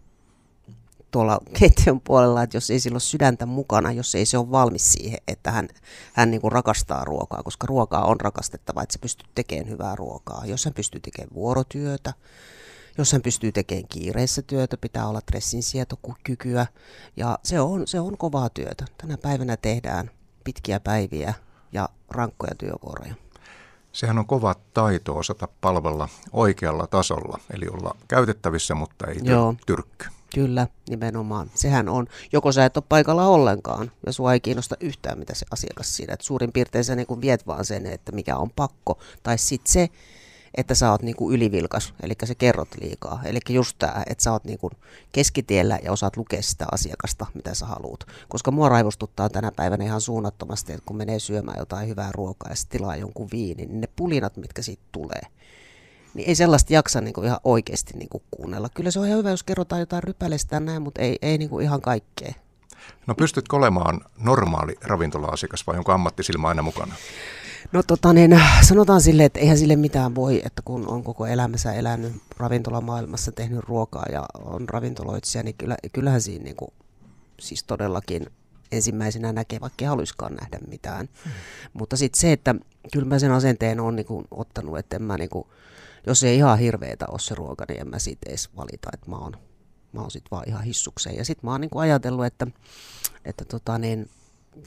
tuolla 1.12 1.40
keittiön 1.60 2.02
puolella, 2.02 2.44
että 2.44 2.58
jos 2.58 2.70
ei 2.70 2.80
sillä 2.80 2.96
ole 2.96 3.00
sydäntä 3.00 3.46
mukana, 3.46 3.92
jos 3.92 4.16
ei 4.16 4.26
se 4.26 4.38
ole 4.38 4.52
valmis 4.52 4.92
siihen, 4.92 5.20
että 5.28 5.52
hän, 5.52 5.68
hän 6.14 6.32
niin 6.32 6.52
rakastaa 6.52 7.06
ruokaa, 7.06 7.44
koska 7.44 7.68
ruokaa 7.68 8.06
on 8.06 8.22
rakastettava, 8.22 8.84
että 8.84 8.94
se 8.94 9.00
pystyy 9.00 9.28
tekemään 9.36 9.70
hyvää 9.70 9.96
ruokaa. 9.96 10.44
Jos 10.46 10.66
hän 10.66 10.74
pystyy 10.74 11.02
tekemään 11.02 11.34
vuorotyötä, 11.34 12.14
jos 12.98 13.12
hän 13.12 13.22
pystyy 13.22 13.52
tekemään 13.52 13.88
kiireessä 13.88 14.42
työtä, 14.42 14.78
pitää 14.78 15.08
olla 15.08 15.20
stressinsietokykyä 15.20 16.68
ja 17.18 17.40
se 17.44 17.60
on, 17.60 17.88
se 17.88 18.00
on 18.00 18.18
kovaa 18.18 18.50
työtä. 18.50 18.86
Tänä 18.98 19.18
päivänä 19.18 19.58
tehdään 19.58 20.12
pitkiä 20.44 20.80
päiviä 20.80 21.34
ja 21.72 21.90
rankkoja 22.10 22.56
työvuoroja. 22.58 23.16
Sehän 23.92 24.20
on 24.20 24.26
kova 24.26 24.56
taito 24.74 25.18
osata 25.18 25.48
palvella 25.62 26.10
oikealla 26.32 26.88
tasolla, 26.88 27.40
eli 27.54 27.68
olla 27.68 27.96
käytettävissä, 28.08 28.76
mutta 28.76 29.08
ei 29.08 29.20
Joo. 29.24 29.56
tyrkky. 29.66 30.06
Kyllä, 30.36 30.68
nimenomaan. 30.90 31.52
Sehän 31.54 31.90
on, 31.90 32.08
joko 32.32 32.52
sä 32.52 32.66
et 32.66 32.78
ole 32.78 32.84
paikalla 32.90 33.28
ollenkaan 33.28 33.92
ja 34.06 34.14
sua 34.14 34.34
ei 34.34 34.40
kiinnosta 34.40 34.76
yhtään, 34.80 35.20
mitä 35.20 35.36
se 35.36 35.46
asiakas 35.52 35.96
siinä. 35.96 36.14
Et 36.14 36.22
suurin 36.22 36.52
piirtein 36.52 36.84
sä 36.84 36.96
niin 36.96 37.22
viet 37.22 37.48
vaan 37.48 37.66
sen, 37.66 37.86
että 37.86 38.12
mikä 38.12 38.38
on 38.38 38.50
pakko. 38.56 39.00
Tai 39.24 39.38
sitten 39.38 39.74
se, 39.74 39.90
että 40.58 40.76
sä 40.76 40.92
oot 40.92 41.02
niinku 41.02 41.32
ylivilkas, 41.32 41.94
eli 42.04 42.14
sä 42.24 42.36
kerrot 42.36 42.68
liikaa. 42.82 43.22
Eli 43.26 43.40
just 43.50 43.76
tämä, 43.80 44.04
että 44.10 44.24
sä 44.24 44.32
oot 44.32 44.44
niinku 44.44 44.72
keskitiellä 45.12 45.80
ja 45.84 45.92
osaat 45.92 46.18
lukea 46.18 46.42
sitä 46.42 46.66
asiakasta, 46.72 47.26
mitä 47.34 47.54
sä 47.54 47.66
haluat. 47.66 48.00
Koska 48.30 48.52
mua 48.52 48.70
raivostuttaa 48.70 49.30
tänä 49.30 49.52
päivänä 49.52 49.84
ihan 49.84 50.02
suunnattomasti, 50.02 50.74
että 50.74 50.86
kun 50.86 50.98
menee 50.98 51.20
syömään 51.20 51.60
jotain 51.60 51.90
hyvää 51.90 52.12
ruokaa 52.12 52.52
ja 52.52 52.56
tilaa 52.70 52.96
jonkun 52.96 53.30
viinin, 53.32 53.70
niin 53.70 53.82
ne 53.82 53.88
pulinat, 53.96 54.38
mitkä 54.38 54.62
siitä 54.62 54.84
tulee, 54.92 55.22
niin 56.14 56.30
ei 56.30 56.36
sellaista 56.36 56.74
jaksa 56.74 57.02
niinku 57.02 57.22
ihan 57.22 57.40
oikeasti 57.44 57.98
niinku 57.98 58.22
kuunnella. 58.32 58.70
Kyllä 58.70 58.92
se 58.92 59.00
on 59.00 59.08
ihan 59.08 59.20
hyvä, 59.20 59.30
jos 59.30 59.44
kerrotaan 59.44 59.80
jotain 59.80 60.04
rypälestä 60.04 60.60
näin, 60.60 60.82
mutta 60.82 61.02
ei, 61.02 61.18
ei 61.22 61.38
niinku 61.38 61.60
ihan 61.60 61.82
kaikkea. 61.82 62.34
No 63.08 63.16
pystytkö 63.16 63.56
olemaan 63.56 64.02
normaali 64.18 64.76
ravintola-asiakas 64.82 65.68
vai 65.68 65.78
onko 65.78 65.92
ammattisilma 65.92 66.50
aina 66.50 66.62
mukana? 66.62 66.96
No 67.72 67.84
tota 67.84 68.14
niin, 68.14 68.42
sanotaan 68.62 69.02
silleen, 69.02 69.26
että 69.26 69.40
eihän 69.40 69.58
sille 69.58 69.76
mitään 69.76 70.16
voi, 70.16 70.42
että 70.46 70.62
kun 70.66 70.88
on 70.88 71.04
koko 71.04 71.26
elämänsä 71.26 71.74
elänyt 71.74 72.14
ravintolamaailmassa, 72.38 73.32
tehnyt 73.32 73.60
ruokaa 73.60 74.06
ja 74.12 74.26
on 74.44 74.70
ravintoloitsija, 74.70 75.44
niin 75.44 75.56
kyllä, 75.58 75.78
kyllähän 75.94 76.22
siinä 76.22 76.44
niin 76.44 76.56
kuin, 76.56 76.74
siis 77.40 77.64
todellakin 77.64 78.28
ensimmäisenä 78.72 79.34
näkee, 79.34 79.62
vaikka 79.62 79.86
ei 79.86 79.88
haluiskaan 79.88 80.36
nähdä 80.36 80.60
mitään. 80.68 81.10
Hmm. 81.24 81.32
Mutta 81.74 81.98
sitten 81.98 82.22
se, 82.22 82.32
että 82.32 82.56
kyllä 82.94 83.06
mä 83.06 83.20
sen 83.20 83.32
asenteen 83.32 83.80
on 83.80 83.96
niin 83.96 84.06
kuin, 84.06 84.26
ottanut, 84.32 84.78
että 84.78 84.96
en 84.96 85.04
mä 85.04 85.18
niin 85.18 85.30
kuin, 85.30 85.48
jos 86.08 86.24
ei 86.24 86.38
ihan 86.38 86.60
hirveetä 86.60 87.06
ole 87.10 87.20
se 87.20 87.36
ruoka, 87.36 87.66
niin 87.68 87.82
en 87.82 87.88
mä 87.88 88.00
siitä 88.00 88.30
edes 88.30 88.50
valita, 88.56 88.90
että 88.94 89.10
mä 89.10 89.18
oon, 89.18 89.38
mä 89.94 90.02
oon 90.02 90.12
sit 90.12 90.26
vaan 90.32 90.50
ihan 90.50 90.64
hissukseen. 90.64 91.16
Ja 91.16 91.26
sit 91.26 91.44
mä 91.44 91.52
oon 91.52 91.62
niin 91.62 91.70
ajatellut, 91.76 92.26
että, 92.26 92.48
että 93.26 93.46
tota 93.46 93.78
niin, 93.78 94.10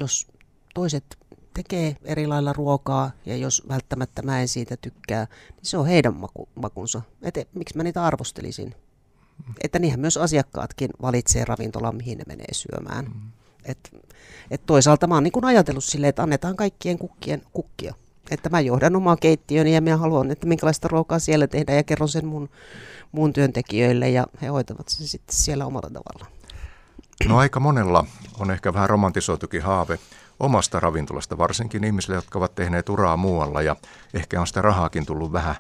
jos 0.01 0.27
toiset 0.75 1.05
tekee 1.63 1.97
eri 2.05 2.27
lailla 2.27 2.53
ruokaa 2.53 3.11
ja 3.27 3.37
jos 3.37 3.63
välttämättä 3.69 4.23
mä 4.23 4.41
en 4.41 4.49
siitä 4.49 4.77
tykkää, 4.77 5.27
niin 5.49 5.63
se 5.63 5.79
on 5.79 5.87
heidän 5.87 6.17
maku, 6.17 6.49
makunsa. 6.55 7.03
Et, 7.23 7.49
miksi 7.55 7.77
mä 7.77 7.83
niitä 7.83 8.05
arvostelisin? 8.05 8.75
Että 9.65 9.79
niinhän 9.79 10.01
myös 10.01 10.17
asiakkaatkin 10.17 10.91
valitsee 11.03 11.45
ravintolan, 11.45 11.97
mihin 11.97 12.19
ne 12.19 12.25
menee 12.27 12.53
syömään. 12.53 13.05
Mm. 13.05 13.31
Et, 13.65 13.79
et 14.51 14.67
toisaalta 14.67 15.07
mä 15.07 15.15
oon 15.15 15.23
niin 15.23 15.45
ajatellut 15.45 15.85
silleen, 15.85 16.09
että 16.09 16.23
annetaan 16.23 16.57
kaikkien 16.57 16.99
kukkien 16.99 17.43
kukkia. 17.53 17.95
Että 18.31 18.49
mä 18.49 18.61
johdan 18.61 18.97
omaa 18.97 19.17
keittiöni 19.17 19.75
ja 19.75 19.81
mä 19.81 19.97
haluan, 19.97 20.31
että 20.31 20.47
minkälaista 20.47 20.89
ruokaa 20.89 21.19
siellä 21.19 21.47
tehdään 21.47 21.77
ja 21.77 21.83
kerron 21.85 22.09
sen 22.09 22.27
mun, 22.27 22.49
mun 23.13 23.33
työntekijöille 23.33 24.11
ja 24.11 24.27
he 24.43 24.47
hoitavat 24.47 24.89
sen 24.89 25.09
sitten 25.09 25.37
siellä 25.37 25.67
omalla 25.67 25.91
tavallaan. 25.91 26.33
No 27.29 27.39
aika 27.39 27.61
monella 27.61 28.07
on 28.39 28.51
ehkä 28.51 28.75
vähän 28.75 28.91
romantisoitukin 28.91 29.63
haave 29.63 29.99
omasta 30.41 30.81
ravintolasta, 30.81 31.39
varsinkin 31.39 31.85
ihmisille, 31.85 32.17
jotka 32.17 32.39
ovat 32.39 32.55
tehneet 32.55 32.89
uraa 32.89 33.17
muualla 33.17 33.63
ja 33.63 33.77
ehkä 34.15 34.41
on 34.41 34.47
sitä 34.47 34.63
rahaakin 34.63 35.07
tullut 35.07 35.33
vähän 35.33 35.55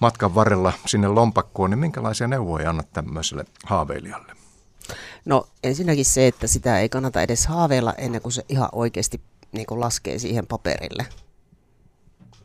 matkan 0.00 0.34
varrella 0.34 0.72
sinne 0.86 1.08
lompakkoon, 1.08 1.70
niin 1.70 1.78
minkälaisia 1.78 2.28
neuvoja 2.28 2.70
annat 2.70 2.92
tämmöiselle 2.92 3.44
haaveilijalle? 3.64 4.32
No 5.24 5.46
ensinnäkin 5.62 6.04
se, 6.04 6.26
että 6.26 6.46
sitä 6.46 6.80
ei 6.80 6.88
kannata 6.88 7.22
edes 7.22 7.46
haaveilla 7.46 7.92
ennen 7.92 8.22
kuin 8.22 8.32
se 8.32 8.44
ihan 8.48 8.68
oikeasti 8.72 9.20
niin 9.52 9.66
kuin 9.66 9.80
laskee 9.80 10.18
siihen 10.18 10.46
paperille 10.46 11.06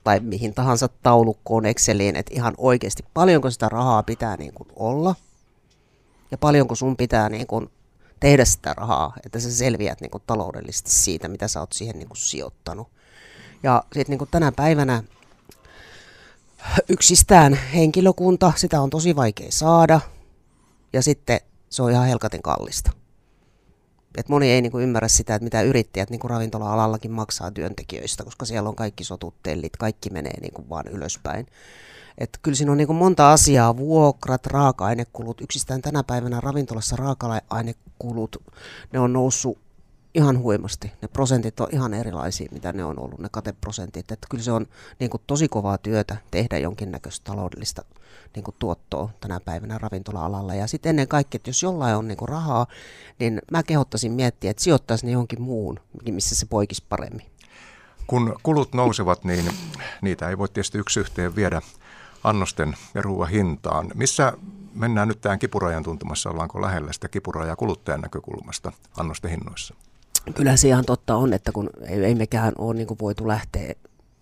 tai 0.04 0.20
mihin 0.20 0.54
tahansa 0.54 0.90
taulukkoon 1.04 1.66
Exceliin, 1.66 2.16
että 2.16 2.34
ihan 2.36 2.54
oikeasti 2.58 3.06
paljonko 3.14 3.50
sitä 3.50 3.70
rahaa 3.70 4.04
pitää 4.04 4.38
niin 4.38 4.54
kuin 4.54 4.70
olla 4.76 5.16
ja 6.32 6.38
paljonko 6.38 6.76
sun 6.76 6.98
pitää 6.98 7.30
niin 7.30 7.48
kuin 7.48 7.70
tehdä 8.22 8.45
sitä 8.45 8.74
rahaa, 8.74 9.13
että 9.26 9.39
sä 9.39 9.51
selviät 9.51 10.01
niin 10.01 10.11
kuin 10.11 10.24
taloudellisesti 10.28 10.91
siitä, 10.91 11.28
mitä 11.28 11.47
sä 11.47 11.59
oot 11.59 11.74
siihen 11.74 11.99
niin 11.99 12.07
kuin 12.07 12.17
sijoittanut. 12.17 12.88
Ja 13.63 13.84
sitten 13.93 14.17
niin 14.17 14.28
tänä 14.32 14.51
päivänä 14.51 15.03
yksistään 16.89 17.53
henkilökunta, 17.53 18.53
sitä 18.55 18.82
on 18.82 18.89
tosi 18.89 19.15
vaikea 19.15 19.51
saada 19.51 19.99
ja 20.93 21.01
sitten 21.01 21.39
se 21.69 21.82
on 21.82 21.91
ihan 21.91 22.07
helkaten 22.07 22.41
kallista. 22.41 22.91
Et 24.17 24.30
moni 24.30 24.51
ei 24.51 24.61
niinku 24.61 24.80
ymmärrä 24.80 25.07
sitä, 25.07 25.36
että 25.36 25.43
mitä 25.43 25.61
yrittäjät 25.61 26.09
niinku 26.09 26.28
ravintola-alallakin 26.28 27.11
maksaa 27.11 27.51
työntekijöistä, 27.51 28.24
koska 28.24 28.45
siellä 28.45 28.69
on 28.69 28.76
kaikki 28.76 29.03
sotuttellit, 29.03 29.78
kaikki 29.78 30.09
menee 30.09 30.39
niinku 30.41 30.69
vaan 30.69 30.88
ylöspäin. 30.88 31.47
Et 32.18 32.39
kyllä 32.41 32.55
siinä 32.55 32.72
on 32.72 32.78
niinku 32.78 32.93
monta 32.93 33.32
asiaa, 33.32 33.78
vuokrat, 33.78 34.45
raaka-ainekulut. 34.45 35.41
Yksistään 35.41 35.82
tänä 35.82 36.03
päivänä 36.03 36.41
ravintolassa 36.41 36.95
raaka-ainekulut, 36.95 38.43
ne 38.93 38.99
on 38.99 39.14
noussut 39.14 39.57
ihan 40.14 40.39
huimasti. 40.39 40.91
Ne 41.01 41.07
prosentit 41.07 41.59
on 41.59 41.68
ihan 41.72 41.93
erilaisia, 41.93 42.49
mitä 42.51 42.74
ne 42.74 42.86
on 42.86 42.99
ollut, 42.99 43.20
ne 43.20 43.28
kateprosentit. 43.32 44.12
Että 44.12 44.28
kyllä 44.30 44.43
se 44.43 44.51
on 44.51 44.66
niin 44.99 45.09
kuin, 45.09 45.22
tosi 45.28 45.47
kovaa 45.47 45.78
työtä 45.78 46.18
tehdä 46.32 46.57
jonkinnäköistä 46.57 47.24
taloudellista 47.24 47.86
niin 48.36 48.43
kuin, 48.43 48.55
tuottoa 48.59 49.09
tänä 49.22 49.39
päivänä 49.39 49.78
ravintola-alalla. 49.78 50.55
Ja 50.55 50.68
sitten 50.68 50.89
ennen 50.89 51.07
kaikkea, 51.07 51.38
että 51.38 51.49
jos 51.49 51.64
jollain 51.64 51.95
on 51.95 52.07
niin 52.07 52.18
kuin, 52.18 52.30
rahaa, 52.30 52.68
niin 53.20 53.41
mä 53.51 53.64
kehottaisin 53.64 54.12
miettiä, 54.12 54.51
että 54.51 54.64
sijoittaisi 54.64 55.05
ne 55.05 55.12
johonkin 55.12 55.41
muun, 55.41 55.80
missä 56.12 56.36
se 56.36 56.45
poikisi 56.45 56.84
paremmin. 56.89 57.26
Kun 58.07 58.36
kulut 58.43 58.74
nousevat, 58.74 59.24
niin 59.24 59.45
niitä 60.01 60.30
ei 60.30 60.38
voi 60.38 60.49
tietysti 60.49 60.78
yksi 60.78 60.99
yhteen 60.99 61.36
viedä 61.36 61.62
annosten 62.24 62.76
ja 62.93 63.01
ruoan 63.01 63.30
hintaan. 63.30 63.91
Missä 63.93 64.34
mennään 64.74 65.07
nyt 65.07 65.22
tähän 65.22 65.39
kipurajan 65.39 65.84
tuntumassa, 65.84 66.30
ollaanko 66.30 66.61
lähellä 66.61 66.93
sitä 66.93 67.09
kipurajaa 67.09 67.55
kuluttajan 67.55 68.01
näkökulmasta 68.01 68.72
annosten 68.97 69.32
hinnoissa? 69.32 69.76
Kyllä 70.36 70.57
se 70.57 70.67
ihan 70.67 70.86
totta 70.86 71.15
on, 71.15 71.34
että 71.34 71.51
kun 71.51 71.69
ei, 71.88 72.05
ei 72.05 72.15
mekään 72.15 72.53
ole 72.57 72.74
niin 72.74 72.88
voitu 73.01 73.28
lähteä 73.28 73.74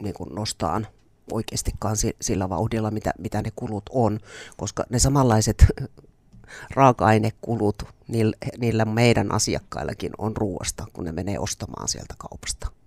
niin 0.04 0.16
nostaan 0.30 0.88
oikeastikaan 1.32 1.96
sillä 2.22 2.50
vauhdilla, 2.50 2.92
mitä, 2.92 3.14
mitä 3.20 3.42
ne 3.42 3.52
kulut 3.56 3.84
on, 3.90 4.20
koska 4.58 4.84
ne 4.90 5.00
samanlaiset 5.00 5.66
raaka-ainekulut 6.76 7.84
niillä 8.58 8.86
meidän 8.86 9.32
asiakkaillakin 9.32 10.12
on 10.18 10.38
ruoasta, 10.38 10.86
kun 10.94 11.06
ne 11.06 11.12
menee 11.12 11.40
ostamaan 11.40 11.88
sieltä 11.88 12.14
kaupasta. 12.18 12.79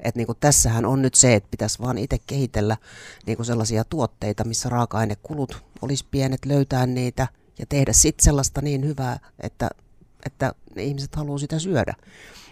Mm-hmm. 0.00 0.08
Et 0.08 0.16
niin 0.16 0.26
kuin 0.26 0.38
tässähän 0.40 0.84
on 0.86 1.02
nyt 1.02 1.14
se, 1.14 1.34
että 1.34 1.48
pitäisi 1.50 1.78
vaan 1.78 1.98
itse 1.98 2.18
kehitellä 2.26 2.76
niin 3.26 3.36
kuin 3.36 3.46
sellaisia 3.46 3.84
tuotteita, 3.84 4.44
missä 4.44 4.68
raaka-ainekulut 4.68 5.62
olisi 5.82 6.04
pienet, 6.10 6.44
löytää 6.44 6.86
niitä 6.86 7.28
ja 7.58 7.66
tehdä 7.66 7.92
sitten 7.92 8.24
sellaista 8.24 8.60
niin 8.60 8.86
hyvää, 8.86 9.18
että, 9.40 9.70
että 10.26 10.52
ne 10.74 10.82
ihmiset 10.82 11.14
haluaa 11.14 11.38
sitä 11.38 11.58
syödä. 11.58 11.94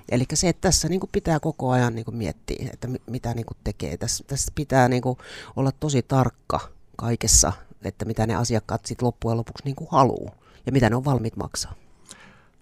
Eli 0.09 0.25
se, 0.35 0.49
että 0.49 0.61
tässä 0.61 0.89
niin 0.89 1.01
kuin 1.01 1.11
pitää 1.13 1.41
koko 1.41 1.71
ajan 1.71 1.95
niin 1.95 2.05
kuin 2.05 2.17
miettiä, 2.17 2.69
että 2.73 2.89
mitä 3.11 3.35
niin 3.35 3.47
kuin 3.47 3.57
tekee. 3.65 3.97
Tässä, 3.97 4.25
tässä 4.27 4.53
pitää 4.55 4.89
niin 4.89 5.03
kuin 5.03 5.19
olla 5.57 5.73
tosi 5.73 6.03
tarkka 6.03 6.61
kaikessa, 6.97 7.53
että 7.83 8.05
mitä 8.05 8.27
ne 8.27 8.35
asiakkaat 8.35 8.87
sitten 8.87 9.07
loppujen 9.07 9.39
lopuksi 9.39 9.65
niin 9.65 9.77
kuin 9.77 9.89
haluaa 9.91 10.35
ja 10.67 10.73
mitä 10.73 10.91
ne 10.91 10.97
on 10.97 11.05
valmiit 11.05 11.37
maksaa. 11.37 11.75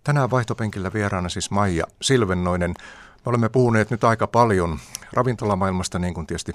Tänään 0.04 0.30
vaihtopenkillä 0.30 0.92
vieraana 0.92 1.28
siis 1.28 1.50
Maija 1.50 1.84
Silvennoinen. 2.02 2.74
Me 3.26 3.30
olemme 3.30 3.48
puhuneet 3.48 3.90
nyt 3.90 4.04
aika 4.04 4.26
paljon 4.26 4.78
ravintolamaailmasta, 5.12 5.98
niin 5.98 6.14
kuin 6.14 6.26
tietysti 6.26 6.52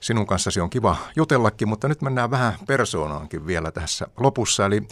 sinun 0.00 0.26
kanssasi 0.26 0.60
on 0.60 0.70
kiva 0.70 0.96
jutellakin, 1.16 1.68
mutta 1.68 1.88
nyt 1.88 2.02
mennään 2.02 2.30
vähän 2.30 2.54
persoonaankin 2.66 3.46
vielä 3.46 3.72
tässä 3.72 4.06
lopussa. 4.16 4.66
Eli 4.66 4.88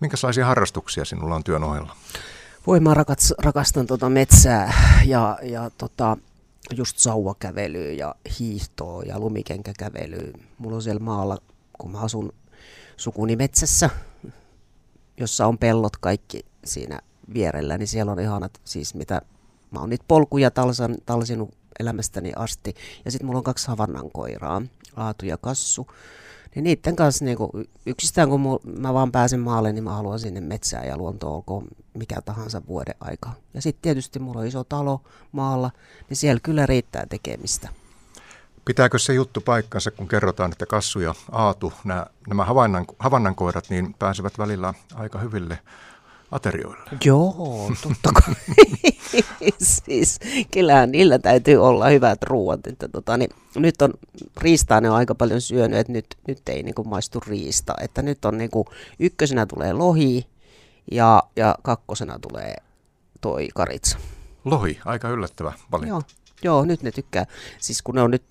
minkälaisia 0.00 0.46
harrastuksia 0.46 1.04
sinulla 1.04 1.34
on 1.34 1.44
työn 1.44 1.64
ohella? 1.64 1.96
Voi 2.66 2.80
mä 2.80 2.94
rakastan, 3.38 3.86
tota 3.86 4.08
metsää 4.08 4.72
ja, 5.04 5.38
ja 5.42 5.70
tota, 5.78 6.16
just 6.76 6.98
sauvakävelyä 6.98 7.92
ja 7.92 8.14
hiihtoa 8.38 9.02
ja 9.02 9.20
lumikenkäkävelyä. 9.20 10.32
Mulla 10.58 10.76
on 10.76 10.82
siellä 10.82 11.00
maalla, 11.00 11.38
kun 11.78 11.92
mä 11.92 12.00
asun 12.00 12.32
sukuni 12.96 13.36
metsässä, 13.36 13.90
jossa 15.16 15.46
on 15.46 15.58
pellot 15.58 15.96
kaikki 15.96 16.46
siinä 16.64 17.00
vierellä, 17.34 17.78
niin 17.78 17.88
siellä 17.88 18.12
on 18.12 18.20
ihanat, 18.20 18.60
siis 18.64 18.94
mitä, 18.94 19.22
mä 19.76 19.80
oon 19.80 19.90
niitä 19.90 20.04
polkuja 20.08 20.50
talsan, 20.50 20.96
talsinut 21.06 21.54
elämästäni 21.80 22.32
asti. 22.36 22.74
Ja 23.04 23.10
sitten 23.10 23.26
mulla 23.26 23.38
on 23.38 23.44
kaksi 23.44 23.68
havannan 23.68 24.10
koiraa, 24.10 24.62
Aatu 24.96 25.26
ja 25.26 25.36
Kassu. 25.36 25.86
Niin 26.54 26.64
niiden 26.64 26.96
kanssa 26.96 27.24
niin 27.24 27.36
kuin, 27.36 27.50
yksistään 27.86 28.28
kun 28.28 28.60
mä 28.78 28.94
vaan 28.94 29.12
pääsen 29.12 29.40
maalle, 29.40 29.72
niin 29.72 29.84
mä 29.84 29.94
haluan 29.94 30.18
sinne 30.18 30.40
metsään 30.40 30.86
ja 30.86 30.96
luontoon 30.96 31.34
olkoon 31.34 31.68
mikä 31.94 32.20
tahansa 32.24 32.62
vuoden 32.68 32.94
aika. 33.00 33.32
Ja 33.54 33.62
sitten 33.62 33.82
tietysti 33.82 34.18
mulla 34.18 34.40
on 34.40 34.46
iso 34.46 34.64
talo 34.64 35.00
maalla, 35.32 35.70
niin 36.08 36.16
siellä 36.16 36.40
kyllä 36.42 36.66
riittää 36.66 37.06
tekemistä. 37.06 37.68
Pitääkö 38.64 38.98
se 38.98 39.14
juttu 39.14 39.40
paikkansa, 39.40 39.90
kun 39.90 40.08
kerrotaan, 40.08 40.52
että 40.52 40.66
Kassu 40.66 41.00
ja 41.00 41.14
Aatu, 41.32 41.72
nämä, 41.84 42.06
nämä 42.28 42.44
havannan, 42.44 42.84
havannankoirat, 42.98 43.70
niin 43.70 43.94
pääsevät 43.98 44.38
välillä 44.38 44.74
aika 44.94 45.18
hyville 45.18 45.58
aterioille? 46.30 46.90
Joo, 47.04 47.72
totta 47.82 48.10
kai. 48.12 48.34
siis, 49.86 50.18
kyllähän 50.50 50.92
niillä 50.92 51.18
täytyy 51.18 51.56
olla 51.56 51.88
hyvät 51.88 52.22
ruoat. 52.22 52.66
Että 52.66 52.88
tota, 52.88 53.16
niin, 53.16 53.30
nyt 53.56 53.82
on 53.82 53.94
riistaa 54.40 54.80
ne 54.80 54.90
on 54.90 54.96
aika 54.96 55.14
paljon 55.14 55.40
syönyt, 55.40 55.78
että 55.78 55.92
nyt, 55.92 56.06
nyt 56.28 56.48
ei 56.48 56.62
niinku 56.62 56.84
maistu 56.84 57.22
riista. 57.26 57.74
Että 57.80 58.02
nyt 58.02 58.24
on 58.24 58.38
niinku, 58.38 58.66
ykkösenä 58.98 59.46
tulee 59.46 59.72
lohi 59.72 60.26
ja, 60.90 61.22
ja 61.36 61.54
kakkosena 61.62 62.18
tulee 62.18 62.56
toi 63.20 63.48
karitsa. 63.54 63.98
Lohi, 64.44 64.78
aika 64.84 65.08
yllättävä 65.08 65.52
valinta. 65.72 65.88
Joo, 65.88 66.02
joo, 66.42 66.64
nyt 66.64 66.82
ne 66.82 66.90
tykkää. 66.90 67.26
Siis 67.58 67.82
kun 67.82 67.94
ne 67.94 68.02
on 68.02 68.10
nyt 68.10 68.22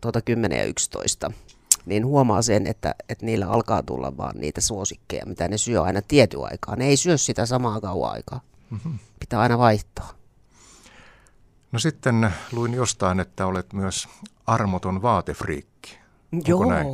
tuota 0.00 0.20
10 0.22 0.58
ja 0.58 0.64
11, 0.64 1.30
niin 1.88 2.06
huomaa 2.06 2.42
sen, 2.42 2.66
että, 2.66 2.94
että 3.08 3.26
niillä 3.26 3.46
alkaa 3.46 3.82
tulla 3.82 4.16
vaan 4.16 4.36
niitä 4.38 4.60
suosikkeja, 4.60 5.26
mitä 5.26 5.48
ne 5.48 5.58
syö 5.58 5.82
aina 5.82 6.02
tietyn 6.02 6.44
aikaa. 6.44 6.76
Ne 6.76 6.86
ei 6.86 6.96
syö 6.96 7.18
sitä 7.18 7.46
samaa 7.46 7.80
kauan 7.80 8.12
aikaa. 8.12 8.40
Mm-hmm. 8.70 8.98
Pitää 9.20 9.40
aina 9.40 9.58
vaihtaa. 9.58 10.10
No 11.72 11.78
sitten 11.78 12.30
luin 12.52 12.74
jostain, 12.74 13.20
että 13.20 13.46
olet 13.46 13.72
myös 13.72 14.08
armoton 14.46 15.02
vaatefriikki. 15.02 15.98
Onko 16.32 16.48
Joo, 16.48 16.64
näin? 16.64 16.86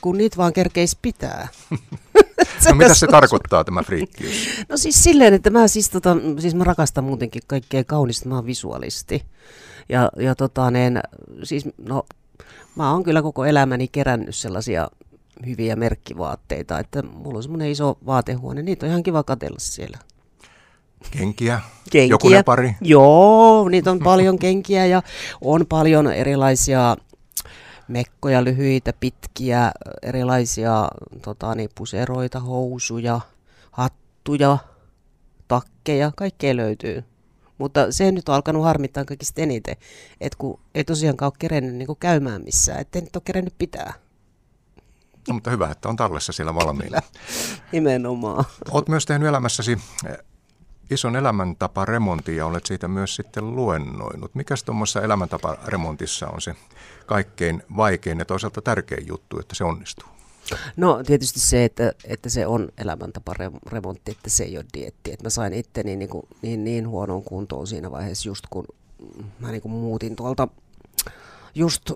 kun 0.00 0.18
niitä 0.18 0.36
vaan 0.36 0.52
kerkeis 0.52 0.96
pitää. 0.96 1.48
no 2.68 2.74
mitä 2.74 2.94
se 2.94 3.06
tarkoittaa 3.16 3.64
tämä 3.64 3.82
friikkiys? 3.82 4.48
No 4.68 4.76
siis 4.76 5.04
silleen, 5.04 5.34
että 5.34 5.50
mä 5.50 5.68
siis, 5.68 5.90
tota, 5.90 6.16
siis 6.38 6.54
mä 6.54 6.64
rakastan 6.64 7.04
muutenkin 7.04 7.42
kaikkea 7.46 7.84
kaunista, 7.84 8.28
mä 8.28 8.34
oon 8.34 8.46
visualisti. 8.46 9.24
Ja, 9.88 10.10
ja 10.16 10.34
tota, 10.34 10.70
niin, 10.70 11.00
siis 11.42 11.68
no 11.78 12.04
mä 12.76 12.92
oon 12.92 13.02
kyllä 13.02 13.22
koko 13.22 13.44
elämäni 13.44 13.88
kerännyt 13.88 14.34
sellaisia 14.34 14.88
hyviä 15.46 15.76
merkkivaatteita, 15.76 16.78
että 16.78 17.02
mulla 17.02 17.36
on 17.36 17.42
semmoinen 17.42 17.70
iso 17.70 17.98
vaatehuone, 18.06 18.62
niitä 18.62 18.86
on 18.86 18.90
ihan 18.90 19.02
kiva 19.02 19.22
katella 19.22 19.58
siellä. 19.58 19.98
Kenkiä? 21.10 21.60
kenkiä. 21.90 22.14
Jokunen 22.14 22.44
pari? 22.44 22.74
Joo, 22.80 23.68
niitä 23.68 23.90
on 23.90 23.98
paljon 23.98 24.38
kenkiä 24.48 24.86
ja 24.86 25.02
on 25.40 25.66
paljon 25.66 26.12
erilaisia 26.12 26.96
mekkoja, 27.88 28.44
lyhyitä, 28.44 28.92
pitkiä, 29.00 29.72
erilaisia 30.02 30.88
tota, 31.22 31.54
niin, 31.54 31.70
puseroita, 31.74 32.40
housuja, 32.40 33.20
hattuja, 33.70 34.58
takkeja, 35.48 36.12
kaikkea 36.16 36.56
löytyy. 36.56 37.04
Mutta 37.60 37.92
se 37.92 38.12
nyt 38.12 38.28
on 38.28 38.34
alkanut 38.34 38.64
harmittaa 38.64 39.04
kaikista 39.04 39.40
eniten, 39.40 39.76
että 40.20 40.38
kun 40.38 40.60
ei 40.74 40.84
tosiaankaan 40.84 41.26
ole 41.26 41.36
kerennyt 41.38 41.74
niin 41.74 41.96
käymään 42.00 42.42
missään, 42.44 42.80
ettei 42.80 43.02
nyt 43.02 43.16
ole 43.16 43.22
kerennyt 43.24 43.54
pitää. 43.58 43.92
No, 45.28 45.34
mutta 45.34 45.50
hyvä, 45.50 45.70
että 45.70 45.88
on 45.88 45.96
tallessa 45.96 46.32
siellä 46.32 46.54
valmiina. 46.54 47.00
Nimenomaan. 47.72 48.44
Olet 48.70 48.88
myös 48.88 49.06
tehnyt 49.06 49.28
elämässäsi 49.28 49.78
eh, 50.06 50.16
ison 50.90 51.16
elämäntaparemontin 51.16 52.36
ja 52.36 52.46
olet 52.46 52.66
siitä 52.66 52.88
myös 52.88 53.16
sitten 53.16 53.56
luennoinut. 53.56 54.34
Mikäs 54.34 54.64
tuommoisessa 54.64 55.02
elämäntaparemontissa 55.02 56.28
on 56.28 56.40
se 56.40 56.54
kaikkein 57.06 57.62
vaikein 57.76 58.18
ja 58.18 58.24
toisaalta 58.24 58.62
tärkein 58.62 59.06
juttu, 59.06 59.38
että 59.40 59.54
se 59.54 59.64
onnistuu? 59.64 60.08
No 60.76 61.02
tietysti 61.06 61.40
se, 61.40 61.64
että, 61.64 61.92
että 62.04 62.28
se 62.28 62.46
on 62.46 62.68
elämäntaparemontti, 62.78 64.10
että 64.10 64.30
se 64.30 64.44
ei 64.44 64.56
ole 64.56 64.64
dietti. 64.74 65.12
Että 65.12 65.24
mä 65.24 65.30
sain 65.30 65.52
itteni 65.52 65.96
niin, 65.96 66.10
niin, 66.42 66.64
niin 66.64 66.88
huonoon 66.88 67.22
kuntoon 67.22 67.66
siinä 67.66 67.90
vaiheessa 67.90 68.28
just 68.28 68.44
kun 68.50 68.64
mä 69.38 69.50
niin 69.50 69.62
kuin 69.62 69.72
muutin 69.72 70.16
tuolta 70.16 70.48
just 71.54 71.90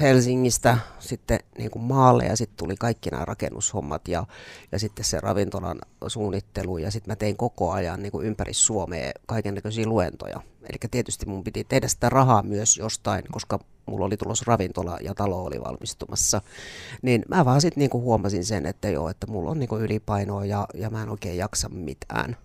Helsingistä 0.00 0.78
sitten 0.98 1.38
niin 1.58 1.70
kuin 1.70 1.82
maalle 1.82 2.24
ja 2.24 2.36
sitten 2.36 2.56
tuli 2.56 2.76
kaikki 2.76 3.10
nämä 3.10 3.24
rakennushommat 3.24 4.08
ja, 4.08 4.26
ja 4.72 4.78
sitten 4.78 5.04
se 5.04 5.20
ravintolan 5.20 5.78
suunnittelu 6.06 6.78
ja 6.78 6.90
sitten 6.90 7.12
mä 7.12 7.16
tein 7.16 7.36
koko 7.36 7.72
ajan 7.72 8.02
niin 8.02 8.12
kuin 8.12 8.26
ympäri 8.26 8.54
Suomea 8.54 9.12
kaikenlaisia 9.26 9.88
luentoja. 9.88 10.40
Eli 10.62 10.78
tietysti 10.90 11.26
mun 11.26 11.44
piti 11.44 11.64
tehdä 11.64 11.88
sitä 11.88 12.08
rahaa 12.08 12.42
myös 12.42 12.76
jostain, 12.76 13.24
koska 13.32 13.58
mulla 13.86 14.06
oli 14.06 14.16
tulossa 14.16 14.44
ravintola 14.46 14.98
ja 15.00 15.14
talo 15.14 15.44
oli 15.44 15.60
valmistumassa. 15.60 16.42
Niin 17.02 17.22
mä 17.28 17.44
vaan 17.44 17.60
sitten 17.60 17.80
niin 17.80 18.02
huomasin 18.02 18.44
sen, 18.44 18.66
että 18.66 18.88
joo, 18.88 19.08
että 19.08 19.26
mulla 19.26 19.50
on 19.50 19.58
niin 19.58 19.68
kuin 19.68 19.82
ylipainoa 19.82 20.44
ja, 20.44 20.66
ja 20.74 20.90
mä 20.90 21.02
en 21.02 21.08
oikein 21.08 21.36
jaksa 21.36 21.68
mitään. 21.68 22.36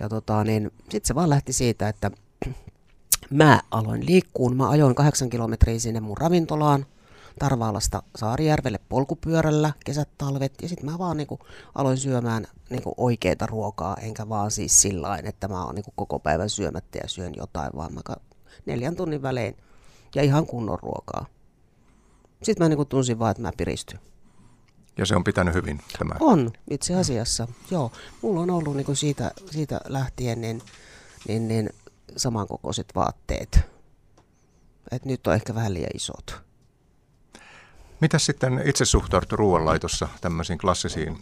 Ja 0.00 0.08
tota, 0.08 0.44
niin 0.44 0.70
sitten 0.80 1.08
se 1.08 1.14
vaan 1.14 1.30
lähti 1.30 1.52
siitä, 1.52 1.88
että 1.88 2.10
mä 3.30 3.60
aloin 3.70 4.06
liikkuun. 4.06 4.56
Mä 4.56 4.68
ajoin 4.68 4.94
kahdeksan 4.94 5.30
kilometriä 5.30 5.78
sinne 5.78 6.00
mun 6.00 6.16
ravintolaan 6.16 6.86
Tarvaalasta 7.38 8.02
Saarijärvelle 8.16 8.80
polkupyörällä 8.88 9.72
kesät, 9.84 10.08
talvet. 10.18 10.52
Ja 10.62 10.68
sitten 10.68 10.90
mä 10.90 10.98
vaan 10.98 11.16
niinku 11.16 11.38
aloin 11.74 11.98
syömään 11.98 12.46
niinku 12.70 12.94
oikeita 12.96 13.46
ruokaa, 13.46 13.96
enkä 13.96 14.28
vaan 14.28 14.50
siis 14.50 14.82
sillä 14.82 15.18
että 15.22 15.48
mä 15.48 15.64
oon 15.64 15.74
niinku 15.74 15.92
koko 15.96 16.18
päivän 16.18 16.50
syömättä 16.50 16.98
ja 17.02 17.08
syön 17.08 17.32
jotain, 17.36 17.70
vaan 17.76 17.94
mä 17.94 18.00
neljän 18.66 18.96
tunnin 18.96 19.22
välein 19.22 19.56
ja 20.14 20.22
ihan 20.22 20.46
kunnon 20.46 20.78
ruokaa. 20.82 21.26
Sitten 22.42 22.64
mä 22.64 22.68
niinku 22.68 22.84
tunsin 22.84 23.18
vaan, 23.18 23.30
että 23.30 23.42
mä 23.42 23.52
piristyn. 23.56 24.00
Ja 24.98 25.06
se 25.06 25.16
on 25.16 25.24
pitänyt 25.24 25.54
hyvin 25.54 25.80
tämä? 25.98 26.14
On, 26.20 26.52
itse 26.70 26.94
asiassa. 26.94 27.48
Joo, 27.70 27.92
mulla 28.22 28.40
on 28.40 28.50
ollut 28.50 28.76
niinku 28.76 28.94
siitä, 28.94 29.30
siitä 29.50 29.80
lähtien 29.88 30.40
niin, 30.40 30.62
niin, 31.28 31.48
niin 31.48 31.70
samankokoiset 32.16 32.86
vaatteet. 32.94 33.60
Et 34.92 35.04
nyt 35.04 35.26
on 35.26 35.34
ehkä 35.34 35.54
vähän 35.54 35.74
liian 35.74 35.90
isot. 35.94 36.40
Mitä 38.00 38.18
sitten 38.18 38.62
itse 38.64 38.84
suhtaudut 38.84 39.32
ruoanlaitossa 39.32 40.08
tämmöisiin 40.20 40.58
klassisiin 40.58 41.18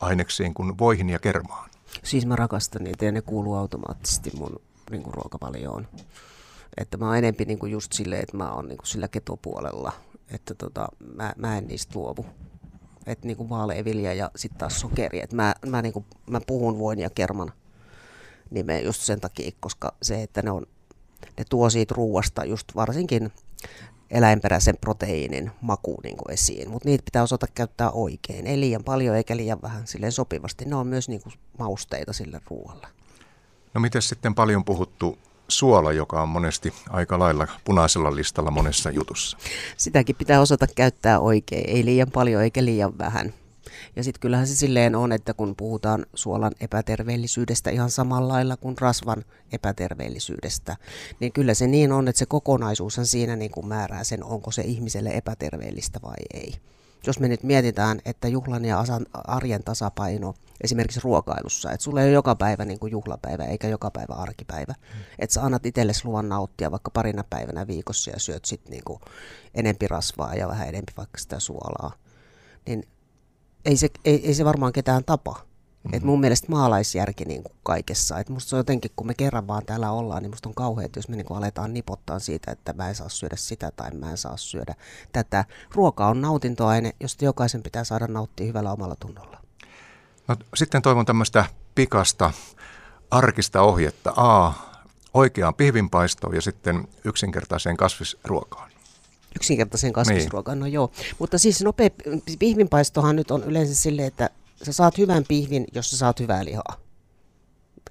aineksiin 0.00 0.54
kuin 0.54 0.78
voihin 0.78 1.10
ja 1.10 1.18
kermaan? 1.18 1.70
Siis 2.02 2.26
mä 2.26 2.36
rakastan 2.36 2.84
niitä 2.84 3.04
ja 3.04 3.12
ne 3.12 3.20
kuuluu 3.20 3.54
automaattisesti 3.54 4.30
mun 4.36 4.60
niin 4.90 5.02
kuin 5.02 5.14
ruokavalioon. 5.14 5.88
Että 6.76 6.96
mä 6.96 7.06
oon 7.06 7.16
enempi 7.16 7.44
niin 7.44 7.58
kuin 7.58 7.72
just 7.72 7.92
silleen, 7.92 8.22
että 8.22 8.36
mä 8.36 8.52
oon 8.52 8.68
niin 8.68 8.78
kuin 8.78 8.86
sillä 8.86 9.08
ketopuolella. 9.08 9.92
Että 10.30 10.54
tota, 10.54 10.88
mä, 11.14 11.32
mä 11.36 11.58
en 11.58 11.66
niistä 11.66 11.98
luovu. 11.98 12.26
Että 13.06 13.26
niin 13.26 13.36
kuin 13.36 13.48
vaaleevilja 13.48 14.14
ja 14.14 14.30
sitten 14.36 14.58
taas 14.58 14.80
sokeri. 14.80 15.20
Että 15.22 15.36
mä, 15.36 15.54
mä, 15.66 15.82
niin 15.82 15.92
kuin, 15.92 16.04
mä 16.30 16.40
puhun 16.46 16.78
voin 16.78 16.98
ja 16.98 17.10
kerman 17.10 17.52
nimeä 18.50 18.80
just 18.80 19.02
sen 19.02 19.20
takia, 19.20 19.50
koska 19.60 19.94
se, 20.02 20.22
että 20.22 20.42
ne, 20.42 20.50
on, 20.50 20.66
ne 21.38 21.44
tuo 21.50 21.70
siitä 21.70 21.94
ruuasta 21.94 22.44
just 22.44 22.74
varsinkin 22.74 23.32
eläinperäisen 24.10 24.76
proteiinin 24.80 25.50
makuun 25.60 26.00
niin 26.02 26.16
kuin 26.16 26.32
esiin, 26.32 26.70
mutta 26.70 26.88
niitä 26.88 27.04
pitää 27.04 27.22
osata 27.22 27.46
käyttää 27.54 27.90
oikein, 27.90 28.46
ei 28.46 28.60
liian 28.60 28.84
paljon 28.84 29.16
eikä 29.16 29.36
liian 29.36 29.62
vähän, 29.62 29.86
silleen 29.86 30.12
sopivasti. 30.12 30.64
Ne 30.64 30.76
on 30.76 30.86
myös 30.86 31.08
niin 31.08 31.22
kuin 31.22 31.32
mausteita 31.58 32.12
sille 32.12 32.40
ruoalle. 32.50 32.86
No 33.74 33.80
miten 33.80 34.02
sitten 34.02 34.34
paljon 34.34 34.64
puhuttu 34.64 35.18
suola, 35.48 35.92
joka 35.92 36.22
on 36.22 36.28
monesti 36.28 36.72
aika 36.90 37.18
lailla 37.18 37.46
punaisella 37.64 38.16
listalla 38.16 38.50
monessa 38.50 38.90
jutussa? 38.90 39.38
Sitäkin 39.76 40.16
pitää 40.16 40.40
osata 40.40 40.66
käyttää 40.76 41.20
oikein, 41.20 41.70
ei 41.70 41.84
liian 41.84 42.10
paljon 42.10 42.42
eikä 42.42 42.64
liian 42.64 42.98
vähän. 42.98 43.34
Ja 43.96 44.04
sitten 44.04 44.20
kyllähän 44.20 44.46
se 44.46 44.56
silleen 44.56 44.94
on, 44.94 45.12
että 45.12 45.34
kun 45.34 45.56
puhutaan 45.56 46.06
suolan 46.14 46.52
epäterveellisyydestä 46.60 47.70
ihan 47.70 47.90
samalla 47.90 48.32
lailla 48.32 48.56
kuin 48.56 48.78
rasvan 48.78 49.24
epäterveellisyydestä, 49.52 50.76
niin 51.20 51.32
kyllä 51.32 51.54
se 51.54 51.66
niin 51.66 51.92
on, 51.92 52.08
että 52.08 52.18
se 52.18 52.26
kokonaisuushan 52.26 53.06
siinä 53.06 53.36
niin 53.36 53.50
kuin 53.50 53.66
määrää 53.66 54.04
sen, 54.04 54.24
onko 54.24 54.50
se 54.50 54.62
ihmiselle 54.62 55.10
epäterveellistä 55.10 56.00
vai 56.02 56.16
ei. 56.34 56.54
Jos 57.06 57.20
me 57.20 57.28
nyt 57.28 57.42
mietitään, 57.42 58.00
että 58.04 58.28
juhlan 58.28 58.64
ja 58.64 58.84
arjen 59.12 59.64
tasapaino 59.64 60.34
esimerkiksi 60.60 61.00
ruokailussa, 61.04 61.72
että 61.72 61.84
sulla 61.84 62.00
ei 62.00 62.06
ole 62.06 62.14
joka 62.14 62.34
päivä 62.34 62.64
niin 62.64 62.78
kuin 62.78 62.90
juhlapäivä 62.90 63.44
eikä 63.44 63.68
joka 63.68 63.90
päivä 63.90 64.14
arkipäivä, 64.14 64.72
mm. 64.78 65.00
että 65.18 65.34
sä 65.34 65.42
annat 65.42 65.66
itsellesi 65.66 66.04
luvan 66.04 66.28
nauttia 66.28 66.70
vaikka 66.70 66.90
parina 66.90 67.24
päivänä 67.30 67.66
viikossa 67.66 68.10
ja 68.10 68.18
syöt 68.18 68.44
sitten 68.44 68.70
niin 68.70 69.00
enempi 69.54 69.88
rasvaa 69.88 70.34
ja 70.34 70.48
vähän 70.48 70.68
enempi 70.68 70.92
vaikka 70.96 71.18
sitä 71.18 71.40
suolaa, 71.40 71.92
niin 72.66 72.84
se, 73.76 73.88
ei, 74.04 74.26
ei 74.26 74.34
se 74.34 74.44
varmaan 74.44 74.72
ketään 74.72 75.04
tapa. 75.04 75.32
Mm-hmm. 75.32 75.96
Et 75.96 76.02
mun 76.02 76.20
mielestä 76.20 76.46
maalaisjärki 76.50 77.24
niin 77.24 77.42
kuin 77.42 77.56
kaikessa. 77.62 78.18
Et 78.18 78.28
musta 78.28 78.48
se 78.48 78.56
on 78.56 78.60
jotenkin, 78.60 78.90
kun 78.96 79.06
me 79.06 79.14
kerran 79.14 79.46
vaan 79.46 79.66
täällä 79.66 79.90
ollaan, 79.90 80.22
niin 80.22 80.30
musta 80.30 80.48
on 80.48 80.54
kauheaa, 80.54 80.88
jos 80.96 81.08
me 81.08 81.16
niin 81.16 81.26
kuin 81.26 81.38
aletaan 81.38 81.74
nipottaa 81.74 82.18
siitä, 82.18 82.52
että 82.52 82.72
mä 82.72 82.88
en 82.88 82.94
saa 82.94 83.08
syödä 83.08 83.36
sitä 83.36 83.70
tai 83.76 83.90
mä 83.90 84.10
en 84.10 84.16
saa 84.16 84.36
syödä 84.36 84.74
tätä. 85.12 85.44
Ruoka 85.74 86.06
on 86.06 86.20
nautintoaine, 86.20 86.92
josta 87.00 87.24
jokaisen 87.24 87.62
pitää 87.62 87.84
saada 87.84 88.06
nauttia 88.06 88.46
hyvällä 88.46 88.72
omalla 88.72 88.96
tunnolla. 88.96 89.40
No, 90.28 90.36
sitten 90.54 90.82
toivon 90.82 91.06
tämmöistä 91.06 91.44
pikasta 91.74 92.30
arkista 93.10 93.62
ohjetta. 93.62 94.12
A. 94.16 94.52
Oikeaan 95.14 95.54
pihvinpaistoon 95.54 96.34
ja 96.34 96.42
sitten 96.42 96.88
yksinkertaiseen 97.04 97.76
kasvisruokaan 97.76 98.70
yksinkertaisen 99.38 99.92
kasvisruokaan, 99.92 100.58
niin. 100.58 100.60
no 100.60 100.66
joo. 100.66 100.90
Mutta 101.18 101.38
siis 101.38 101.62
nopea 101.62 101.90
pihvinpaistohan 102.38 103.16
nyt 103.16 103.30
on 103.30 103.44
yleensä 103.44 103.74
silleen, 103.74 104.08
että 104.08 104.30
sä 104.62 104.72
saat 104.72 104.98
hyvän 104.98 105.24
pihvin, 105.28 105.66
jos 105.74 105.90
sä 105.90 105.96
saat 105.96 106.20
hyvää 106.20 106.44
lihaa. 106.44 106.76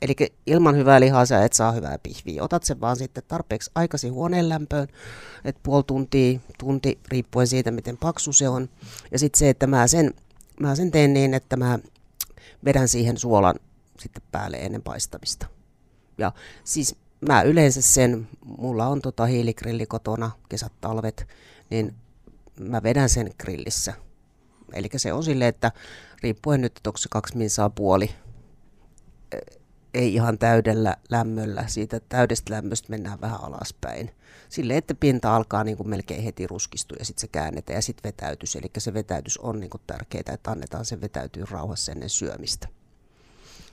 Eli 0.02 0.16
ilman 0.48 0.76
hyvää 0.76 1.00
lihaa 1.00 1.26
sä 1.26 1.46
et 1.46 1.54
saa 1.54 1.72
hyvää 1.72 1.98
pihviä. 2.04 2.44
Otat 2.44 2.64
sen 2.64 2.82
vaan 2.82 2.96
sitten 2.96 3.24
tarpeeksi 3.28 3.72
aikaisin 3.76 4.14
huoneen 4.14 4.50
lämpöön, 4.50 4.88
että 5.46 5.62
puoli 5.64 5.84
tuntia, 5.84 6.40
tunti, 6.60 7.00
riippuen 7.08 7.48
siitä, 7.48 7.72
miten 7.72 7.98
paksu 7.98 8.34
se 8.34 8.50
on. 8.50 8.70
Ja 9.12 9.20
sitten 9.20 9.40
se, 9.40 9.50
että 9.50 9.68
mä 9.68 9.88
sen, 9.88 10.14
mä 10.60 10.76
sen 10.76 10.92
teen 10.92 11.14
niin, 11.14 11.34
että 11.34 11.58
mä 11.58 11.80
vedän 12.66 12.88
siihen 12.88 13.18
suolan 13.18 13.56
sitten 14.00 14.24
päälle 14.32 14.58
ennen 14.58 14.82
paistamista. 14.82 15.48
Ja 16.18 16.32
siis 16.64 16.96
mä 17.22 17.42
yleensä 17.42 17.82
sen, 17.82 18.28
mulla 18.46 18.88
on 18.88 19.02
tota 19.02 19.26
hiiligrilli 19.26 19.86
kotona, 19.86 20.32
kesät, 20.50 20.74
talvet, 20.82 21.28
niin 21.70 21.96
mä 22.60 22.84
vedän 22.84 23.10
sen 23.10 23.34
grillissä. 23.40 23.94
Eli 24.74 24.90
se 24.98 25.14
on 25.14 25.24
silleen, 25.24 25.50
että 25.50 25.72
riippuen 26.24 26.62
nyt, 26.62 26.78
että 26.78 26.90
onko 26.90 26.98
se 26.98 27.10
kaksi 27.12 27.38
minsaa 27.38 27.70
puoli, 27.70 28.10
ei 29.94 30.14
ihan 30.14 30.38
täydellä 30.38 30.98
lämmöllä, 31.10 31.68
siitä 31.68 32.00
täydestä 32.00 32.54
lämmöstä 32.54 32.90
mennään 32.90 33.22
vähän 33.22 33.44
alaspäin. 33.44 34.12
Sille, 34.50 34.78
että 34.78 34.96
pinta 34.96 35.36
alkaa 35.36 35.64
niin 35.64 35.78
kuin 35.78 35.90
melkein 35.90 36.24
heti 36.24 36.48
ruskistua 36.48 36.98
ja 37.00 37.06
sitten 37.06 37.22
se 37.22 37.28
käännetään 37.28 37.78
ja 37.78 37.82
sitten 37.82 38.10
vetäytys. 38.10 38.56
Eli 38.56 38.72
se 38.78 38.94
vetäytys 38.94 39.38
on 39.38 39.60
niin 39.60 39.70
kuin 39.70 39.82
tärkeää, 39.88 40.34
että 40.34 40.52
annetaan 40.52 40.86
sen 40.86 41.02
vetäytyä 41.02 41.48
rauhassa 41.52 41.92
ennen 41.92 42.10
syömistä. 42.10 42.68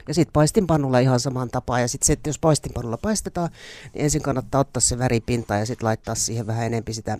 Ja 0.09 0.15
sitten 0.15 0.33
paistinpannulla 0.33 0.99
ihan 0.99 1.21
samaan 1.21 1.51
tapaan. 1.51 1.81
Ja 1.81 1.89
sitten 1.89 2.07
se, 2.07 2.13
että 2.13 2.29
jos 2.29 2.39
paistinpannulla 2.39 2.97
paistetaan, 2.97 3.51
niin 3.95 4.05
ensin 4.05 4.23
kannattaa 4.23 4.61
ottaa 4.61 4.81
se 4.81 4.99
väripinta 4.99 5.55
ja 5.55 5.67
sitten 5.67 5.87
laittaa 5.87 6.15
siihen 6.15 6.47
vähän 6.47 6.67
enempi 6.67 6.93
sitä 6.93 7.19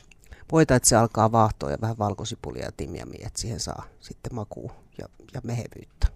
voita, 0.53 0.75
että 0.75 0.89
se 0.89 0.97
alkaa 0.97 1.33
vaahtoa 1.33 1.71
ja 1.71 1.79
vähän 1.81 1.99
valkosipulia 1.99 2.65
ja 2.65 2.73
timjamia, 2.77 3.27
että 3.27 3.41
siihen 3.41 3.61
saa 3.61 3.85
sitten 4.01 4.35
makuu 4.35 4.71
ja, 4.99 5.09
ja 5.35 5.41
mehevyyttä. 5.45 6.07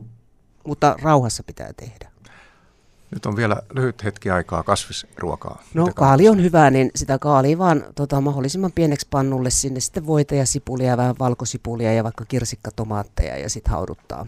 Mutta 0.66 0.96
rauhassa 1.02 1.42
pitää 1.42 1.72
tehdä. 1.76 2.10
Nyt 3.10 3.26
on 3.26 3.36
vielä 3.36 3.56
lyhyt 3.74 4.04
hetki 4.04 4.30
aikaa 4.30 4.62
kasvisruokaa. 4.62 5.62
No 5.74 5.82
Mitä 5.82 5.94
kaali 5.94 6.28
on 6.28 6.42
hyvä, 6.42 6.70
niin 6.70 6.90
sitä 6.94 7.18
kaalia 7.18 7.58
vaan 7.58 7.84
tota, 7.94 8.20
mahdollisimman 8.20 8.72
pieneksi 8.72 9.06
pannulle 9.10 9.50
sinne 9.50 9.80
sitten 9.80 10.06
voita 10.06 10.34
ja 10.34 10.46
sipulia, 10.46 10.96
vähän 10.96 11.14
valkosipulia 11.18 11.92
ja 11.92 12.04
vaikka 12.04 12.24
kirsikkatomaatteja 12.24 13.38
ja 13.38 13.50
sitten 13.50 13.72
hauduttaa 13.72 14.26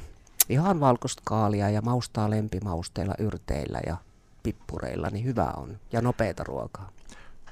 ihan 0.50 0.80
valkoista 0.80 1.22
kaalia 1.24 1.70
ja 1.70 1.82
maustaa 1.82 2.30
lempimausteilla, 2.30 3.14
yrteillä 3.18 3.80
ja 3.86 3.96
pippureilla, 4.42 5.10
niin 5.10 5.24
hyvä 5.24 5.52
on. 5.56 5.78
Ja 5.92 6.00
nopeita 6.00 6.44
ruokaa. 6.44 6.90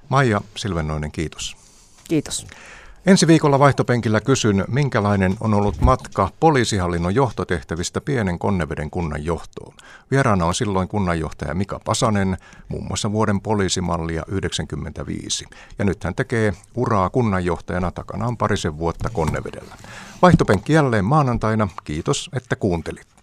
Maija 0.09 0.41
Silvennoinen, 0.57 1.13
kiitos. 1.13 1.57
Kiitos. 2.09 2.47
Ensi 3.07 3.27
viikolla 3.27 3.59
vaihtopenkillä 3.59 4.21
kysyn, 4.21 4.65
minkälainen 4.69 5.37
on 5.41 5.55
ollut 5.55 5.81
matka 5.81 6.31
poliisihallinnon 6.41 7.15
johtotehtävistä 7.15 8.01
pienen 8.01 8.39
Konneveden 8.39 8.91
kunnan 8.91 9.25
johtoon. 9.25 9.75
Vieraana 10.11 10.45
on 10.45 10.55
silloin 10.55 10.89
kunnanjohtaja 10.89 11.55
Mika 11.55 11.81
Pasanen, 11.85 12.37
muun 12.69 12.87
muassa 12.89 13.13
vuoden 13.13 13.41
poliisimallia 13.41 14.23
95. 14.29 15.45
Ja 15.79 15.85
nyt 15.85 16.05
hän 16.05 16.15
tekee 16.15 16.53
uraa 16.75 17.11
kunnanjohtajana 17.11 17.91
takanaan 17.91 18.37
parisen 18.37 18.79
vuotta 18.79 19.11
Konnevedellä. 19.11 19.75
Vaihtopenkki 20.23 20.73
jälleen 20.73 21.05
maanantaina. 21.05 21.69
Kiitos, 21.85 22.31
että 22.33 22.57
kuuntelit. 22.57 23.18